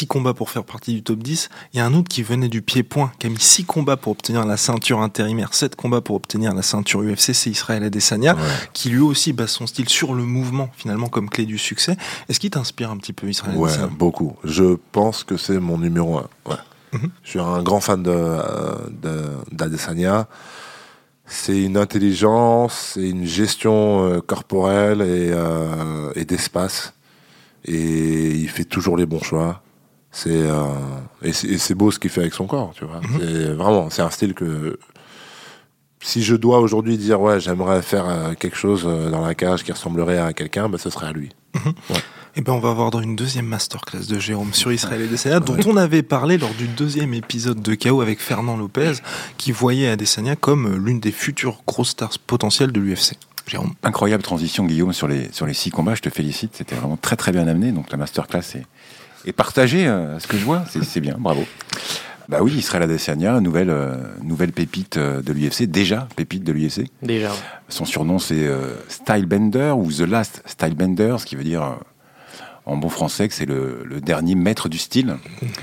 Six 0.00 0.06
combats 0.06 0.32
pour 0.32 0.48
faire 0.48 0.64
partie 0.64 0.94
du 0.94 1.02
top 1.02 1.18
10. 1.22 1.50
Il 1.74 1.76
y 1.76 1.80
a 1.80 1.84
un 1.84 1.92
autre 1.92 2.08
qui 2.08 2.22
venait 2.22 2.48
du 2.48 2.62
pied-point, 2.62 3.12
qui 3.18 3.26
a 3.26 3.28
mis 3.30 3.38
six 3.38 3.64
combats 3.66 3.98
pour 3.98 4.12
obtenir 4.12 4.46
la 4.46 4.56
ceinture 4.56 5.02
intérimaire, 5.02 5.52
sept 5.52 5.76
combats 5.76 6.00
pour 6.00 6.16
obtenir 6.16 6.54
la 6.54 6.62
ceinture 6.62 7.00
UFC, 7.02 7.34
c'est 7.34 7.50
Israël 7.50 7.84
Adesanya, 7.84 8.34
Ouais. 8.34 8.40
qui 8.72 8.88
lui 8.88 9.00
aussi 9.00 9.34
base 9.34 9.50
son 9.50 9.66
style 9.66 9.90
sur 9.90 10.14
le 10.14 10.22
mouvement, 10.22 10.70
finalement, 10.74 11.08
comme 11.08 11.28
clé 11.28 11.44
du 11.44 11.58
succès. 11.58 11.98
Est-ce 12.30 12.40
qu'il 12.40 12.48
t'inspire 12.48 12.90
un 12.90 12.96
petit 12.96 13.12
peu, 13.12 13.28
Israël 13.28 13.54
Ouais, 13.58 13.68
Adesanya? 13.68 13.88
beaucoup. 13.92 14.36
Je 14.42 14.78
pense 14.90 15.22
que 15.22 15.36
c'est 15.36 15.60
mon 15.60 15.76
numéro 15.76 16.16
un. 16.16 16.28
Ouais. 16.46 16.56
Mhm. 16.94 17.10
Je 17.22 17.28
suis 17.28 17.38
un 17.40 17.62
grand 17.62 17.80
fan 17.80 18.02
de, 18.02 18.10
euh, 18.10 18.76
de- 19.02 19.54
d'Adesanya. 19.54 20.28
C'est 21.26 21.60
une 21.62 21.76
intelligence, 21.76 22.92
c'est 22.94 23.06
une 23.10 23.26
gestion 23.26 24.06
euh, 24.06 24.20
corporelle 24.22 25.02
et, 25.02 25.30
euh, 25.30 26.10
et 26.14 26.24
d'espace. 26.24 26.94
Et 27.66 28.30
il 28.30 28.48
fait 28.48 28.64
toujours 28.64 28.96
les 28.96 29.04
bons 29.04 29.22
choix. 29.22 29.60
C'est 30.12 30.30
euh, 30.30 30.64
et 31.22 31.32
c'est 31.32 31.70
et 31.70 31.74
beau 31.74 31.90
ce 31.90 31.98
qu'il 31.98 32.10
fait 32.10 32.22
avec 32.22 32.34
son 32.34 32.46
corps, 32.46 32.72
tu 32.74 32.84
vois. 32.84 33.00
C'est 33.18 33.52
vraiment, 33.52 33.90
c'est 33.90 34.02
un 34.02 34.10
style 34.10 34.34
que 34.34 34.78
si 36.02 36.22
je 36.22 36.34
dois 36.34 36.58
aujourd'hui 36.60 36.98
dire 36.98 37.20
ouais, 37.20 37.40
j'aimerais 37.40 37.82
faire 37.82 38.08
euh, 38.08 38.34
quelque 38.34 38.56
chose 38.56 38.84
euh, 38.86 39.10
dans 39.10 39.24
la 39.24 39.34
cage 39.34 39.62
qui 39.62 39.70
ressemblerait 39.70 40.18
à 40.18 40.32
quelqu'un, 40.32 40.68
bah, 40.68 40.78
ce 40.78 40.90
serait 40.90 41.06
à 41.06 41.12
lui. 41.12 41.30
Eh 42.36 42.42
ben, 42.42 42.52
on 42.52 42.60
va 42.60 42.70
avoir 42.70 42.92
dans 42.92 43.00
une 43.00 43.16
deuxième 43.16 43.46
masterclass 43.46 44.06
de 44.06 44.20
Jérôme 44.20 44.54
sur 44.54 44.70
Israël 44.70 45.02
Adesanya, 45.02 45.40
dont 45.40 45.56
on 45.66 45.76
avait 45.76 46.04
parlé 46.04 46.38
lors 46.38 46.54
du 46.54 46.68
deuxième 46.68 47.12
épisode 47.12 47.60
de 47.60 47.74
KO 47.74 48.02
avec 48.02 48.20
Fernand 48.20 48.56
Lopez, 48.56 48.92
qui 49.36 49.50
voyait 49.50 49.88
Adesanya 49.88 50.36
comme 50.36 50.76
l'une 50.76 51.00
des 51.00 51.10
futures 51.10 51.64
grosses 51.66 51.88
stars 51.88 52.20
potentielles 52.24 52.70
de 52.70 52.78
l'UFC. 52.78 53.16
Jérôme. 53.48 53.74
Incroyable 53.82 54.22
transition, 54.22 54.64
Guillaume, 54.64 54.92
sur 54.92 55.08
les, 55.08 55.28
sur 55.32 55.44
les 55.44 55.54
six 55.54 55.70
combats. 55.70 55.96
Je 55.96 56.02
te 56.02 56.08
félicite. 56.08 56.52
C'était 56.54 56.76
vraiment 56.76 56.96
très, 56.96 57.16
très 57.16 57.32
bien 57.32 57.48
amené. 57.48 57.72
Donc, 57.72 57.90
la 57.90 57.96
masterclass 57.96 58.54
est, 58.54 58.64
est 59.26 59.32
partagée, 59.32 59.86
euh, 59.86 60.18
ce 60.18 60.26
que 60.26 60.36
je 60.36 60.44
vois. 60.44 60.64
C'est 60.68 61.00
bien. 61.00 61.16
Bravo. 61.18 61.44
Bah 62.30 62.38
oui, 62.42 62.52
Israël 62.52 62.84
Adesanya, 62.84 63.40
nouvelle, 63.40 63.70
euh, 63.70 63.96
nouvelle 64.22 64.52
pépite 64.52 64.98
euh, 64.98 65.20
de 65.20 65.32
l'UFC. 65.32 65.64
Déjà 65.64 66.06
pépite 66.14 66.44
de 66.44 66.52
l'UFC. 66.52 66.86
Déjà. 67.02 67.32
Son 67.68 67.84
surnom, 67.84 68.20
c'est 68.20 68.46
euh, 68.46 68.72
Stylebender 68.88 69.74
ou 69.76 69.90
The 69.90 70.02
Last 70.02 70.40
Stylebender, 70.46 71.16
ce 71.18 71.26
qui 71.26 71.34
veut 71.34 71.42
dire, 71.42 71.64
euh, 71.64 71.74
en 72.66 72.76
bon 72.76 72.88
français, 72.88 73.26
que 73.26 73.34
c'est 73.34 73.46
le, 73.46 73.82
le 73.84 74.00
dernier 74.00 74.36
maître 74.36 74.68
du 74.68 74.78
style. 74.78 75.16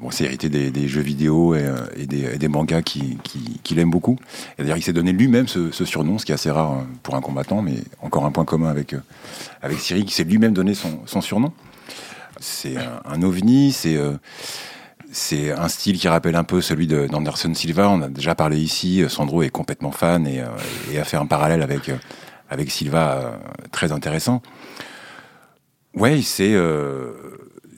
Bon, 0.00 0.10
c'est 0.10 0.24
hérité 0.24 0.48
des, 0.48 0.72
des 0.72 0.88
jeux 0.88 1.00
vidéo 1.00 1.54
et, 1.54 1.72
et 1.96 2.06
des, 2.06 2.34
et 2.34 2.36
des 2.36 2.48
mangas 2.48 2.82
qu'il 2.82 3.16
qui, 3.18 3.60
qu'il 3.62 3.78
aime 3.78 3.90
beaucoup. 3.90 4.18
Et 4.58 4.62
d'ailleurs, 4.62 4.76
il 4.76 4.82
s'est 4.82 4.92
donné 4.92 5.12
lui-même 5.12 5.46
ce, 5.46 5.70
ce 5.70 5.84
surnom, 5.84 6.18
ce 6.18 6.26
qui 6.26 6.32
est 6.32 6.34
assez 6.34 6.50
rare 6.50 6.72
euh, 6.72 6.82
pour 7.04 7.14
un 7.14 7.20
combattant, 7.20 7.62
mais 7.62 7.74
encore 8.02 8.26
un 8.26 8.32
point 8.32 8.44
commun 8.44 8.68
avec, 8.68 8.96
avec 9.62 9.78
Cyril, 9.78 10.04
qui 10.04 10.12
s'est 10.12 10.24
lui-même 10.24 10.52
donné 10.52 10.74
son, 10.74 10.98
son 11.06 11.20
surnom. 11.20 11.52
C'est 12.46 12.76
un, 13.06 13.22
ovni, 13.22 13.72
c'est 13.72 13.96
euh, 13.96 14.12
c'est 15.10 15.50
un 15.50 15.68
style 15.68 15.98
qui 15.98 16.08
rappelle 16.08 16.36
un 16.36 16.44
peu 16.44 16.60
celui 16.60 16.86
de- 16.86 17.06
d'Anderson 17.06 17.54
Silva. 17.54 17.88
On 17.88 18.02
a 18.02 18.08
déjà 18.08 18.34
parlé 18.34 18.58
ici. 18.58 19.02
Sandro 19.08 19.42
est 19.42 19.48
complètement 19.48 19.92
fan 19.92 20.26
et, 20.26 20.40
euh, 20.40 20.46
et 20.92 20.98
a 20.98 21.04
fait 21.04 21.16
un 21.16 21.24
parallèle 21.26 21.62
avec, 21.62 21.88
euh, 21.88 21.96
Silva 22.68 23.12
euh, 23.12 23.36
très 23.72 23.92
intéressant. 23.92 24.42
Ouais, 25.94 26.20
c'est 26.22 26.52
euh, 26.52 27.12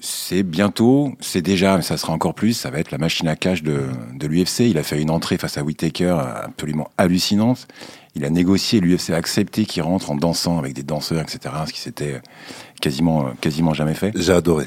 c'est 0.00 0.42
bientôt, 0.42 1.12
c'est 1.20 1.42
déjà, 1.42 1.76
mais 1.76 1.82
ça 1.82 1.96
sera 1.96 2.12
encore 2.12 2.34
plus, 2.34 2.52
ça 2.52 2.70
va 2.70 2.78
être 2.80 2.90
la 2.90 2.98
machine 2.98 3.28
à 3.28 3.36
cash 3.36 3.62
de, 3.62 3.84
de 4.14 4.26
l'UFC. 4.26 4.60
Il 4.68 4.78
a 4.78 4.82
fait 4.82 5.00
une 5.00 5.10
entrée 5.10 5.38
face 5.38 5.56
à 5.58 5.62
Whitaker 5.62 6.16
absolument 6.44 6.90
hallucinante. 6.98 7.68
Il 8.16 8.24
a 8.24 8.30
négocié, 8.30 8.80
l'UFC 8.80 9.10
a 9.10 9.16
accepté 9.16 9.66
qu'il 9.66 9.82
rentre 9.82 10.10
en 10.10 10.14
dansant 10.16 10.58
avec 10.58 10.72
des 10.72 10.82
danseurs, 10.82 11.20
etc., 11.20 11.54
ce 11.66 11.72
qui 11.72 11.80
s'était 11.80 12.20
quasiment, 12.80 13.26
quasiment 13.42 13.74
jamais 13.74 13.92
fait. 13.94 14.10
J'ai 14.14 14.32
adoré. 14.32 14.64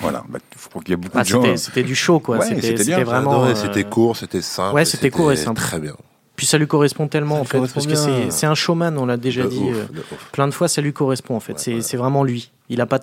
Voilà, 0.00 0.24
bah, 0.28 0.38
crois 0.70 0.82
qu'il 0.82 0.90
y 0.90 0.94
a 0.94 0.96
beaucoup 0.96 1.16
Ah, 1.18 1.22
de 1.22 1.28
gens... 1.28 1.42
c'était, 1.42 1.56
c'était 1.56 1.82
du 1.84 1.94
show, 1.94 2.18
quoi. 2.20 2.38
Ouais, 2.38 2.46
c'était, 2.60 3.02
vraiment. 3.04 3.30
adoré. 3.30 3.50
euh, 3.52 3.54
C'était 3.54 3.84
court, 3.84 4.16
c'était 4.16 4.42
simple. 4.42 4.74
ouais, 4.74 4.84
c'était 4.84 5.10
court 5.10 5.30
et 5.32 5.36
simple. 5.36 5.60
Très 5.60 5.78
bien. 5.80 5.94
Puis 6.36 6.46
ça 6.46 6.56
lui 6.58 6.66
correspond 6.68 7.08
tellement, 7.08 7.36
Ça 7.36 7.40
en 7.40 7.44
fait, 7.44 7.58
parce 7.72 7.86
que 7.86 7.94
c'est, 8.30 8.46
un 8.46 8.54
showman, 8.54 8.96
on 8.98 9.06
l'a 9.06 9.16
déjà 9.16 9.42
De 9.44 9.48
dit. 9.48 9.58
ouf, 9.58 9.76
euh, 9.76 9.84
de 9.92 10.02
plein 10.32 10.46
de 10.46 10.52
fois, 10.52 10.68
ça 10.68 10.80
lui 10.82 10.92
correspond, 10.92 11.34
en 11.36 11.40
fait. 11.40 11.54
Ouais, 11.54 11.58
c'est, 11.58 11.74
ouais. 11.96 11.96
vraiment 11.98 12.22
lui. 12.24 12.50
Il 12.68 12.80
a 12.80 12.86
pas, 12.86 13.00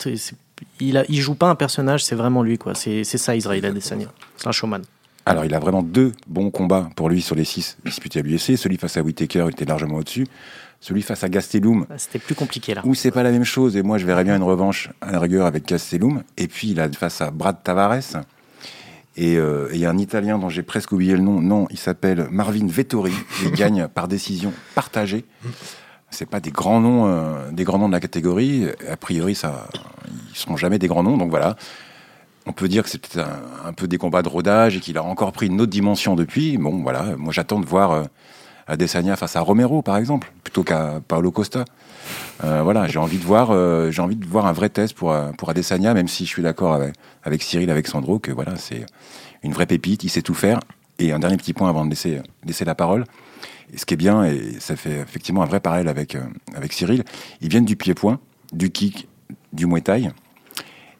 il 0.79 0.97
a, 0.97 1.03
il 1.09 1.19
joue 1.21 1.35
pas 1.35 1.47
un 1.49 1.55
personnage, 1.55 2.03
c'est 2.03 2.15
vraiment 2.15 2.43
lui, 2.43 2.57
quoi. 2.57 2.75
C'est, 2.75 3.03
c'est 3.03 3.17
ça, 3.17 3.35
Israël 3.35 3.65
Adesanya. 3.65 4.07
C'est 4.37 4.47
un 4.47 4.51
showman. 4.53 4.81
Alors, 5.25 5.43
il 5.45 5.53
a 5.55 5.59
vraiment 5.59 5.81
deux 5.81 6.11
bons 6.27 6.51
combats 6.51 6.89
pour 6.95 7.09
lui 7.09 7.21
sur 7.21 7.35
les 7.35 7.45
six 7.45 7.77
disputés 7.83 8.19
à 8.19 8.21
l'UFC. 8.21 8.57
Celui 8.57 8.77
face 8.77 8.97
à 8.97 9.01
Whitaker, 9.01 9.45
il 9.47 9.51
était 9.53 9.65
largement 9.65 9.95
au-dessus. 9.97 10.27
Celui 10.81 11.01
face 11.01 11.23
à 11.23 11.29
Gastelum, 11.29 11.87
Ah, 11.89 11.97
C'était 11.97 12.19
plus 12.19 12.35
compliqué, 12.35 12.75
là. 12.75 12.81
où 12.85 12.93
c'est 12.93 13.09
pas 13.09 13.23
la 13.23 13.31
même 13.31 13.43
chose, 13.45 13.75
et 13.75 13.81
moi 13.81 13.97
je 13.97 14.05
verrais 14.05 14.23
bien 14.23 14.35
une 14.35 14.43
revanche 14.43 14.89
à 15.01 15.11
la 15.11 15.19
rigueur 15.19 15.47
avec 15.47 15.65
Gastelum. 15.67 16.21
Et 16.37 16.47
puis 16.47 16.69
il 16.71 16.79
a 16.79 16.91
face 16.91 17.21
à 17.21 17.31
Brad 17.31 17.63
Tavares. 17.63 17.93
Et 19.17 19.37
euh, 19.37 19.69
et 19.71 19.75
il 19.75 19.79
y 19.79 19.85
a 19.85 19.89
un 19.89 19.97
Italien 19.97 20.37
dont 20.37 20.49
j'ai 20.49 20.61
presque 20.61 20.91
oublié 20.91 21.13
le 21.13 21.21
nom. 21.21 21.41
Non, 21.41 21.65
il 21.71 21.77
s'appelle 21.79 22.27
Marvin 22.29 22.67
Vettori. 22.67 23.13
Il 23.43 23.51
gagne 23.53 23.87
par 23.87 24.07
décision 24.07 24.53
partagée. 24.75 25.25
C'est 26.11 26.29
pas 26.29 26.39
des 26.41 26.51
grands 26.51 26.81
noms, 26.81 27.07
euh, 27.07 27.49
des 27.51 27.63
grands 27.63 27.79
noms 27.79 27.87
de 27.87 27.93
la 27.93 27.99
catégorie. 28.01 28.67
A 28.87 28.97
priori, 28.97 29.33
ça, 29.33 29.67
ils 30.33 30.37
seront 30.37 30.57
jamais 30.57 30.77
des 30.77 30.87
grands 30.87 31.03
noms. 31.03 31.17
Donc 31.17 31.29
voilà. 31.31 31.55
On 32.45 32.51
peut 32.51 32.67
dire 32.67 32.83
que 32.83 32.89
c'est 32.89 33.17
un, 33.17 33.73
peu 33.73 33.87
des 33.87 33.97
combats 33.97 34.21
de 34.21 34.29
rodage 34.29 34.77
et 34.77 34.79
qu'il 34.79 34.97
a 34.97 35.03
encore 35.03 35.31
pris 35.31 35.47
une 35.47 35.59
autre 35.61 35.71
dimension 35.71 36.15
depuis. 36.15 36.57
Bon, 36.57 36.81
voilà. 36.83 37.15
Moi, 37.17 37.33
j'attends 37.33 37.59
de 37.59 37.65
voir 37.65 37.91
euh, 37.91 38.03
Adesanya 38.67 39.15
face 39.15 39.35
à 39.35 39.41
Romero, 39.41 39.81
par 39.81 39.97
exemple, 39.97 40.31
plutôt 40.43 40.63
qu'à 40.63 41.01
Paolo 41.07 41.31
Costa. 41.31 41.65
Euh, 42.43 42.61
voilà, 42.63 42.87
j'ai 42.87 42.99
envie 42.99 43.17
de 43.17 43.23
voir, 43.23 43.51
euh, 43.51 43.91
j'ai 43.91 44.01
envie 44.01 44.15
de 44.15 44.25
voir 44.25 44.45
un 44.45 44.53
vrai 44.53 44.69
test 44.69 44.93
pour 44.95 45.11
euh, 45.11 45.31
pour 45.31 45.49
Adesanya, 45.49 45.93
même 45.93 46.07
si 46.07 46.25
je 46.25 46.29
suis 46.29 46.43
d'accord 46.43 46.73
avec 46.73 46.93
avec 47.23 47.43
Cyril, 47.43 47.69
avec 47.69 47.87
Sandro, 47.87 48.19
que 48.19 48.31
voilà, 48.31 48.55
c'est 48.57 48.85
une 49.43 49.53
vraie 49.53 49.65
pépite, 49.65 50.03
il 50.03 50.09
sait 50.09 50.21
tout 50.21 50.33
faire. 50.33 50.59
Et 50.99 51.11
un 51.11 51.19
dernier 51.19 51.37
petit 51.37 51.53
point 51.53 51.69
avant 51.69 51.85
de 51.85 51.89
laisser 51.89 52.65
la 52.65 52.75
parole. 52.75 53.05
Et 53.73 53.77
ce 53.77 53.85
qui 53.85 53.95
est 53.95 53.97
bien, 53.97 54.23
et 54.23 54.59
ça 54.59 54.75
fait 54.75 54.99
effectivement 54.99 55.41
un 55.43 55.45
vrai 55.45 55.59
parallèle 55.59 55.87
avec 55.87 56.17
avec 56.55 56.73
Cyril, 56.73 57.03
ils 57.41 57.49
viennent 57.49 57.65
du 57.65 57.75
pied-point, 57.75 58.19
du 58.53 58.71
kick, 58.71 59.07
du 59.51 59.65
muay 59.65 59.81
thai. 59.81 60.09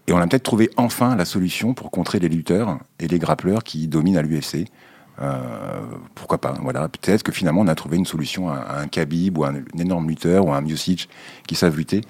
Et 0.08 0.14
on 0.14 0.18
a 0.18 0.28
peut-être 0.28 0.44
trouvé 0.44 0.70
enfin 0.78 1.16
la 1.16 1.26
solution 1.26 1.74
pour 1.74 1.92
contrer 1.92 2.20
les 2.20 2.30
lutteurs 2.30 2.78
et 3.00 3.08
les 3.08 3.20
grappleurs 3.20 3.64
qui 3.64 3.88
dominent 3.88 4.18
à 4.18 4.22
l'UFC. 4.22 4.68
Euh, 5.22 5.82
pourquoi 6.14 6.40
pas 6.40 6.54
Voilà, 6.62 6.88
peut-être 6.90 7.24
que 7.24 7.32
finalement 7.32 7.62
on 7.62 7.68
a 7.68 7.76
trouvé 7.76 7.98
une 7.98 8.06
solution 8.06 8.50
à, 8.50 8.80
un 8.80 8.88
Khabib 8.88 9.38
ou 9.38 9.46
à 9.46 9.50
un, 9.50 9.56
un 9.56 9.80
énorme 9.80 10.08
lutteur 10.08 10.46
ou 10.46 10.52
à 10.52 10.58
un 10.58 10.62
Miocic 10.62 11.10
qui 11.48 11.56
savent 11.56 11.78
lutter. 11.78 12.02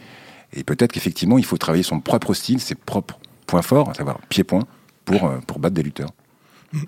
Et 0.53 0.63
peut-être 0.63 0.91
qu'effectivement 0.91 1.37
il 1.37 1.45
faut 1.45 1.57
travailler 1.57 1.83
son 1.83 1.99
propre 1.99 2.33
style, 2.33 2.59
ses 2.59 2.75
propres 2.75 3.19
points 3.45 3.61
forts, 3.61 3.89
à 3.89 3.93
savoir 3.93 4.19
pied-point, 4.29 4.63
pour, 5.05 5.25
euh, 5.25 5.37
pour 5.47 5.59
battre 5.59 5.75
des 5.75 5.83
lutteurs. 5.83 6.11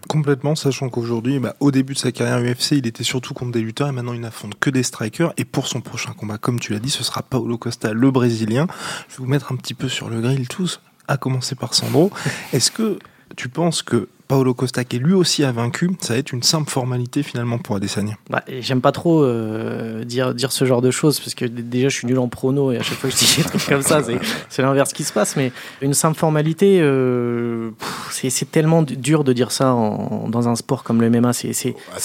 Complètement, 0.10 0.56
sachant 0.56 0.89
qu'aujourd'hui, 0.89 1.39
bah, 1.39 1.56
au 1.60 1.72
début 1.72 1.93
de 1.93 2.00
sa 2.00 2.12
carrière 2.12 2.39
UFC, 2.39 2.72
il 2.72 2.88
était 2.88 3.04
surtout 3.04 3.34
contre 3.34 3.52
des 3.52 3.62
lutteurs 3.62 3.88
et 3.88 3.91
maintenant 3.91 4.13
il 4.13 4.20
n'affronte 4.20 4.60
que 4.60 4.70
des 4.70 4.84
strikers. 4.84 5.32
Et 5.38 5.46
pour 5.46 5.67
son 5.67 5.82
prochain 5.82 6.12
combat, 6.13 6.38
comme 6.38 6.60
tu 6.60 6.74
l'as 6.74 6.80
dit, 6.80 6.89
ce 6.89 7.04
sera 7.04 7.22
Paulo 7.22 7.58
Costa, 7.58 7.93
le 7.93 8.12
Brésilien. 8.12 8.67
Je 9.08 9.13
vais 9.13 9.24
vous 9.24 9.30
mettre 9.30 9.52
un 9.52 9.56
petit 9.56 9.74
peu 9.74 9.88
sur 9.88 10.10
le 10.10 10.20
grill 10.20 10.48
tous, 10.48 10.82
à 11.08 11.17
commencer 11.17 11.56
par 11.56 11.74
Sandro. 11.74 12.12
Est-ce 12.54 12.72
que 12.72 13.00
tu 13.36 13.50
penses 13.50 13.82
que 13.82 14.08
Paolo 14.28 14.54
Costa, 14.54 14.84
qui 14.84 15.00
lui 15.00 15.13
aussi 15.13 15.46
a 15.46 15.54
vaincu, 15.54 15.89
ça 16.02 16.12
va 16.13 16.20
être 16.20 16.34
une 16.34 16.43
simple 16.43 16.70
formalité 16.70 17.24
finalement 17.24 17.58
pour 17.60 17.78
Adesanya? 17.78 18.15
Bah, 18.30 18.43
J'aime 18.60 18.82
pas 18.82 18.91
trop 18.91 19.24
euh, 19.24 20.04
dire, 20.04 20.34
dire 20.36 20.52
ce 20.52 20.65
genre 20.65 20.82
de 20.82 20.91
choses 20.91 21.17
parce 21.22 21.34
que 21.34 21.46
déjà 21.46 21.88
je 21.88 21.96
suis 21.96 22.08
nul 22.08 22.20
en 22.20 22.28
prono 22.28 22.74
et 22.74 22.78
à 22.78 22.84
chaque 22.84 22.98
fois 22.98 23.10
que 23.10 23.15
je 23.15 23.22
dis 23.24 23.36
des 23.38 23.43
trucs 23.43 23.65
comme 23.65 23.82
ça, 23.84 24.02
c'est- 24.50 24.62
l'inverse 24.62 24.91
qui 24.91 25.06
se 25.06 25.13
passe. 25.13 25.38
Mais 25.38 25.54
une 25.82 25.93
simple 25.93 26.17
formalité, 26.17 26.80
euh, 26.82 27.70
c'est- 28.12 28.52
tellement 28.52 28.82
dur 28.82 29.24
de 29.24 29.32
dire 29.32 29.52
ça 29.54 29.74
en- 29.74 30.28
dans 30.28 30.50
un 30.50 30.56
sport 30.58 30.84
comme 30.84 31.00
le 31.00 31.08
MMA. 31.10 31.32
C'est 31.32 31.50
impossible. 31.60 31.86
À 31.96 32.00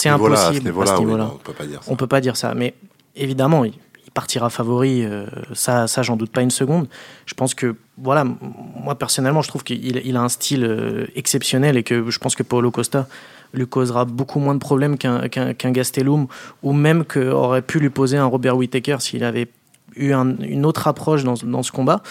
ce 0.54 0.60
niveau-là, 0.60 1.00
oui, 1.00 1.12
on 1.12 1.38
peut 1.38 1.52
pas 1.52 1.66
dire 1.66 1.82
ça. 1.82 1.90
On 1.92 1.96
peut 1.96 2.06
pas 2.06 2.20
dire 2.20 2.36
ça, 2.36 2.54
mais 2.54 2.74
évidemment, 3.16 3.64
il 3.64 3.72
partira 4.14 4.50
favori. 4.50 5.04
euh, 5.04 5.26
ça, 5.54 5.86
ça 5.86 6.02
j'en 6.02 6.16
doute 6.16 6.30
pas 6.30 6.42
une 6.42 6.50
seconde. 6.50 6.86
Je 7.26 7.34
pense 7.34 7.54
que, 7.54 7.76
voilà, 7.98 8.24
moi 8.24 8.94
personnellement, 8.96 9.42
je 9.42 9.48
trouve 9.48 9.64
qu'il 9.64 9.84
il 10.06 10.16
a 10.16 10.20
un 10.22 10.28
style 10.28 10.64
euh, 10.64 11.06
exceptionnel 11.14 11.76
et 11.76 11.82
que 11.82 12.10
je 12.10 12.18
pense 12.18 12.34
que 12.34 12.42
Paulo 12.42 12.70
Costa 12.70 13.06
lui 13.54 13.66
causera 13.66 14.04
beaucoup 14.06 14.38
moins 14.40 14.54
de 14.54 14.60
problèmes 14.60 14.96
qu'un 14.96 15.28
qu'un 15.28 15.70
Gastelum 15.72 16.26
ou 16.62 16.72
même 16.72 17.04
qu'aurait 17.04 17.62
pu 17.62 17.80
lui 17.80 17.90
poser 17.90 18.16
un 18.16 18.24
Robert 18.26 18.56
Whittaker 18.56 18.96
s'il 19.00 19.24
avait 19.24 19.48
eu 19.96 20.12
un- 20.12 20.36
une 20.38 20.64
autre 20.64 20.88
approche 20.88 21.22
dans, 21.24 21.34
dans 21.44 21.62
ce 21.62 21.70
combat. 21.72 22.02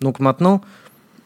Donc 0.00 0.18
maintenant, 0.18 0.60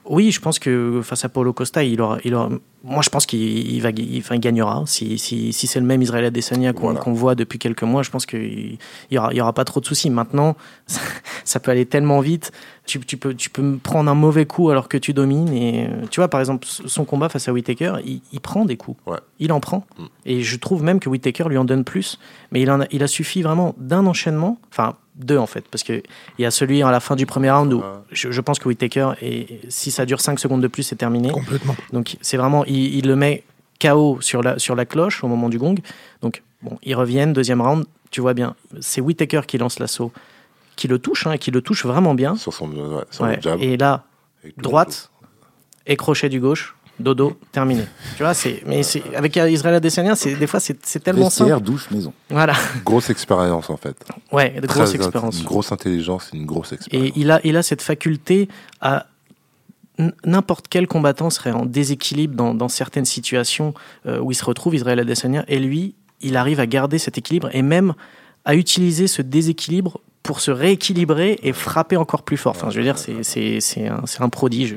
oui, 0.04 0.30
je 0.32 0.40
pense 0.40 0.58
que 0.58 1.00
face 1.02 1.24
à 1.24 1.28
Paulo 1.28 1.52
Costa, 1.52 1.84
il 1.84 2.00
aura, 2.00 2.18
il 2.24 2.34
aura- 2.34 2.50
moi 2.84 3.02
je 3.02 3.08
pense 3.10 3.24
qu'il 3.26 3.40
il 3.40 3.80
va, 3.80 3.90
il, 3.90 4.18
enfin, 4.18 4.34
il 4.34 4.40
gagnera. 4.40 4.82
Si, 4.86 5.16
si, 5.18 5.52
si 5.52 5.66
c'est 5.68 5.78
le 5.78 5.86
même 5.86 6.02
Israël 6.02 6.24
Adesanya 6.24 6.72
qu'on 6.72 6.92
Voilà. 6.92 7.00
voit 7.12 7.34
depuis 7.36 7.58
quelques 7.60 7.84
mois, 7.84 8.02
je 8.02 8.10
pense 8.10 8.26
qu'il 8.26 8.78
n'y 9.10 9.18
aura, 9.18 9.32
il 9.32 9.36
y 9.36 9.40
aura 9.40 9.52
pas 9.52 9.64
trop 9.64 9.80
de 9.80 9.86
soucis. 9.86 10.10
Maintenant, 10.10 10.56
ça, 10.86 11.00
ça 11.44 11.60
peut 11.60 11.70
aller 11.70 11.86
tellement 11.86 12.20
vite. 12.20 12.50
Tu, 12.84 12.98
tu, 13.00 13.16
peux, 13.16 13.32
tu 13.34 13.48
peux 13.48 13.76
prendre 13.76 14.10
un 14.10 14.14
mauvais 14.16 14.44
coup 14.44 14.70
alors 14.70 14.88
que 14.88 14.96
tu 14.98 15.12
domines. 15.12 15.52
Et 15.52 15.86
euh, 15.86 16.06
tu 16.10 16.18
vois, 16.18 16.26
par 16.28 16.40
exemple, 16.40 16.66
son 16.66 17.04
combat 17.04 17.28
face 17.28 17.46
à 17.48 17.52
Whittaker, 17.52 17.94
il, 18.04 18.20
il 18.32 18.40
prend 18.40 18.64
des 18.64 18.76
coups. 18.76 19.00
Ouais. 19.06 19.18
Il 19.38 19.52
en 19.52 19.60
prend. 19.60 19.86
Mm. 19.98 20.04
Et 20.26 20.42
je 20.42 20.56
trouve 20.56 20.82
même 20.82 20.98
que 20.98 21.08
Whittaker 21.08 21.44
lui 21.48 21.58
en 21.58 21.64
donne 21.64 21.84
plus. 21.84 22.18
Mais 22.50 22.60
il, 22.60 22.70
en 22.72 22.80
a, 22.80 22.86
il 22.90 23.04
a 23.04 23.06
suffi 23.06 23.42
vraiment 23.42 23.74
d'un 23.78 24.04
enchaînement, 24.06 24.58
enfin 24.72 24.96
deux 25.14 25.36
en 25.38 25.46
fait, 25.46 25.64
parce 25.70 25.82
qu'il 25.84 26.02
y 26.38 26.44
a 26.44 26.50
celui 26.50 26.82
à 26.82 26.90
la 26.90 27.00
fin 27.00 27.16
du 27.16 27.26
premier 27.26 27.50
round 27.50 27.72
où 27.74 27.78
Ouais. 27.80 27.84
je, 28.12 28.30
je 28.30 28.40
pense 28.40 28.58
que 28.58 28.68
Whittaker, 28.68 29.12
et 29.20 29.60
si 29.68 29.90
ça 29.90 30.06
dure 30.06 30.20
5 30.20 30.38
secondes 30.38 30.62
de 30.62 30.68
plus, 30.68 30.82
c'est 30.82 30.96
terminé. 30.96 31.30
Complètement. 31.30 31.76
Donc 31.92 32.16
c'est 32.22 32.36
vraiment, 32.36 32.64
il, 32.64 32.94
il 32.96 33.06
le 33.06 33.16
met 33.16 33.44
KO 33.80 34.18
sur 34.20 34.42
la, 34.42 34.58
sur 34.58 34.74
la 34.74 34.84
cloche 34.86 35.22
au 35.24 35.28
moment 35.28 35.48
du 35.48 35.58
gong. 35.58 35.74
Donc 36.22 36.42
bon, 36.62 36.78
ils 36.82 36.94
reviennent, 36.94 37.32
deuxième 37.32 37.60
round, 37.60 37.84
tu 38.10 38.20
vois 38.20 38.32
bien, 38.34 38.54
c'est 38.80 39.00
Whittaker 39.00 39.42
qui 39.46 39.58
lance 39.58 39.78
l'assaut, 39.78 40.12
qui 40.76 40.88
le 40.88 40.98
touche, 40.98 41.26
hein, 41.26 41.36
qui 41.36 41.50
le 41.50 41.60
touche 41.60 41.84
vraiment 41.84 42.14
bien. 42.14 42.36
Sur 42.36 42.52
son, 42.54 42.70
ouais, 42.70 43.04
sur 43.10 43.24
Ouais. 43.24 43.36
le 43.36 43.42
jab. 43.42 43.60
Et 43.60 43.76
là, 43.76 44.04
droite, 44.56 45.10
et 45.86 45.96
crochet 45.96 46.28
du 46.28 46.40
gauche, 46.40 46.74
dodo, 47.02 47.38
terminé. 47.52 47.84
Tu 48.16 48.22
vois, 48.22 48.34
c'est, 48.34 48.62
mais 48.66 48.82
c'est, 48.82 49.02
avec 49.14 49.36
Israël 49.36 49.74
Adesanya, 49.74 50.14
c'est, 50.14 50.34
des 50.34 50.46
fois 50.46 50.60
c'est, 50.60 50.78
c'est 50.86 51.00
tellement 51.02 51.24
Vestiaire, 51.24 51.56
simple. 51.56 51.62
douche, 51.64 51.90
maison. 51.90 52.12
Voilà, 52.30 52.54
Grosse 52.84 53.10
expérience 53.10 53.68
en 53.70 53.76
fait. 53.76 53.96
ouais, 54.32 54.58
de 54.60 54.66
Très 54.66 54.80
grosse 54.80 54.94
expérience. 54.94 55.38
Une 55.38 55.44
grosse 55.44 55.72
intelligence 55.72 56.30
et 56.32 56.36
une 56.36 56.46
grosse 56.46 56.72
expérience. 56.72 57.08
Et 57.08 57.12
il 57.20 57.30
a, 57.30 57.40
il 57.44 57.56
a 57.56 57.62
cette 57.62 57.82
faculté 57.82 58.48
à 58.80 59.06
n'importe 60.24 60.66
quel 60.68 60.86
combattant 60.86 61.30
serait 61.30 61.52
en 61.52 61.66
déséquilibre 61.66 62.34
dans, 62.34 62.54
dans 62.54 62.68
certaines 62.68 63.04
situations 63.04 63.74
euh, 64.06 64.18
où 64.20 64.30
il 64.30 64.34
se 64.34 64.44
retrouve, 64.44 64.74
Israël 64.74 64.98
Adesanya, 64.98 65.44
et 65.48 65.58
lui, 65.58 65.94
il 66.20 66.36
arrive 66.36 66.60
à 66.60 66.66
garder 66.66 66.98
cet 66.98 67.18
équilibre 67.18 67.48
et 67.52 67.62
même 67.62 67.94
à 68.44 68.54
utiliser 68.56 69.06
ce 69.06 69.22
déséquilibre 69.22 70.00
pour 70.22 70.40
se 70.40 70.50
rééquilibrer 70.50 71.38
et 71.42 71.52
frapper 71.52 71.96
encore 71.96 72.22
plus 72.22 72.36
fort. 72.36 72.54
Enfin, 72.56 72.70
je 72.70 72.78
veux 72.78 72.84
dire, 72.84 72.96
c'est, 72.98 73.22
c'est, 73.22 73.60
c'est, 73.60 73.88
un, 73.88 74.02
c'est 74.06 74.22
un 74.22 74.28
prodige. 74.28 74.76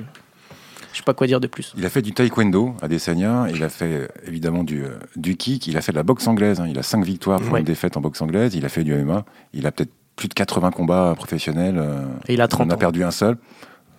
Je 0.96 1.02
sais 1.02 1.04
pas 1.04 1.14
quoi 1.14 1.28
dire 1.28 1.42
de 1.42 1.48
plus. 1.48 1.74
Il 1.78 1.86
a 1.86 1.90
fait 1.90 2.02
du 2.02 2.14
taekwondo 2.14 2.74
à 2.82 2.88
Desania, 2.88 3.48
il 3.54 3.62
a 3.66 3.70
fait 3.70 3.86
euh, 4.04 4.08
évidemment 4.26 4.64
du, 4.64 4.82
euh, 4.86 4.92
du 5.18 5.36
kick, 5.36 5.68
il 5.68 5.76
a 5.76 5.82
fait 5.82 5.92
de 5.92 5.98
la 5.98 6.04
boxe 6.04 6.26
anglaise, 6.26 6.62
hein. 6.62 6.68
il 6.70 6.80
a 6.80 6.84
5 6.84 7.04
victoires 7.04 7.42
pour 7.42 7.52
Ouais. 7.52 7.60
une 7.60 7.66
défaite 7.66 7.98
en 7.98 8.02
boxe 8.02 8.22
anglaise, 8.22 8.56
il 8.56 8.64
a 8.64 8.70
fait 8.70 8.86
du 8.86 8.94
MMA, 8.96 9.26
il 9.54 9.68
a 9.68 9.74
peut-être 9.74 9.92
plus 10.16 10.30
de 10.30 10.34
80 10.34 10.72
combats 10.72 11.14
professionnels, 11.18 11.76
euh, 11.78 12.06
Et 12.30 12.36
il 12.36 12.42
a 12.42 12.46
on 12.46 12.48
30 12.48 12.72
a 12.72 12.76
ans. 12.76 12.78
perdu 12.78 13.04
un 13.04 13.12
seul. 13.12 13.36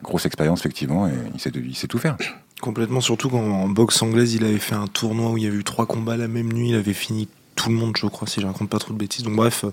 Grosse 0.03 0.25
expérience 0.25 0.61
effectivement, 0.61 1.07
et 1.07 1.13
il 1.35 1.41
sait, 1.41 1.51
il 1.55 1.77
sait 1.77 1.87
tout 1.87 1.99
faire. 1.99 2.17
Complètement, 2.63 3.03
surtout 3.03 3.29
quand 3.29 3.41
en 3.45 3.69
boxe 3.69 4.01
anglaise, 4.01 4.33
il 4.35 4.45
avait 4.45 4.57
fait 4.59 4.75
un 4.75 4.87
tournoi 4.87 5.31
où 5.33 5.37
il 5.37 5.45
y 5.45 5.47
avait 5.47 5.57
eu 5.57 5.65
trois 5.65 5.85
combats 5.85 6.17
la 6.17 6.29
même 6.29 6.51
nuit, 6.51 6.71
il 6.71 6.77
avait 6.77 6.95
fini 6.95 7.29
tout 7.57 7.69
le 7.71 7.75
monde, 7.75 7.97
je 7.97 8.07
crois, 8.07 8.29
si 8.29 8.41
je 8.41 8.47
raconte 8.47 8.71
pas 8.71 8.79
trop 8.79 8.93
de 8.93 8.99
bêtises. 8.99 9.25
Donc 9.25 9.35
bref, 9.35 9.65
euh, 9.65 9.71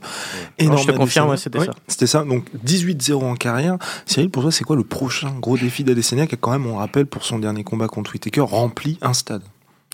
énorme. 0.58 0.80
je 0.80 0.88
te 0.88 0.92
confirme, 0.92 1.30
ouais, 1.30 1.38
c'était 1.38 1.60
Ouais, 1.60 1.66
ça. 1.68 1.74
C'était 1.88 2.08
ça. 2.08 2.24
Donc 2.24 2.46
18-0 2.66 3.24
en 3.24 3.36
carrière. 3.36 3.78
Cyril, 4.06 4.30
pour 4.32 4.42
toi, 4.42 4.52
c'est 4.52 4.64
quoi 4.64 4.76
le 4.76 4.84
prochain 4.84 5.32
gros 5.40 5.58
défi 5.58 5.84
d'Adesanya 5.84 6.26
qui 6.26 6.34
a 6.36 6.38
quand 6.40 6.52
même, 6.52 6.66
on 6.66 6.78
rappelle, 6.78 7.06
pour 7.06 7.24
son 7.24 7.38
dernier 7.40 7.64
combat 7.64 7.88
contre 7.88 8.12
Whittaker, 8.14 8.42
rempli 8.42 8.98
un 9.02 9.14
stade? 9.14 9.44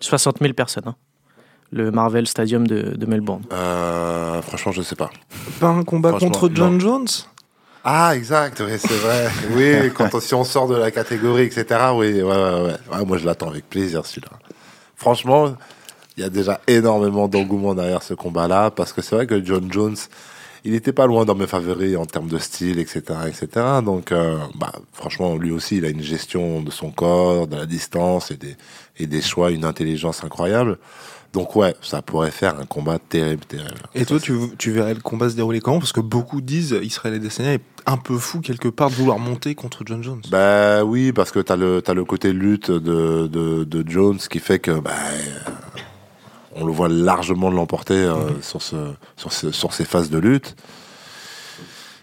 60 0.02 0.38
000 0.40 0.54
personnes. 0.54 0.84
hein. 0.88 0.96
Le 1.72 1.92
Marvel 1.92 2.26
Stadium 2.28 2.66
de, 2.66 2.96
de 2.96 3.06
Melbourne. 3.06 3.44
Euh, 3.54 4.42
franchement, 4.42 4.72
je 4.72 4.82
sais 4.82 4.96
pas. 4.96 5.12
Pas 5.60 5.68
un 5.68 5.84
combat 5.84 6.14
contre 6.14 6.50
John 6.54 6.74
non. 6.74 6.80
Jones? 6.80 7.08
Ah, 7.84 8.16
exact, 8.16 8.62
oui, 8.66 8.74
c'est 8.80 8.98
vrai. 8.98 9.30
Oui, 9.56 9.92
quand 9.94 10.14
on, 10.14 10.20
si 10.20 10.34
on 10.34 10.44
sort 10.44 10.68
de 10.68 10.76
la 10.76 10.92
catégorie, 10.92 11.44
etc. 11.44 11.66
Oui, 11.94 12.14
ouais, 12.14 12.24
ouais, 12.24 12.62
ouais. 12.62 12.76
Ouais, 12.98 13.06
moi, 13.06 13.18
je 13.18 13.26
l'attends 13.26 13.50
avec 13.50 13.70
plaisir, 13.70 14.06
celui-là. 14.06 14.30
Franchement, 14.96 15.54
il 16.20 16.24
y 16.24 16.26
a 16.26 16.30
déjà 16.30 16.60
énormément 16.68 17.30
d'engouement 17.30 17.74
derrière 17.74 18.04
ce 18.04 18.14
combat-là, 18.14 18.72
parce 18.72 18.92
que 18.92 19.02
c'est 19.02 19.16
vrai 19.16 19.26
que 19.26 19.42
John 19.44 19.72
Jones, 19.72 19.96
il 20.66 20.74
n'était 20.74 20.92
pas 20.92 21.08
loin 21.08 21.24
dans 21.24 21.34
mes 21.34 21.48
favoris 21.48 21.96
en 21.96 22.06
termes 22.06 22.28
de 22.28 22.38
style, 22.38 22.78
etc., 22.78 23.02
etc. 23.26 23.48
Donc, 23.86 24.12
euh, 24.12 24.38
bah, 24.56 24.74
franchement, 24.92 25.38
lui 25.38 25.52
aussi, 25.52 25.78
il 25.78 25.86
a 25.86 25.90
une 25.90 26.02
gestion 26.02 26.62
de 26.62 26.72
son 26.72 26.92
corps, 26.92 27.48
de 27.48 27.56
la 27.56 27.66
distance 27.66 28.32
et 28.32 28.36
des, 28.36 28.58
et 28.98 29.08
des 29.08 29.22
choix, 29.22 29.52
une 29.52 29.64
intelligence 29.64 30.26
incroyable. 30.26 30.78
Donc, 31.32 31.56
ouais, 31.56 31.74
ça 31.82 32.02
pourrait 32.02 32.32
faire 32.32 32.60
un 32.60 32.66
combat 32.66 33.00
terrible, 33.00 33.46
terrible. 33.46 33.70
Et 33.96 34.04
toi, 34.04 34.20
tu, 34.20 34.34
tu 34.58 34.72
verrais 34.72 34.96
le 34.96 35.00
combat 35.00 35.30
se 35.30 35.36
dérouler 35.36 35.62
comment? 35.62 35.80
Parce 35.80 35.94
que 35.94 36.02
beaucoup 36.02 36.42
disent 36.42 36.78
Israël 36.82 37.14
Adesanya 37.14 37.54
est 37.54 37.62
un 37.86 37.98
peu 37.98 38.18
fou 38.18 38.42
quelque 38.42 38.68
part 38.68 38.90
de 38.90 38.96
vouloir 38.96 39.20
monter 39.20 39.56
contre 39.56 39.84
John 39.86 40.04
Jones. 40.04 40.22
Bah 40.30 40.84
oui, 40.84 41.14
parce 41.14 41.32
que 41.32 41.40
t'as 41.40 41.56
le 41.56 41.82
t'as 41.82 41.94
le 41.94 42.04
côté 42.04 42.34
lutte 42.34 42.72
de, 42.72 43.28
de 43.28 43.64
de 43.64 43.90
Jones 43.90 44.18
qui 44.18 44.40
fait 44.40 44.60
que 44.60 44.72
bah 44.80 44.92
on 46.60 46.66
le 46.66 46.72
voit 46.72 46.90
largement 46.90 47.50
l'emporter 47.50 47.94
euh, 47.96 48.42
sur 48.42 48.62
ce 48.62 48.76
sur 49.18 49.32
ce, 49.34 49.52
sur 49.52 49.74
ces 49.74 49.86
phases 49.86 50.10
de 50.10 50.18
lutte. 50.18 50.56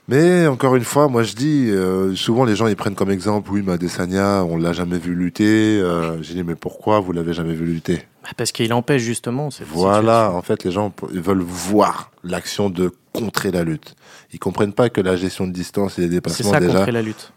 Mais 0.09 0.47
encore 0.47 0.77
une 0.77 0.85
fois, 0.85 1.09
moi 1.09 1.25
je 1.25 1.35
dis 1.35 1.69
euh, 1.69 2.15
souvent 2.15 2.45
les 2.45 2.55
gens 2.55 2.69
ils 2.69 2.77
prennent 2.77 2.95
comme 2.95 3.11
exemple 3.11 3.51
oui, 3.51 3.63
mais 3.67 3.73
Adesanya, 3.73 4.45
on 4.45 4.57
l'a 4.57 4.73
jamais 4.73 4.99
vu 4.99 5.15
lutter. 5.15 5.81
Euh, 5.81 6.23
J'ai 6.23 6.35
dit 6.35 6.45
mais 6.45 6.55
pourquoi 6.55 7.01
vous 7.01 7.11
l'avez 7.13 7.33
jamais 7.33 7.55
vu 7.55 7.65
lutter? 7.65 8.05
Bah, 8.23 8.31
Parce 8.37 8.53
qu'il 8.53 8.73
empêche 8.73 9.03
justement. 9.03 9.51
cette 9.51 9.67
Voilà, 9.67 10.31
en 10.33 10.43
fait 10.43 10.63
les 10.63 10.71
gens 10.71 10.93
ils 11.13 11.21
veulent 11.21 11.43
voir 11.43 12.13
l'action 12.23 12.71
de 12.71 12.93
contrer 13.13 13.51
la 13.51 13.65
lutte. 13.65 13.97
Ils 14.33 14.39
comprennent 14.39 14.73
pas 14.75 14.91
que 14.91 15.01
la 15.01 15.17
gestion 15.17 15.47
de 15.47 15.53
distance 15.53 15.99
et 15.99 16.03
les 16.03 16.07
C'est 16.07 16.13
dépassements 16.15 16.53
ça 16.53 16.61
déjà 16.61 16.79
contrer 16.79 16.93
la 16.93 17.03
lutte. 17.03 17.33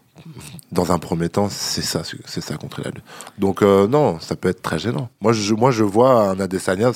Dans 0.72 0.92
un 0.92 0.98
premier 0.98 1.28
temps, 1.28 1.48
c'est 1.50 1.82
ça, 1.82 2.02
c'est 2.26 2.40
ça 2.40 2.56
contre 2.56 2.80
la 2.82 2.90
lutte. 2.90 3.04
Donc 3.38 3.62
euh, 3.62 3.86
non, 3.86 4.18
ça 4.20 4.36
peut 4.36 4.48
être 4.48 4.62
très 4.62 4.78
gênant. 4.78 5.08
Moi, 5.20 5.32
je, 5.32 5.54
moi, 5.54 5.70
je 5.70 5.84
vois 5.84 6.30
un 6.30 6.40
Adesanya 6.40 6.92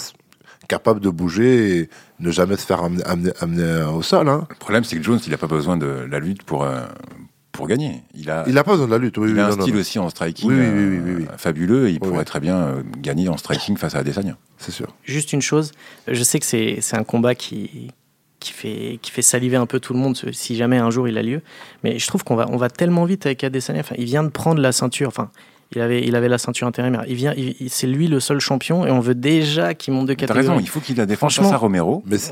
capable 0.68 1.00
de 1.00 1.10
bouger 1.10 1.78
et 1.78 1.90
ne 2.20 2.30
jamais 2.30 2.56
se 2.56 2.64
faire 2.64 2.82
amener, 2.82 3.04
amener, 3.04 3.32
amener 3.40 3.82
au 3.84 4.02
sol. 4.02 4.28
Hein. 4.28 4.46
Le 4.48 4.56
problème, 4.56 4.84
c'est 4.84 4.96
que 4.96 5.02
Jones, 5.02 5.20
il 5.26 5.30
n'a 5.30 5.36
pas 5.38 5.46
besoin 5.46 5.76
de 5.76 5.86
la 6.10 6.18
lutte 6.18 6.42
pour, 6.42 6.64
euh, 6.64 6.86
pour 7.52 7.66
gagner. 7.68 8.02
Il 8.14 8.30
a, 8.30 8.44
Il 8.46 8.54
n'a 8.54 8.64
pas 8.64 8.72
besoin 8.72 8.86
de 8.86 8.92
la 8.92 8.98
lutte. 8.98 9.18
Oui, 9.18 9.28
il 9.30 9.34
oui, 9.34 9.40
a 9.40 9.46
un 9.48 9.56
non, 9.56 9.60
style 9.62 9.74
non. 9.74 9.80
aussi 9.80 9.98
en 9.98 10.08
striking 10.08 10.48
Oui, 10.48 10.54
oui, 10.56 10.64
euh, 10.64 10.88
oui, 10.90 11.00
oui, 11.04 11.14
oui. 11.18 11.26
fabuleux, 11.36 11.88
et 11.88 11.90
il 11.90 11.94
Oui, 11.94 11.98
pourrait 12.00 12.18
oui. 12.20 12.24
très 12.24 12.40
bien 12.40 12.56
euh, 12.56 12.82
gagner 12.98 13.28
en 13.28 13.36
striking 13.36 13.76
face 13.76 13.94
à 13.94 13.98
Adesanya. 13.98 14.36
c'est 14.56 14.72
sûr. 14.72 14.88
Juste 15.02 15.32
une 15.34 15.42
chose, 15.42 15.72
je 16.08 16.22
sais 16.22 16.40
que 16.40 16.46
c'est 16.46 16.78
c'est 16.80 16.96
un 16.96 17.04
combat 17.04 17.34
qui, 17.34 17.90
qui, 18.44 18.52
fait, 18.52 18.98
qui 19.02 19.10
fait 19.10 19.22
saliver 19.22 19.56
un 19.56 19.66
peu 19.66 19.80
tout 19.80 19.92
le 19.94 19.98
monde 19.98 20.16
si 20.32 20.54
jamais 20.56 20.78
un 20.78 20.90
jour 20.90 21.08
il 21.08 21.18
a 21.18 21.22
lieu. 21.22 21.40
Mais 21.82 21.98
je 21.98 22.06
trouve 22.06 22.22
qu'on 22.24 22.36
va, 22.36 22.46
on 22.50 22.56
va 22.56 22.68
tellement 22.70 23.04
vite 23.04 23.26
avec 23.26 23.42
Adesanya. 23.42 23.80
Enfin, 23.80 23.94
il 23.98 24.04
vient 24.04 24.22
de 24.22 24.28
prendre 24.28 24.60
la 24.60 24.70
ceinture. 24.72 25.08
Enfin, 25.08 25.30
il 25.74 25.80
avait, 25.80 26.02
il 26.06 26.14
avait 26.14 26.28
la 26.28 26.38
ceinture 26.38 26.68
intérimaire. 26.68 27.02
Il 27.08 27.14
vient, 27.16 27.32
il- 27.36 27.68
c'est 27.70 27.86
lui 27.88 28.06
le 28.06 28.20
seul 28.20 28.38
champion 28.38 28.86
et 28.86 28.90
on 28.92 29.00
veut 29.00 29.14
déjà 29.16 29.74
qu'il 29.74 29.92
monte 29.94 30.06
de 30.06 30.12
T'as 30.14 30.26
catégorie. 30.26 30.46
raison, 30.48 30.60
il 30.60 30.68
faut 30.68 30.78
qu'il 30.80 30.96
la 30.96 31.06
défende 31.06 31.32
face 31.32 31.50
à 31.52 31.56
Romero. 31.56 32.02
Mais. 32.06 32.18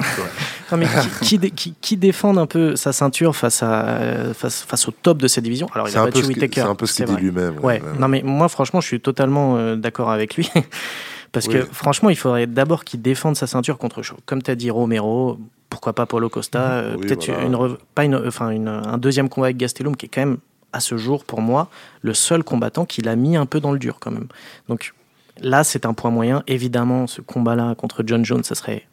Non, 0.71 0.79
qui, 1.21 1.27
qui, 1.27 1.39
dé- 1.39 1.51
qui, 1.51 1.75
qui 1.83 1.97
défende 1.99 2.39
un 2.39 2.47
peu 2.47 2.77
sa 2.77 2.93
ceinture 2.95 3.37
face, 3.37 3.63
à, 3.63 3.89
euh, 3.89 4.33
face, 4.35 4.63
face 4.63 4.89
au 4.89 4.91
top 4.91 5.19
de 5.19 5.29
cette 5.29 5.45
division? 5.45 5.67
Alors, 5.75 5.87
il 5.87 5.91
c'est 5.93 5.99
a 5.99 6.03
un, 6.03 6.05
battu 6.07 6.25
Whittaker. 6.25 6.63
c'est 6.63 6.67
un 6.67 6.75
peu 6.75 6.87
ce 6.87 6.95
qu'il 6.95 7.05
dit 7.15 7.21
lui-même. 7.21 7.57
Ouais, 7.63 7.83
non 7.99 8.09
mais 8.09 8.23
moi 8.25 8.49
franchement 8.49 8.81
je 8.81 8.87
suis 8.87 9.01
totalement 9.01 9.57
euh, 9.59 9.77
d'accord 9.77 10.11
avec 10.11 10.35
lui. 10.37 10.49
Parce 11.33 11.47
Oui. 11.49 11.55
que 11.55 11.65
franchement 11.73 12.09
il 12.09 12.17
faudrait 12.17 12.47
d'abord 12.47 12.85
qu'il 12.85 13.03
défende 13.03 13.37
sa 13.37 13.47
ceinture 13.47 13.77
contre, 13.77 14.01
comme 14.25 14.43
tu 14.43 14.51
as 14.51 14.55
dit, 14.55 14.71
Romero, 14.71 15.39
pourquoi 15.73 15.95
pas 15.95 16.07
Paulo 16.07 16.29
Costa, 16.29 16.73
euh, 16.73 16.97
Oui, 16.97 17.07
peut-être 17.07 17.27
voilà. 17.27 17.45
une, 17.45 17.77
pas 17.95 18.05
une, 18.05 18.15
enfin 18.27 18.51
une- 18.51 18.69
un 18.69 18.99
deuxième 18.99 19.29
combat 19.29 19.47
avec 19.47 19.57
Gastelum 19.57 19.97
qui 19.97 20.07
est 20.07 20.09
quand 20.11 20.21
même 20.21 20.37
à 20.75 20.81
ce 20.81 20.97
jour 20.97 21.25
pour 21.25 21.41
moi 21.41 21.69
le 22.03 22.15
seul 22.15 22.45
combattant 22.45 22.85
qui 22.85 23.01
l'a 23.03 23.17
mis 23.17 23.37
un 23.37 23.47
peu 23.47 23.59
dans 23.59 23.73
le 23.73 23.79
dur 23.79 23.97
quand 24.01 24.11
même. 24.11 24.29
Donc 24.69 24.93
là 25.41 25.65
c'est 25.65 25.87
un 25.87 25.95
point 25.95 26.11
moyen. 26.11 26.43
Évidemment 26.47 27.07
ce 27.07 27.21
combat-là 27.23 27.75
contre 27.75 28.03
John 28.07 28.25
Jones 28.25 28.45
ça 28.45 28.55
serait, 28.55 28.87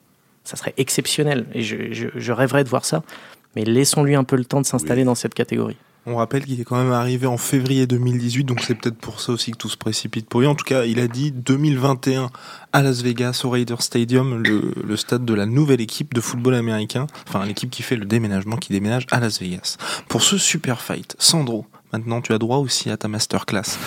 ça 0.46 0.56
serait 0.56 0.74
exceptionnel 0.78 1.46
et 1.54 1.62
je, 1.62 1.92
je- 1.92 2.08
je 2.16 2.32
rêverais 2.32 2.64
de 2.64 2.70
voir 2.70 2.86
ça. 2.86 3.04
Mais 3.56 3.66
laissons-lui 3.66 4.16
un 4.16 4.24
peu 4.24 4.36
le 4.36 4.46
temps 4.46 4.62
de 4.62 4.66
s'installer 4.66 5.02
Oui. 5.02 5.06
dans 5.06 5.16
cette 5.16 5.34
catégorie. 5.34 5.78
On 6.06 6.16
rappelle 6.16 6.46
qu'il 6.46 6.60
est 6.60 6.64
quand 6.64 6.78
même 6.78 6.92
arrivé 6.92 7.28
en 7.28 7.38
février 7.38 7.86
2018, 7.86 8.46
donc 8.46 8.62
c'est 8.62 8.74
peut-être 8.74 8.98
pour 8.98 9.20
ça 9.20 9.34
aussi 9.34 9.52
que 9.52 9.58
tout 9.58 9.70
se 9.70 9.78
précipite 9.78 10.28
pour 10.28 10.40
lui. 10.40 10.48
En 10.48 10.56
tout 10.56 10.66
cas, 10.66 10.86
il 10.86 11.00
a 11.00 11.08
dit 11.08 11.32
2021 11.32 12.30
à 12.74 12.82
Las 12.82 13.02
Vegas, 13.04 13.42
au 13.44 13.50
Raiders 13.50 13.82
Stadium, 13.82 14.42
le, 14.42 14.74
le 14.84 14.98
stade 14.98 15.26
de 15.26 15.34
la 15.34 15.46
nouvelle 15.46 15.82
équipe 15.82 16.14
de 16.14 16.22
football 16.22 16.56
américain, 16.56 17.06
enfin 17.28 17.46
l'équipe 17.46 17.70
qui 17.70 17.84
fait 17.84 17.96
le 17.98 18.06
déménagement, 18.06 18.56
qui 18.56 18.72
déménage 18.72 19.06
à 19.12 19.20
Las 19.20 19.40
Vegas. 19.40 19.78
Pour 20.08 20.22
ce 20.24 20.38
super 20.38 20.82
fight, 20.82 21.16
Sandro, 21.20 21.66
maintenant 21.94 22.22
tu 22.22 22.34
as 22.34 22.38
droit 22.38 22.58
aussi 22.58 22.90
à 22.90 22.98
ta 22.98 23.08
masterclass. 23.08 23.78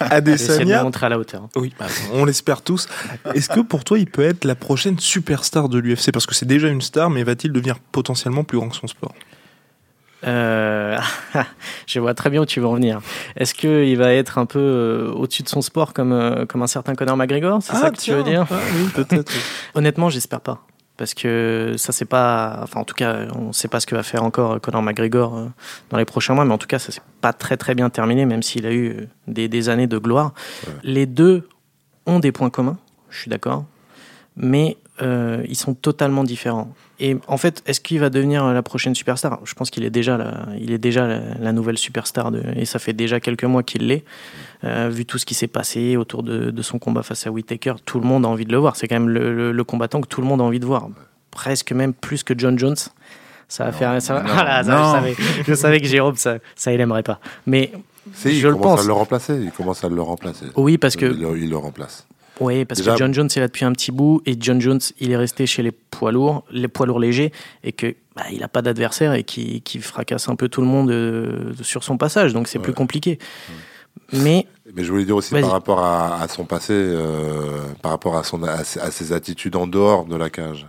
Adesanya, 0.00 0.82
montrer 0.82 1.06
à 1.06 1.08
la 1.10 1.18
hauteur. 1.18 1.48
oui, 1.56 1.74
bah, 1.78 1.86
on 2.12 2.24
l'espère 2.24 2.62
tous. 2.62 2.88
Est-ce 3.34 3.50
que 3.50 3.60
pour 3.60 3.84
toi, 3.84 3.98
il 3.98 4.06
peut 4.06 4.22
être 4.22 4.44
la 4.44 4.54
prochaine 4.54 4.98
superstar 4.98 5.68
de 5.68 5.78
l'UFC 5.78 6.10
Parce 6.10 6.26
que 6.26 6.34
c'est 6.34 6.46
déjà 6.46 6.68
une 6.68 6.80
star, 6.80 7.10
mais 7.10 7.22
va-t-il 7.22 7.52
devenir 7.52 7.78
potentiellement 7.78 8.44
plus 8.44 8.56
grand 8.56 8.70
que 8.70 8.76
son 8.76 8.86
sport? 8.86 9.14
Euh, 10.26 10.98
je 11.86 12.00
vois 12.00 12.14
très 12.14 12.30
bien 12.30 12.42
où 12.42 12.46
tu 12.46 12.60
veux 12.60 12.66
en 12.66 12.74
venir. 12.74 13.00
Est-ce 13.36 13.54
qu'il 13.54 13.96
va 13.96 14.12
être 14.12 14.38
un 14.38 14.46
peu 14.46 14.58
euh, 14.58 15.12
au-dessus 15.12 15.42
de 15.42 15.48
son 15.48 15.62
sport 15.62 15.92
comme, 15.92 16.12
euh, 16.12 16.46
comme 16.46 16.62
un 16.62 16.66
certain 16.66 16.94
Conor 16.94 17.16
McGregor 17.16 17.62
C'est 17.62 17.76
ça 17.76 17.90
que 17.90 17.96
tu 17.96 18.12
veux 18.12 18.22
dire? 18.24 18.46
Ah, 18.50 18.54
Oui, 18.74 18.88
peut-être. 18.94 19.32
Honnêtement, 19.74 20.10
j'espère 20.10 20.40
pas. 20.40 20.62
Parce 20.96 21.12
que 21.12 21.74
ça, 21.76 21.92
c'est 21.92 22.06
pas. 22.06 22.60
Enfin, 22.62 22.80
en 22.80 22.84
tout 22.84 22.94
cas, 22.94 23.26
on 23.34 23.48
ne 23.48 23.52
sait 23.52 23.68
pas 23.68 23.80
ce 23.80 23.86
que 23.86 23.94
va 23.94 24.02
faire 24.02 24.22
encore 24.24 24.60
Conor 24.60 24.82
McGregor 24.82 25.36
euh, 25.36 25.46
dans 25.90 25.98
les 25.98 26.06
prochains 26.06 26.34
mois, 26.34 26.44
mais 26.46 26.54
en 26.54 26.58
tout 26.58 26.66
cas, 26.66 26.78
ça 26.78 26.90
s'est 26.90 27.02
pas 27.20 27.34
très 27.34 27.58
très 27.58 27.74
bien 27.74 27.90
terminé, 27.90 28.24
même 28.24 28.42
s'il 28.42 28.66
a 28.66 28.72
eu 28.72 29.08
des, 29.26 29.46
des 29.48 29.68
années 29.68 29.86
de 29.86 29.98
gloire. 29.98 30.32
Les 30.82 31.04
deux 31.04 31.48
ont 32.06 32.18
des 32.18 32.32
points 32.32 32.50
communs, 32.50 32.78
je 33.10 33.18
suis 33.18 33.30
d'accord, 33.30 33.64
mais 34.36 34.76
euh, 35.02 35.42
ils 35.48 35.56
sont 35.56 35.74
totalement 35.74 36.24
différents. 36.24 36.72
Et 36.98 37.18
en 37.28 37.36
fait, 37.36 37.62
est-ce 37.66 37.80
qu'il 37.82 38.00
va 38.00 38.08
devenir 38.08 38.46
la 38.46 38.62
prochaine 38.62 38.94
superstar? 38.94 39.40
Je 39.44 39.52
pense 39.52 39.68
qu'il 39.70 39.84
est 39.84 39.90
déjà, 39.90 40.16
la, 40.16 40.46
il 40.58 40.72
est 40.72 40.78
déjà 40.78 41.06
la, 41.06 41.20
la 41.38 41.52
nouvelle 41.52 41.76
superstar, 41.76 42.30
de, 42.30 42.42
et 42.56 42.64
ça 42.64 42.78
fait 42.78 42.94
déjà 42.94 43.20
quelques 43.20 43.44
mois 43.44 43.62
qu'il 43.62 43.86
l'est. 43.88 44.04
Euh, 44.64 44.88
vu 44.90 45.04
tout 45.04 45.18
ce 45.18 45.26
qui 45.26 45.34
s'est 45.34 45.46
passé 45.48 45.96
autour 45.98 46.22
de, 46.22 46.50
de 46.50 46.62
son 46.62 46.78
combat 46.78 47.02
face 47.02 47.26
à 47.26 47.30
Whitaker, 47.30 47.74
tout 47.84 48.00
le 48.00 48.06
monde 48.06 48.24
a 48.24 48.28
envie 48.28 48.46
de 48.46 48.52
le 48.52 48.58
voir. 48.58 48.76
C'est 48.76 48.88
quand 48.88 48.94
même 48.96 49.10
le, 49.10 49.34
le- 49.34 49.52
le 49.52 49.64
combattant 49.64 50.00
que 50.00 50.08
tout 50.08 50.22
le 50.22 50.26
monde 50.26 50.40
a 50.40 50.44
envie 50.44 50.60
de 50.60 50.64
voir. 50.66 50.88
Presque 51.30 51.72
même 51.72 51.92
plus 51.92 52.22
que 52.22 52.32
John 52.36 52.58
Jones. 52.58 52.76
Ça 53.48 53.64
va 53.64 53.72
faire. 53.72 54.00
Ça 54.00 54.14
va- 54.14 54.22
non, 54.22 54.32
Voilà, 54.32 54.64
ça, 54.64 54.70
non. 54.74 54.84
je, 54.86 54.90
savais, 54.92 55.14
je 55.46 55.54
savais 55.54 55.80
que 55.80 55.86
Jérôme, 55.86 56.16
ça, 56.16 56.38
ça 56.56 56.72
il 56.72 56.80
aimerait 56.80 57.02
pas. 57.02 57.20
Mais 57.46 57.70
Si, 58.14 58.30
il 58.30 58.34
je 58.40 58.48
le 58.48 58.54
commence 58.54 58.76
pense. 58.76 58.84
à 58.84 58.86
le 58.88 58.92
remplacer. 58.94 59.38
Il 59.42 59.50
commence 59.52 59.84
à 59.84 59.88
le 59.90 60.00
remplacer. 60.00 60.46
Oui, 60.56 60.78
parce 60.78 60.96
que 60.96 61.04
il 61.36 61.50
le 61.50 61.56
remplace. 61.58 62.06
Oui, 62.40 62.64
parce 62.66 62.80
Déjà- 62.80 62.92
que 62.92 62.98
John 62.98 63.14
Jones 63.14 63.28
est 63.34 63.40
là 63.40 63.46
depuis 63.46 63.64
un 63.64 63.72
petit 63.72 63.90
bout 63.92 64.20
et 64.26 64.36
John 64.38 64.60
Jones, 64.60 64.80
il 65.00 65.10
est 65.10 65.16
resté 65.16 65.46
chez 65.46 65.62
les 65.62 65.72
poids 65.72 66.12
lourds, 66.12 66.44
les 66.50 66.68
poids 66.68 66.84
lourds 66.86 67.00
légers, 67.00 67.32
et 67.64 67.72
que 67.72 67.94
bah, 68.14 68.24
il 68.30 68.40
n'a 68.40 68.48
pas 68.48 68.60
d'adversaire 68.62 69.14
et 69.14 69.24
qui, 69.24 69.62
qui 69.62 69.78
fracasse 69.80 70.28
un 70.28 70.36
peu 70.36 70.48
tout 70.48 70.60
le 70.60 70.66
monde 70.66 70.90
euh, 70.90 71.52
sur 71.62 71.82
son 71.82 71.96
passage, 71.96 72.32
donc 72.34 72.46
c'est 72.48 72.58
Ouais. 72.58 72.64
plus 72.64 72.74
compliqué. 72.74 73.18
Mais 74.12 74.46
Mais 74.74 74.84
je 74.84 74.90
voulais 74.92 75.04
dire 75.04 75.16
aussi 75.16 75.32
par 75.32 75.50
rapport 75.50 75.80
à, 75.80 76.20
à 76.22 76.28
son 76.28 76.44
passé, 76.44 76.72
euh, 76.74 77.62
par 77.82 77.90
rapport 77.92 78.16
à, 78.16 78.22
son, 78.24 78.42
à 78.42 78.62
ses 78.64 79.12
attitudes 79.12 79.56
en 79.56 79.66
dehors 79.66 80.04
de 80.04 80.16
la 80.16 80.28
cage. 80.30 80.66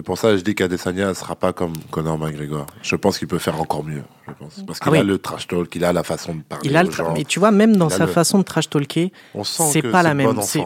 C'est 0.00 0.06
pour 0.06 0.16
ça 0.16 0.30
que 0.30 0.38
je 0.38 0.42
dis 0.42 0.54
qu'Adesanya 0.54 1.08
ne 1.08 1.12
sera 1.12 1.36
pas 1.36 1.52
comme 1.52 1.74
Conor 1.90 2.16
McGregor. 2.18 2.64
Je 2.80 2.96
pense 2.96 3.18
qu'il 3.18 3.28
peut 3.28 3.38
faire 3.38 3.60
encore 3.60 3.84
mieux. 3.84 4.02
Je 4.26 4.32
pense. 4.32 4.62
Parce 4.66 4.78
Ah 4.80 4.84
qu'il 4.84 4.92
oui. 4.92 4.98
a 5.00 5.02
le 5.02 5.18
trash 5.18 5.46
talk, 5.46 5.74
il 5.76 5.84
a 5.84 5.92
la 5.92 6.02
façon 6.02 6.36
de 6.36 6.40
parler 6.40 6.66
il 6.70 6.74
a 6.74 6.82
le 6.82 6.90
gens. 6.90 7.12
mais 7.12 7.24
tu 7.24 7.38
vois, 7.38 7.50
même 7.50 7.76
dans 7.76 7.90
Il 7.90 7.94
sa 7.94 8.06
le- 8.06 8.10
façon 8.10 8.38
de 8.38 8.42
trash 8.44 8.70
talker, 8.70 9.12
c'est 9.44 9.82
pas 9.82 10.02
la 10.02 10.14
même. 10.14 10.40
C'est 10.40 10.64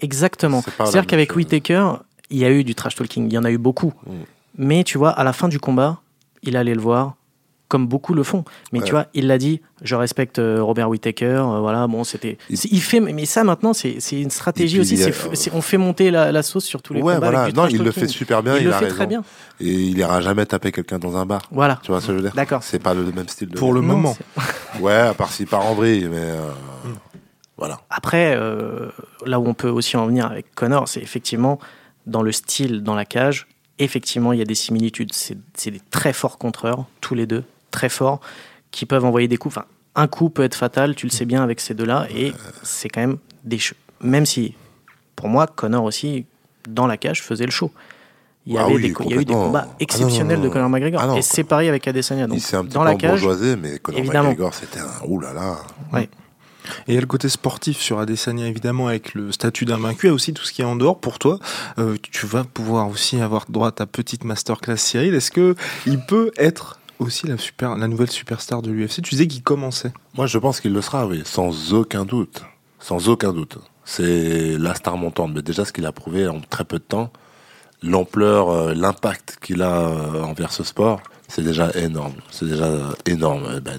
exactement. 0.00 0.62
C'est-à-dire 0.62 1.04
qu'avec. 1.08 1.34
Whitaker, 1.34 1.94
il 2.30 2.38
y 2.38 2.44
a 2.44 2.50
eu 2.52 2.62
du 2.62 2.76
trash 2.76 2.94
talking, 2.94 3.26
il 3.26 3.32
y 3.32 3.38
en 3.38 3.42
a 3.42 3.50
eu 3.50 3.58
beaucoup. 3.58 3.92
Mm. 4.06 4.12
Mais 4.58 4.84
tu 4.84 4.98
vois, 4.98 5.10
à 5.10 5.24
la 5.24 5.32
fin 5.32 5.48
du 5.48 5.58
combat, 5.58 5.98
il 6.44 6.56
allait 6.56 6.76
le 6.76 6.80
voir, 6.80 7.15
comme 7.68 7.86
beaucoup 7.88 8.14
le 8.14 8.22
font. 8.22 8.44
Mais 8.72 8.78
Ouais. 8.78 8.84
tu 8.84 8.92
vois, 8.92 9.06
il 9.14 9.26
l'a 9.26 9.38
dit, 9.38 9.60
je 9.82 9.94
respecte 9.96 10.38
euh, 10.38 10.62
Robert 10.62 10.88
Whitaker, 10.88 11.24
euh, 11.26 11.58
voilà, 11.60 11.86
bon, 11.86 12.04
c'était. 12.04 12.38
Il- 12.48 12.80
fait, 12.80 13.00
mais 13.00 13.24
ça 13.24 13.42
maintenant, 13.44 13.72
c'est 13.72 13.96
c'est 13.98 14.20
une 14.20 14.30
stratégie 14.30 14.78
aussi. 14.80 15.02
a- 15.02 15.10
c'est- 15.34 15.52
on 15.52 15.60
fait 15.62 15.76
monter 15.76 16.10
la, 16.10 16.30
la 16.30 16.42
sauce 16.42 16.64
sur 16.64 16.80
tous 16.82 16.94
les 16.94 17.02
Ouais, 17.02 17.14
combats. 17.14 17.30
voilà. 17.30 17.52
Non, 17.52 17.66
il 17.66 17.82
le 17.82 17.90
fait 17.90 18.06
super 18.08 18.42
bien. 18.42 18.56
Il, 18.56 18.64
le 18.64 18.70
a 18.72 18.78
fait 18.78 18.84
raison. 18.84 18.96
très 18.96 19.06
bien. 19.06 19.24
Et 19.60 19.68
il 19.72 19.98
ira 19.98 20.20
jamais 20.20 20.46
taper 20.46 20.70
quelqu'un 20.70 20.98
dans 20.98 21.16
un 21.16 21.26
bar. 21.26 21.42
Voilà. 21.50 21.80
Tu 21.82 21.90
vois 21.90 22.00
ce 22.00 22.06
que 22.08 22.12
je 22.12 22.16
veux 22.18 22.22
dire? 22.22 22.34
D'accord. 22.34 22.62
C'est 22.62 22.78
pas 22.78 22.94
le 22.94 23.04
même 23.10 23.28
style 23.28 23.48
de. 23.48 23.58
Pour 23.58 23.72
le 23.72 23.80
Non, 23.80 23.86
moment. 23.88 24.16
Ouais, 24.80 24.94
à 24.94 25.14
part 25.14 25.32
s'il 25.32 25.46
part 25.46 25.66
en 25.66 25.74
vrille, 25.74 26.06
mais 26.10 26.16
euh, 26.20 26.50
voilà. 27.56 27.80
Après, 27.90 28.34
euh, 28.36 28.90
là 29.24 29.40
où 29.40 29.46
on 29.48 29.54
peut 29.54 29.68
aussi 29.70 29.96
en 29.96 30.06
venir 30.06 30.26
avec 30.26 30.54
Connor, 30.54 30.88
c'est 30.88 31.00
effectivement 31.00 31.58
dans 32.06 32.22
le 32.22 32.32
style, 32.32 32.82
dans 32.82 32.94
la 32.94 33.04
cage. 33.04 33.46
Effectivement, 33.78 34.32
il 34.32 34.38
y 34.38 34.42
a 34.42 34.46
des 34.46 34.54
similitudes. 34.54 35.12
C'est 35.12 35.36
c'est 35.54 35.70
des 35.70 35.80
très 35.90 36.12
forts 36.12 36.38
contreurs, 36.38 36.84
tous 37.00 37.14
les 37.14 37.26
deux, 37.26 37.44
très 37.70 37.88
forts, 37.88 38.20
qui 38.70 38.86
peuvent 38.86 39.04
envoyer 39.04 39.28
des 39.28 39.36
coups. 39.36 39.56
Enfin, 39.56 39.66
un 39.94 40.06
coup 40.08 40.28
peut 40.30 40.42
être 40.42 40.54
fatal, 40.54 40.94
tu 40.94 41.06
le 41.06 41.10
sais 41.12 41.24
bien 41.24 41.42
avec 41.42 41.60
ces 41.60 41.74
deux-là, 41.74 42.06
et 42.14 42.32
c'est 42.62 42.88
quand 42.88 43.00
même 43.00 43.16
des 43.44 43.58
che- 43.58 43.74
Même 44.02 44.26
si, 44.26 44.54
pour 45.14 45.28
moi, 45.28 45.46
Connor 45.46 45.84
aussi, 45.84 46.26
dans 46.68 46.86
la 46.86 46.96
cage, 46.96 47.22
faisait 47.22 47.46
le 47.46 47.50
show. 47.50 47.70
Il 48.48 48.52
y, 48.54 48.58
Ah 48.58 48.64
avait 48.66 48.74
oui, 48.74 48.82
des, 48.82 48.92
co- 48.92 49.02
il 49.04 49.10
y 49.10 49.14
a 49.14 49.20
eu 49.20 49.24
des 49.24 49.32
combats 49.32 49.62
Ah 49.64 49.68
non, 49.70 49.74
exceptionnels 49.80 50.38
non, 50.38 50.44
de. 50.44 50.48
Conor 50.50 50.68
McGregor. 50.68 51.00
Ah 51.02 51.06
non, 51.08 51.16
et 51.16 51.22
c'est 51.22 51.42
pareil 51.44 51.68
avec 51.68 51.88
Adesanya. 51.88 52.26
Donc, 52.28 52.36
il 52.36 52.40
s'est 52.40 52.56
un 52.56 52.64
petit 52.64 52.74
dans 52.74 52.82
peu 52.84 52.86
la 52.90 52.94
cage, 52.94 53.24
mais 53.60 53.78
Conor 53.80 53.98
évidemment. 53.98 54.28
McGregor, 54.28 54.54
c'était 54.54 54.78
un 54.80 55.04
oulala. 55.08 55.56
ouais. 55.92 56.08
Et 56.88 56.92
il 56.92 56.94
y 56.94 56.98
a 56.98 57.00
le 57.00 57.06
côté 57.06 57.28
sportif 57.28 57.78
sur 57.80 57.98
Adesanya, 58.00 58.46
évidemment, 58.48 58.88
avec 58.88 59.14
le 59.14 59.30
statut 59.32 59.64
d'invaincu. 59.64 60.06
Il 60.06 60.08
y 60.08 60.10
a 60.10 60.14
aussi 60.14 60.32
tout 60.34 60.44
ce 60.44 60.52
qui 60.52 60.62
est 60.62 60.64
en 60.64 60.74
dehors 60.76 60.98
pour 61.00 61.18
toi. 61.20 61.38
Euh, 61.78 61.96
tu 62.02 62.26
vas 62.26 62.42
pouvoir 62.44 62.88
aussi 62.88 63.20
avoir 63.20 63.46
droit 63.48 63.68
à 63.68 63.72
ta 63.72 63.86
petite 63.86 64.24
masterclass, 64.24 64.76
Cyril. 64.76 65.14
Est-ce 65.14 65.30
que 65.30 65.54
il 65.86 66.00
peut 66.04 66.32
être 66.36 66.78
aussi 66.98 67.26
la, 67.26 67.88
nouvelle 67.88 68.10
superstar 68.10 68.62
de 68.62 68.70
l'UFC 68.70 69.02
Tu 69.02 69.10
disais 69.10 69.26
qu'il 69.26 69.42
commençait. 69.42 69.92
Moi, 70.14 70.26
je 70.26 70.38
pense 70.38 70.60
qu'il 70.60 70.72
le 70.72 70.80
sera, 70.80 71.06
oui, 71.06 71.22
sans 71.24 71.74
aucun 71.74 72.04
doute. 72.04 72.42
Sans 72.78 73.08
aucun 73.08 73.32
doute. 73.32 73.58
C'est 73.84 74.58
la 74.58 74.74
star 74.74 74.96
montante. 74.96 75.32
Mais 75.34 75.42
déjà, 75.42 75.64
ce 75.64 75.72
qu'il 75.72 75.86
a 75.86 75.92
prouvé 75.92 76.28
en 76.28 76.40
très 76.40 76.64
peu 76.64 76.78
de 76.78 76.84
temps, 76.84 77.10
l'ampleur, 77.82 78.50
euh, 78.50 78.74
l'impact 78.74 79.38
qu'il 79.40 79.62
a 79.62 79.88
euh, 79.88 80.22
envers 80.22 80.52
ce 80.52 80.64
sport, 80.64 81.00
c'est 81.28 81.42
déjà 81.42 81.70
énorme. 81.74 82.14
C'est 82.30 82.46
déjà 82.46 82.64
euh, 82.64 82.92
énorme. 83.06 83.48
Eh 83.56 83.60
ben, 83.60 83.78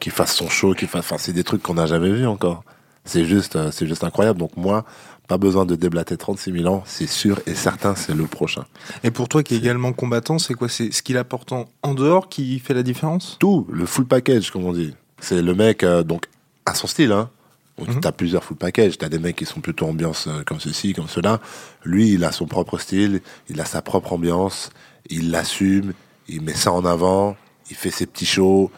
qu'il 0.00 0.12
fasse 0.12 0.34
son 0.34 0.48
show, 0.48 0.74
qu'il 0.74 0.88
fasse. 0.88 1.04
Enfin, 1.04 1.18
c'est 1.18 1.32
des 1.32 1.44
trucs 1.44 1.62
qu'on 1.62 1.74
n'a 1.74 1.86
jamais 1.86 2.10
vus 2.10 2.26
encore. 2.26 2.64
C'est 3.04 3.24
juste, 3.24 3.58
c'est 3.72 3.86
juste 3.86 4.04
incroyable. 4.04 4.38
Donc 4.38 4.56
moi, 4.56 4.84
pas 5.32 5.38
besoin 5.38 5.64
de 5.64 5.76
déblater 5.76 6.18
36 6.18 6.52
000 6.52 6.66
ans. 6.66 6.82
C'est 6.84 7.06
sûr 7.08 7.40
et 7.46 7.54
certain, 7.54 7.94
c'est 7.94 8.12
le 8.14 8.26
prochain. 8.26 8.66
Et 9.02 9.10
pour 9.10 9.28
toi, 9.30 9.42
qui 9.42 9.54
est 9.54 9.56
également 9.56 9.94
combattant, 9.94 10.38
c'est 10.38 10.52
quoi? 10.52 10.68
C'est 10.68 10.92
ce 10.92 11.02
qu'il 11.02 11.16
apporte 11.16 11.52
en, 11.52 11.94
dehors 11.94 12.28
qui 12.28 12.58
fait 12.58 12.74
la 12.74 12.82
différence? 12.82 13.38
Tout, 13.40 13.66
le 13.72 13.86
full 13.86 14.04
package, 14.04 14.50
comme 14.50 14.66
on 14.66 14.74
dit. 14.74 14.94
C'est 15.20 15.40
le 15.40 15.54
mec, 15.54 15.84
euh, 15.84 16.02
donc, 16.02 16.26
à 16.66 16.74
son 16.74 16.86
style, 16.86 17.12
hein. 17.12 17.30
Donc, 17.78 17.88
Mhm. 17.88 18.00
T'as 18.00 18.12
plusieurs 18.12 18.44
full 18.44 18.58
package, 18.58 18.98
t'as 18.98 19.08
des 19.08 19.18
mecs 19.18 19.36
qui 19.36 19.46
sont 19.46 19.60
plutôt 19.60 19.86
ambiance 19.86 20.26
euh, 20.28 20.42
comme 20.44 20.60
ceci, 20.60 20.92
comme 20.92 21.08
cela. 21.08 21.40
Lui, 21.82 22.12
il 22.12 22.24
a 22.24 22.30
son 22.30 22.44
propre 22.44 22.76
style, 22.76 23.22
il 23.48 23.58
a 23.58 23.64
sa 23.64 23.80
propre 23.80 24.12
ambiance, 24.12 24.68
il 25.08 25.30
l'assume, 25.30 25.94
il 26.28 26.42
met 26.42 26.52
ça 26.52 26.72
en 26.72 26.84
avant, 26.84 27.36
il 27.70 27.76
fait 27.76 27.90
ses 27.90 28.04
petits 28.04 28.26
shows, 28.26 28.70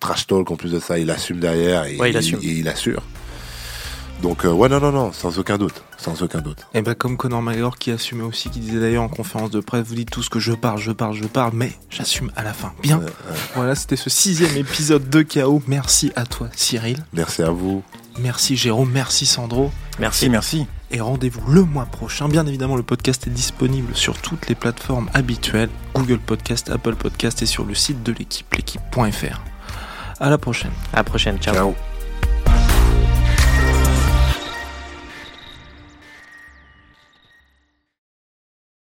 trash 0.00 0.26
talk 0.26 0.50
en 0.50 0.56
plus 0.56 0.72
de 0.72 0.80
ça, 0.80 0.98
il 0.98 1.08
assume 1.12 1.38
derrière 1.38 1.84
et, 1.84 1.96
Ouais, 1.96 2.10
il 2.10 2.16
assume. 2.16 2.40
et 2.42 2.48
il 2.58 2.66
assure. 2.66 3.02
Donc, 4.20 4.44
euh, 4.44 4.52
ouais, 4.52 4.68
non, 4.68 4.78
non, 4.78 4.92
non, 4.92 5.10
sans 5.12 5.36
aucun 5.40 5.58
doute, 5.58 5.82
sans 5.98 6.22
aucun 6.22 6.40
doute. 6.40 6.58
Et 6.74 6.82
ben 6.82 6.94
comme 6.94 7.16
Conor 7.16 7.42
McGregor 7.42 7.76
qui 7.76 7.90
assumait 7.90 8.22
aussi, 8.22 8.50
qui 8.50 8.60
disait 8.60 8.78
d'ailleurs 8.78 9.02
en 9.02 9.08
conférence 9.08 9.50
de 9.50 9.58
presse, 9.58 9.84
vous 9.86 9.96
dites 9.96 10.10
tout 10.10 10.22
ce 10.22 10.30
que 10.30 10.38
je 10.38 10.52
parle, 10.52 10.78
je 10.78 10.92
parle, 10.92 11.14
je 11.14 11.24
parle, 11.24 11.50
mais 11.54 11.72
j'assume 11.90 12.30
à 12.36 12.44
la 12.44 12.52
fin. 12.52 12.72
Bien. 12.82 13.00
Euh, 13.00 13.06
euh, 13.30 13.34
Voilà, 13.56 13.74
c'était 13.74 13.96
ce 13.96 14.10
sixième 14.10 14.56
épisode 14.56 15.10
de 15.10 15.22
KO. 15.22 15.60
Merci 15.66 16.12
à 16.14 16.24
toi, 16.24 16.48
Cyril. 16.54 17.04
merci 17.12 17.42
à 17.42 17.50
vous. 17.50 17.82
Merci 18.20 18.56
Jérôme. 18.56 18.90
Merci 18.92 19.26
Sandro. 19.26 19.72
Merci, 19.98 20.28
merci. 20.28 20.66
Et 20.92 21.00
rendez-vous 21.00 21.40
le 21.50 21.62
mois 21.64 21.86
prochain. 21.86 22.28
Bien 22.28 22.46
évidemment, 22.46 22.76
le 22.76 22.82
podcast 22.84 23.26
est 23.26 23.30
disponible 23.30 23.96
sur 23.96 24.18
toutes 24.18 24.46
les 24.48 24.54
plateformes 24.54 25.08
habituelles 25.14 25.70
Google 25.94 26.18
Podcast, 26.18 26.70
Apple 26.70 26.94
Podcast 26.94 27.42
et 27.42 27.46
sur 27.46 27.64
le 27.64 27.74
site 27.74 28.02
de 28.04 28.12
l'équipe, 28.12 28.54
l'équipe.fr. 28.54 29.40
À 30.20 30.30
la 30.30 30.38
prochaine. 30.38 30.70
À 30.92 30.98
la 30.98 31.04
prochaine. 31.04 31.38
Ciao. 31.38 31.54
Ciao. 31.54 31.74